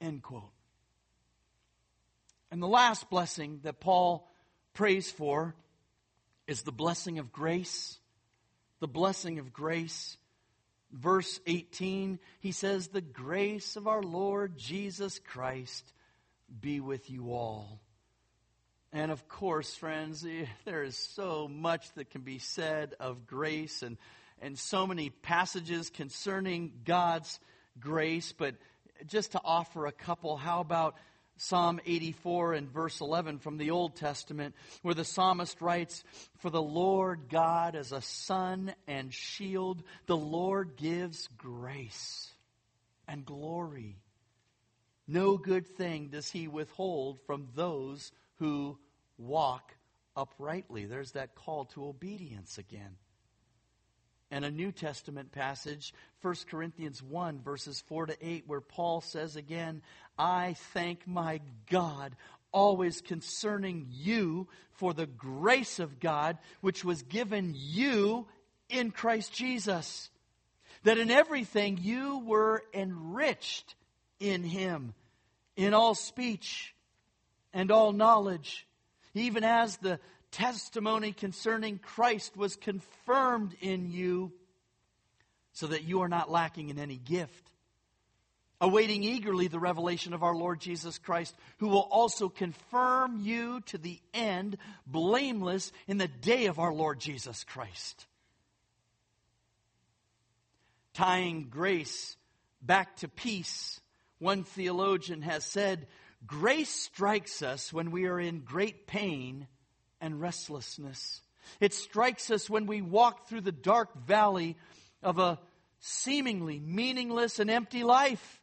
End 0.00 0.22
quote. 0.22 0.50
And 2.50 2.62
the 2.62 2.68
last 2.68 3.08
blessing 3.08 3.60
that 3.62 3.80
Paul 3.80 4.28
prays 4.74 5.10
for 5.10 5.54
is 6.46 6.62
the 6.62 6.72
blessing 6.72 7.18
of 7.18 7.32
grace. 7.32 7.98
The 8.80 8.88
blessing 8.88 9.38
of 9.38 9.52
grace. 9.52 10.16
Verse 10.92 11.40
18, 11.46 12.18
he 12.40 12.52
says, 12.52 12.88
The 12.88 13.00
grace 13.00 13.76
of 13.76 13.86
our 13.86 14.02
Lord 14.02 14.58
Jesus 14.58 15.18
Christ 15.18 15.90
be 16.60 16.80
with 16.80 17.08
you 17.10 17.32
all. 17.32 17.80
And 18.92 19.10
of 19.10 19.26
course, 19.26 19.74
friends, 19.74 20.24
eh, 20.24 20.44
there 20.66 20.82
is 20.82 20.96
so 20.96 21.48
much 21.48 21.90
that 21.94 22.10
can 22.10 22.20
be 22.20 22.38
said 22.38 22.94
of 23.00 23.26
grace 23.26 23.82
and, 23.82 23.96
and 24.40 24.58
so 24.58 24.86
many 24.86 25.08
passages 25.08 25.88
concerning 25.88 26.72
God's 26.84 27.40
grace. 27.80 28.32
But 28.32 28.56
just 29.06 29.32
to 29.32 29.40
offer 29.42 29.86
a 29.86 29.92
couple, 29.92 30.36
how 30.36 30.60
about 30.60 30.96
Psalm 31.38 31.80
84 31.86 32.52
and 32.52 32.70
verse 32.70 33.00
11 33.00 33.38
from 33.38 33.56
the 33.56 33.70
Old 33.70 33.96
Testament, 33.96 34.54
where 34.82 34.94
the 34.94 35.04
psalmist 35.04 35.62
writes, 35.62 36.04
For 36.40 36.50
the 36.50 36.62
Lord 36.62 37.30
God 37.30 37.74
is 37.74 37.92
a 37.92 38.02
sun 38.02 38.74
and 38.86 39.12
shield. 39.12 39.82
The 40.04 40.16
Lord 40.18 40.76
gives 40.76 41.28
grace 41.38 42.30
and 43.08 43.24
glory. 43.24 43.96
No 45.08 45.38
good 45.38 45.66
thing 45.66 46.08
does 46.08 46.30
he 46.30 46.46
withhold 46.46 47.20
from 47.26 47.48
those 47.54 48.12
who 48.38 48.78
walk 49.18 49.74
uprightly. 50.16 50.84
There's 50.84 51.12
that 51.12 51.34
call 51.34 51.66
to 51.66 51.86
obedience 51.86 52.58
again. 52.58 52.96
And 54.30 54.44
a 54.44 54.50
New 54.50 54.72
Testament 54.72 55.30
passage, 55.30 55.92
1 56.22 56.34
Corinthians 56.50 57.02
1, 57.02 57.42
verses 57.42 57.82
4 57.86 58.06
to 58.06 58.16
8, 58.20 58.44
where 58.46 58.62
Paul 58.62 59.02
says 59.02 59.36
again, 59.36 59.82
I 60.18 60.56
thank 60.72 61.06
my 61.06 61.40
God 61.70 62.16
always 62.50 63.00
concerning 63.00 63.88
you 63.90 64.48
for 64.72 64.94
the 64.94 65.06
grace 65.06 65.78
of 65.78 66.00
God 66.00 66.38
which 66.60 66.84
was 66.84 67.02
given 67.02 67.54
you 67.56 68.26
in 68.68 68.90
Christ 68.90 69.34
Jesus, 69.34 70.10
that 70.84 70.98
in 70.98 71.10
everything 71.10 71.78
you 71.80 72.20
were 72.20 72.62
enriched 72.72 73.74
in 74.18 74.44
him, 74.44 74.94
in 75.56 75.74
all 75.74 75.94
speech 75.94 76.74
and 77.52 77.70
all 77.70 77.92
knowledge, 77.92 78.66
even 79.14 79.44
as 79.44 79.76
the 79.76 80.00
testimony 80.30 81.12
concerning 81.12 81.78
Christ 81.78 82.36
was 82.36 82.56
confirmed 82.56 83.54
in 83.60 83.90
you, 83.90 84.32
so 85.52 85.66
that 85.66 85.84
you 85.84 86.00
are 86.00 86.08
not 86.08 86.30
lacking 86.30 86.70
in 86.70 86.78
any 86.78 86.96
gift. 86.96 87.50
Awaiting 88.60 89.02
eagerly 89.02 89.48
the 89.48 89.58
revelation 89.58 90.14
of 90.14 90.22
our 90.22 90.34
Lord 90.34 90.60
Jesus 90.60 90.96
Christ, 90.96 91.34
who 91.58 91.68
will 91.68 91.88
also 91.90 92.28
confirm 92.28 93.20
you 93.20 93.60
to 93.66 93.76
the 93.76 94.00
end, 94.14 94.56
blameless 94.86 95.72
in 95.88 95.98
the 95.98 96.08
day 96.08 96.46
of 96.46 96.58
our 96.58 96.72
Lord 96.72 97.00
Jesus 97.00 97.44
Christ. 97.44 98.06
Tying 100.94 101.48
grace 101.50 102.16
back 102.62 102.96
to 102.98 103.08
peace, 103.08 103.80
one 104.20 104.44
theologian 104.44 105.22
has 105.22 105.44
said, 105.44 105.88
Grace 106.26 106.70
strikes 106.70 107.42
us 107.42 107.72
when 107.72 107.90
we 107.90 108.06
are 108.06 108.20
in 108.20 108.40
great 108.40 108.86
pain 108.86 109.48
and 110.00 110.20
restlessness. 110.20 111.20
It 111.60 111.74
strikes 111.74 112.30
us 112.30 112.48
when 112.48 112.66
we 112.66 112.80
walk 112.80 113.26
through 113.28 113.40
the 113.40 113.52
dark 113.52 114.06
valley 114.06 114.56
of 115.02 115.18
a 115.18 115.40
seemingly 115.80 116.60
meaningless 116.60 117.40
and 117.40 117.50
empty 117.50 117.82
life. 117.82 118.40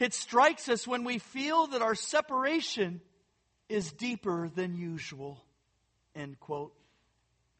It 0.00 0.12
strikes 0.12 0.68
us 0.68 0.86
when 0.86 1.04
we 1.04 1.18
feel 1.18 1.68
that 1.68 1.82
our 1.82 1.94
separation 1.94 3.00
is 3.68 3.92
deeper 3.92 4.50
than 4.52 4.76
usual. 4.76 5.44
End 6.16 6.38
quote. 6.40 6.74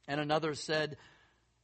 And 0.08 0.20
another 0.20 0.54
said, 0.54 0.96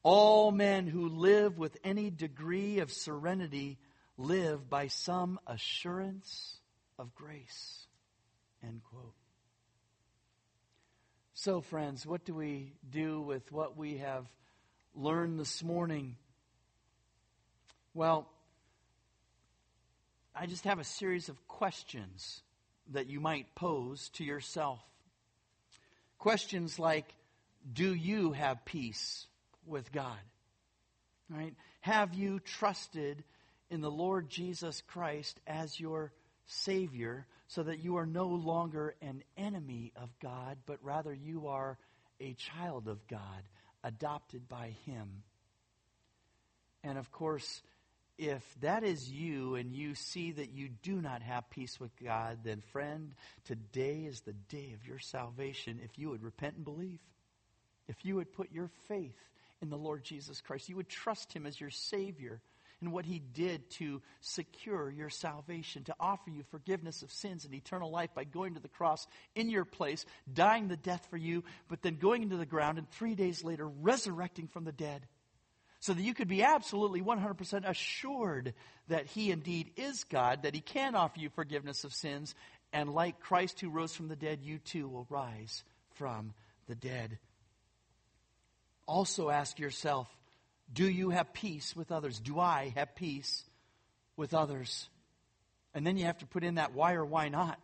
All 0.04 0.52
men 0.52 0.86
who 0.86 1.08
live 1.08 1.58
with 1.58 1.76
any 1.82 2.10
degree 2.10 2.78
of 2.78 2.92
serenity 2.92 3.78
live 4.16 4.70
by 4.70 4.86
some 4.86 5.40
assurance 5.46 6.59
of 7.00 7.14
grace. 7.14 7.86
End 8.62 8.82
quote. 8.90 9.14
So, 11.32 11.62
friends, 11.62 12.04
what 12.04 12.26
do 12.26 12.34
we 12.34 12.74
do 12.90 13.22
with 13.22 13.50
what 13.50 13.78
we 13.78 13.96
have 13.96 14.26
learned 14.94 15.40
this 15.40 15.62
morning? 15.62 16.16
Well, 17.94 18.28
I 20.36 20.44
just 20.44 20.64
have 20.64 20.78
a 20.78 20.84
series 20.84 21.30
of 21.30 21.48
questions 21.48 22.42
that 22.92 23.08
you 23.08 23.18
might 23.18 23.54
pose 23.54 24.10
to 24.10 24.24
yourself. 24.24 24.80
Questions 26.18 26.78
like 26.78 27.14
Do 27.72 27.94
you 27.94 28.32
have 28.32 28.66
peace 28.66 29.26
with 29.64 29.90
God? 29.90 30.18
Right? 31.30 31.54
Have 31.80 32.12
you 32.12 32.40
trusted 32.40 33.24
in 33.70 33.80
the 33.80 33.90
Lord 33.90 34.28
Jesus 34.28 34.82
Christ 34.86 35.40
as 35.46 35.80
your 35.80 36.12
Savior 36.50 37.26
so 37.48 37.62
that 37.62 37.82
you 37.82 37.96
are 37.96 38.06
no 38.06 38.26
longer 38.26 38.94
an 39.00 39.22
enemy 39.36 39.92
of 39.96 40.10
God, 40.20 40.58
but 40.66 40.78
rather 40.82 41.14
you 41.14 41.46
are 41.48 41.78
a 42.20 42.34
child 42.34 42.88
of 42.88 43.06
God, 43.06 43.42
adopted 43.82 44.48
by 44.48 44.74
Him. 44.84 45.22
And 46.82 46.98
of 46.98 47.10
course, 47.12 47.62
if 48.18 48.42
that 48.60 48.84
is 48.84 49.10
you 49.10 49.54
and 49.54 49.72
you 49.72 49.94
see 49.94 50.32
that 50.32 50.50
you 50.50 50.68
do 50.82 51.00
not 51.00 51.22
have 51.22 51.48
peace 51.50 51.78
with 51.80 51.92
God, 52.02 52.40
then 52.44 52.62
friend, 52.72 53.14
today 53.44 54.04
is 54.06 54.20
the 54.20 54.34
day 54.48 54.74
of 54.74 54.86
your 54.86 54.98
salvation 54.98 55.80
if 55.82 55.98
you 55.98 56.10
would 56.10 56.22
repent 56.22 56.56
and 56.56 56.64
believe. 56.64 57.00
If 57.88 58.04
you 58.04 58.16
would 58.16 58.32
put 58.32 58.52
your 58.52 58.70
faith 58.88 59.18
in 59.62 59.70
the 59.70 59.78
Lord 59.78 60.04
Jesus 60.04 60.40
Christ, 60.40 60.68
you 60.68 60.76
would 60.76 60.88
trust 60.88 61.32
Him 61.32 61.46
as 61.46 61.60
your 61.60 61.70
Savior 61.70 62.40
and 62.80 62.92
what 62.92 63.04
he 63.04 63.18
did 63.18 63.68
to 63.70 64.00
secure 64.20 64.90
your 64.90 65.10
salvation, 65.10 65.84
to 65.84 65.94
offer 66.00 66.30
you 66.30 66.42
forgiveness 66.50 67.02
of 67.02 67.12
sins 67.12 67.44
and 67.44 67.54
eternal 67.54 67.90
life 67.90 68.10
by 68.14 68.24
going 68.24 68.54
to 68.54 68.60
the 68.60 68.68
cross 68.68 69.06
in 69.34 69.50
your 69.50 69.64
place, 69.64 70.06
dying 70.32 70.68
the 70.68 70.76
death 70.76 71.06
for 71.10 71.16
you, 71.16 71.44
but 71.68 71.82
then 71.82 71.96
going 71.96 72.22
into 72.22 72.36
the 72.36 72.46
ground 72.46 72.78
and 72.78 72.90
three 72.90 73.14
days 73.14 73.44
later 73.44 73.68
resurrecting 73.68 74.48
from 74.48 74.64
the 74.64 74.72
dead. 74.72 75.06
So 75.80 75.94
that 75.94 76.02
you 76.02 76.12
could 76.12 76.28
be 76.28 76.42
absolutely 76.42 77.00
100% 77.00 77.68
assured 77.68 78.52
that 78.88 79.06
he 79.06 79.30
indeed 79.30 79.70
is 79.76 80.04
God, 80.04 80.42
that 80.42 80.54
he 80.54 80.60
can 80.60 80.94
offer 80.94 81.18
you 81.18 81.30
forgiveness 81.30 81.84
of 81.84 81.94
sins, 81.94 82.34
and 82.72 82.92
like 82.92 83.20
Christ 83.20 83.60
who 83.60 83.70
rose 83.70 83.94
from 83.94 84.08
the 84.08 84.16
dead, 84.16 84.40
you 84.42 84.58
too 84.58 84.88
will 84.88 85.06
rise 85.08 85.64
from 85.94 86.34
the 86.66 86.74
dead. 86.74 87.18
Also 88.86 89.30
ask 89.30 89.58
yourself, 89.58 90.08
do 90.72 90.88
you 90.88 91.10
have 91.10 91.32
peace 91.32 91.74
with 91.74 91.90
others? 91.90 92.20
Do 92.20 92.38
I 92.38 92.72
have 92.76 92.94
peace 92.94 93.44
with 94.16 94.34
others? 94.34 94.88
And 95.74 95.86
then 95.86 95.96
you 95.96 96.04
have 96.06 96.18
to 96.18 96.26
put 96.26 96.44
in 96.44 96.56
that 96.56 96.74
why 96.74 96.94
or 96.94 97.04
why 97.04 97.28
not. 97.28 97.58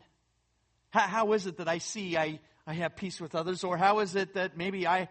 How, 0.91 1.01
how 1.01 1.33
is 1.33 1.47
it 1.47 1.59
that 1.59 1.69
I 1.69 1.79
see 1.79 2.17
I, 2.17 2.41
I 2.67 2.75
have 2.75 2.97
peace 2.97 3.21
with 3.21 3.35
others? 3.35 3.65
Or 3.65 3.77
how 3.77 4.01
is 4.01 4.17
it 4.17 4.35
that 4.35 4.57
maybe 4.57 4.87
I, 4.87 5.09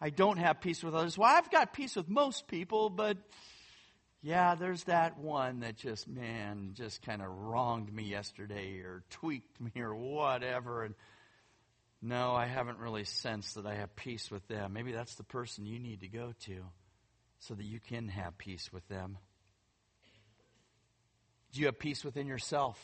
I 0.00 0.10
don't 0.10 0.38
have 0.38 0.60
peace 0.60 0.82
with 0.82 0.94
others? 0.94 1.18
Well, 1.18 1.28
I've 1.28 1.50
got 1.50 1.72
peace 1.72 1.96
with 1.96 2.08
most 2.08 2.46
people, 2.46 2.90
but 2.90 3.16
yeah, 4.22 4.54
there's 4.54 4.84
that 4.84 5.18
one 5.18 5.60
that 5.60 5.76
just, 5.76 6.08
man, 6.08 6.70
just 6.74 7.02
kind 7.02 7.20
of 7.20 7.28
wronged 7.28 7.92
me 7.92 8.04
yesterday 8.04 8.78
or 8.78 9.02
tweaked 9.10 9.60
me 9.60 9.82
or 9.82 9.94
whatever. 9.94 10.84
And 10.84 10.94
no, 12.00 12.32
I 12.32 12.46
haven't 12.46 12.78
really 12.78 13.04
sensed 13.04 13.56
that 13.56 13.66
I 13.66 13.74
have 13.74 13.94
peace 13.96 14.30
with 14.30 14.46
them. 14.46 14.72
Maybe 14.72 14.92
that's 14.92 15.14
the 15.16 15.24
person 15.24 15.66
you 15.66 15.78
need 15.78 16.00
to 16.00 16.08
go 16.08 16.32
to 16.44 16.64
so 17.46 17.54
that 17.54 17.64
you 17.64 17.78
can 17.78 18.08
have 18.08 18.38
peace 18.38 18.72
with 18.72 18.86
them? 18.88 19.18
Do 21.52 21.60
you 21.60 21.66
have 21.66 21.78
peace 21.78 22.04
within 22.04 22.26
yourself? 22.26 22.82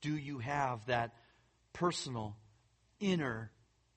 Do 0.00 0.16
you 0.16 0.38
have 0.40 0.84
that 0.86 1.14
personal, 1.72 2.36
inner, 3.00 3.50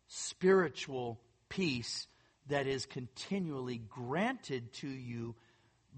spiritual 0.07 1.19
peace 1.49 2.07
that 2.47 2.67
is 2.67 2.85
continually 2.85 3.77
granted 3.77 4.71
to 4.73 4.87
you 4.87 5.35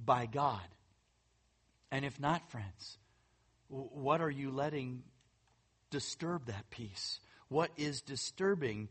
by 0.04 0.26
God? 0.26 0.62
And 1.92 2.06
if 2.06 2.20
not, 2.20 2.50
friends, 2.52 2.98
what 3.68 4.22
are 4.22 4.30
you 4.30 4.52
letting 4.52 5.04
disturb 5.90 6.46
that 6.46 6.70
peace? 6.70 7.20
What 7.50 7.72
is 7.76 8.02
disturbing 8.02 8.88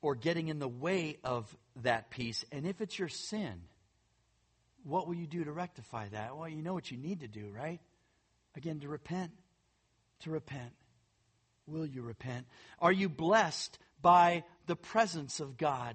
or 0.00 0.14
getting 0.14 0.48
in 0.48 0.58
the 0.58 0.68
way 0.68 1.18
of 1.22 1.54
that 1.82 2.10
peace? 2.10 2.44
And 2.50 2.66
if 2.66 2.80
it's 2.80 2.98
your 2.98 3.08
sin, 3.08 3.60
what 4.88 5.06
will 5.06 5.14
you 5.14 5.26
do 5.26 5.44
to 5.44 5.52
rectify 5.52 6.08
that? 6.08 6.36
Well, 6.36 6.48
you 6.48 6.62
know 6.62 6.72
what 6.72 6.90
you 6.90 6.96
need 6.96 7.20
to 7.20 7.28
do, 7.28 7.50
right? 7.54 7.80
Again, 8.56 8.80
to 8.80 8.88
repent. 8.88 9.32
To 10.20 10.30
repent. 10.30 10.72
Will 11.66 11.86
you 11.86 12.02
repent? 12.02 12.46
Are 12.80 12.92
you 12.92 13.08
blessed 13.08 13.78
by 14.00 14.44
the 14.66 14.76
presence 14.76 15.40
of 15.40 15.58
God? 15.58 15.94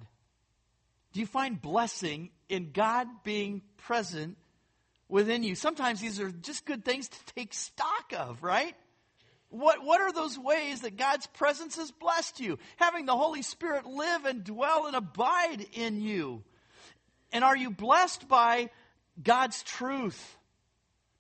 Do 1.12 1.20
you 1.20 1.26
find 1.26 1.60
blessing 1.60 2.30
in 2.50 2.72
God 2.72 3.08
being 3.24 3.62
present 3.78 4.38
within 5.10 5.44
you? 5.44 5.56
Sometimes 5.56 6.00
these 6.00 6.20
are 6.20 6.30
just 6.30 6.66
good 6.66 6.86
things 6.86 7.10
to 7.10 7.18
take 7.36 7.54
stock 7.54 8.14
of, 8.16 8.44
right? 8.44 8.76
What, 9.50 9.84
what 9.84 10.02
are 10.02 10.12
those 10.12 10.38
ways 10.38 10.82
that 10.82 10.98
God's 10.98 11.28
presence 11.28 11.78
has 11.78 11.92
blessed 11.92 12.40
you? 12.40 12.60
Having 12.78 13.08
the 13.08 13.18
Holy 13.18 13.42
Spirit 13.42 13.86
live 13.86 14.26
and 14.26 14.44
dwell 14.44 14.86
and 14.86 14.96
abide 14.96 15.66
in 15.74 16.00
you. 16.02 16.44
And 17.32 17.44
are 17.44 17.58
you 17.58 17.72
blessed 17.72 18.28
by 18.28 18.70
God's 19.22 19.62
truth? 19.64 20.38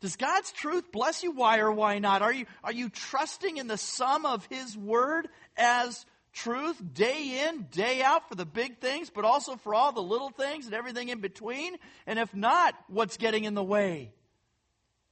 Does 0.02 0.16
God's 0.16 0.52
truth 0.52 0.91
bless 0.91 1.24
you? 1.24 1.32
Why 1.32 1.60
or 1.60 1.72
why 1.72 2.00
not? 2.00 2.22
Are 2.22 2.34
you, 2.34 2.46
are 2.64 2.74
you 2.74 2.89
trusting 2.89 3.58
in 3.58 3.68
the 3.68 3.78
sum 3.78 4.26
of 4.26 4.46
His 4.48 4.78
Word 4.78 5.30
as 5.56 6.06
truth 6.34 6.82
day 6.94 7.48
in, 7.48 7.68
day 7.72 8.02
out 8.02 8.28
for 8.28 8.36
the 8.36 8.46
big 8.46 8.80
things, 8.80 9.10
but 9.10 9.24
also 9.24 9.56
for 9.56 9.74
all 9.74 9.91
the 9.91 10.02
little 10.02 10.30
things 10.30 10.66
and 10.66 10.76
everything 10.76 11.10
in 11.10 11.22
between? 11.22 11.78
And 12.06 12.20
if 12.20 12.36
not, 12.36 12.76
what's 12.88 13.18
getting 13.18 13.46
in 13.46 13.54
the 13.54 13.64
way? 13.64 14.12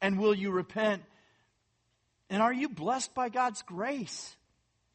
And 0.01 0.19
will 0.19 0.33
you 0.33 0.51
repent? 0.51 1.03
And 2.29 2.41
are 2.41 2.53
you 2.53 2.67
blessed 2.67 3.13
by 3.13 3.29
God's 3.29 3.61
grace? 3.61 4.35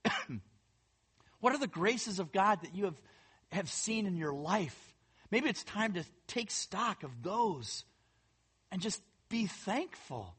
what 1.40 1.54
are 1.54 1.58
the 1.58 1.66
graces 1.66 2.18
of 2.18 2.32
God 2.32 2.60
that 2.62 2.74
you 2.74 2.84
have, 2.84 3.00
have 3.52 3.70
seen 3.70 4.06
in 4.06 4.16
your 4.16 4.34
life? 4.34 4.76
Maybe 5.30 5.48
it's 5.48 5.64
time 5.64 5.94
to 5.94 6.04
take 6.26 6.50
stock 6.50 7.02
of 7.02 7.10
those 7.22 7.84
and 8.70 8.80
just 8.80 9.02
be 9.28 9.46
thankful. 9.46 10.34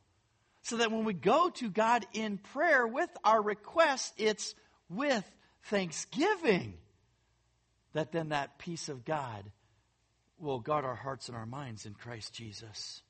So 0.61 0.77
that 0.77 0.91
when 0.91 1.05
we 1.05 1.13
go 1.13 1.49
to 1.49 1.69
God 1.69 2.05
in 2.13 2.37
prayer 2.37 2.85
with 2.85 3.09
our 3.23 3.41
requests, 3.41 4.13
it's 4.17 4.53
with 4.89 5.23
thanksgiving 5.63 6.73
that 7.93 8.11
then 8.11 8.29
that 8.29 8.59
peace 8.59 8.89
of 8.89 9.05
God 9.05 9.49
will 10.39 10.59
guard 10.59 10.85
our 10.85 10.95
hearts 10.95 11.29
and 11.29 11.37
our 11.37 11.45
minds 11.45 11.85
in 11.85 11.93
Christ 11.93 12.33
Jesus. 12.33 13.01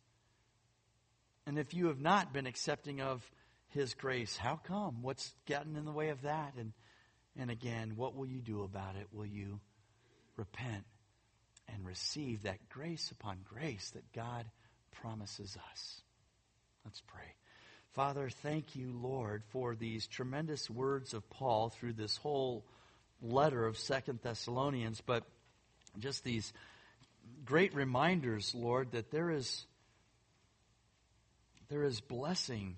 And 1.45 1.57
if 1.57 1.73
you 1.73 1.88
have 1.88 1.99
not 1.99 2.32
been 2.32 2.45
accepting 2.45 3.01
of 3.01 3.30
his 3.69 3.95
grace, 3.95 4.38
how 4.38 4.57
come? 4.63 5.01
What's 5.01 5.34
gotten 5.47 5.75
in 5.75 5.86
the 5.86 5.91
way 5.91 6.09
of 6.09 6.21
that? 6.21 6.53
And 6.57 6.73
and 7.39 7.51
again, 7.51 7.93
what 7.95 8.15
will 8.15 8.25
you 8.25 8.39
do 8.39 8.63
about 8.63 8.95
it? 8.95 9.07
Will 9.11 9.25
you 9.25 9.59
repent 10.38 10.86
and 11.74 11.86
receive 11.86 12.43
that 12.43 12.70
grace 12.70 13.11
upon 13.11 13.39
grace 13.43 13.91
that 13.91 14.11
God 14.13 14.45
promises 15.01 15.57
us? 15.72 16.01
Let's 16.86 17.01
pray. 17.01 17.36
Father, 17.93 18.30
thank 18.30 18.76
you, 18.76 18.91
Lord, 18.93 19.43
for 19.49 19.76
these 19.76 20.07
tremendous 20.07 20.70
words 20.70 21.13
of 21.13 21.30
Paul 21.30 21.70
through 21.70 21.93
this 21.93 22.18
whole 22.18 22.65
letter 23.22 23.65
of 23.65 23.78
Second 23.78 24.20
Thessalonians, 24.22 25.01
but 25.01 25.24
just 25.99 26.24
these 26.24 26.53
great 27.43 27.74
reminders, 27.74 28.53
Lord, 28.53 28.91
that 28.91 29.11
there 29.11 29.32
is 29.32 29.65
there 31.70 31.84
is 31.84 31.99
blessing, 31.99 32.78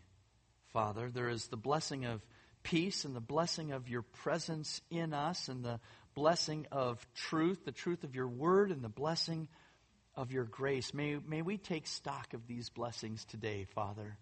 Father. 0.74 1.12
There 1.14 1.30
is 1.30 1.48
the 1.48 1.58
blessing 1.58 2.06
of 2.06 2.22
peace 2.64 3.06
and 3.06 3.16
the 3.16 3.22
blessing 3.22 3.72
of 3.72 3.88
your 3.88 4.02
presence 4.02 4.82
in 4.90 5.14
us 5.14 5.48
and 5.48 5.64
the 5.64 5.80
blessing 6.16 6.68
of 6.72 7.05
truth, 7.16 7.66
the 7.66 7.72
truth 7.72 8.03
of 8.03 8.16
your 8.16 8.28
word 8.28 8.72
and 8.72 8.84
the 8.84 8.89
blessing 8.89 9.47
of 10.16 10.32
your 10.32 10.43
grace. 10.43 10.93
May, 10.93 11.18
may 11.28 11.41
we 11.41 11.57
take 11.57 11.88
stock 11.88 12.34
of 12.34 12.47
these 12.47 12.70
blessings 12.70 13.26
today, 13.26 13.66
Father. 13.74 14.18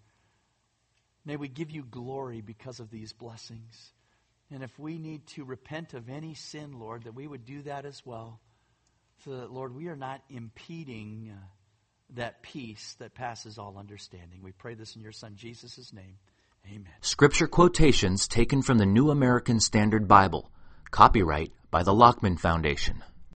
May 1.25 1.35
we 1.35 1.47
give 1.47 1.71
you 1.71 1.83
glory 1.83 2.41
because 2.41 2.79
of 2.79 2.89
these 2.89 3.13
blessings. 3.13 3.91
And 4.51 4.63
if 4.63 4.77
we 4.79 4.97
need 4.97 5.27
to 5.27 5.43
repent 5.43 5.93
of 5.93 6.09
any 6.09 6.35
sin, 6.35 6.79
Lord, 6.79 7.03
that 7.03 7.15
we 7.15 7.27
would 7.27 7.45
do 7.45 7.63
that 7.63 7.85
as 7.85 8.01
well. 8.05 8.39
So 9.25 9.31
that, 9.37 9.51
Lord, 9.51 9.75
we 9.75 9.87
are 9.87 9.95
not 9.95 10.21
impeding 10.29 11.33
uh, 11.33 11.45
that 12.15 12.41
peace 12.43 12.95
that 12.99 13.13
passes 13.13 13.57
all 13.57 13.77
understanding. 13.77 14.41
We 14.41 14.51
pray 14.51 14.75
this 14.75 14.95
in 14.95 15.01
your 15.01 15.11
Son, 15.11 15.33
Jesus' 15.35 15.91
name. 15.91 16.17
Amen. 16.65 16.93
Scripture 17.01 17.47
quotations 17.47 18.27
taken 18.27 18.61
from 18.61 18.77
the 18.77 18.85
New 18.85 19.09
American 19.09 19.59
Standard 19.59 20.07
Bible. 20.07 20.51
Copyright 20.91 21.51
by 21.69 21.83
the 21.83 21.93
Lockman 21.93 22.37
Foundation. 22.37 23.03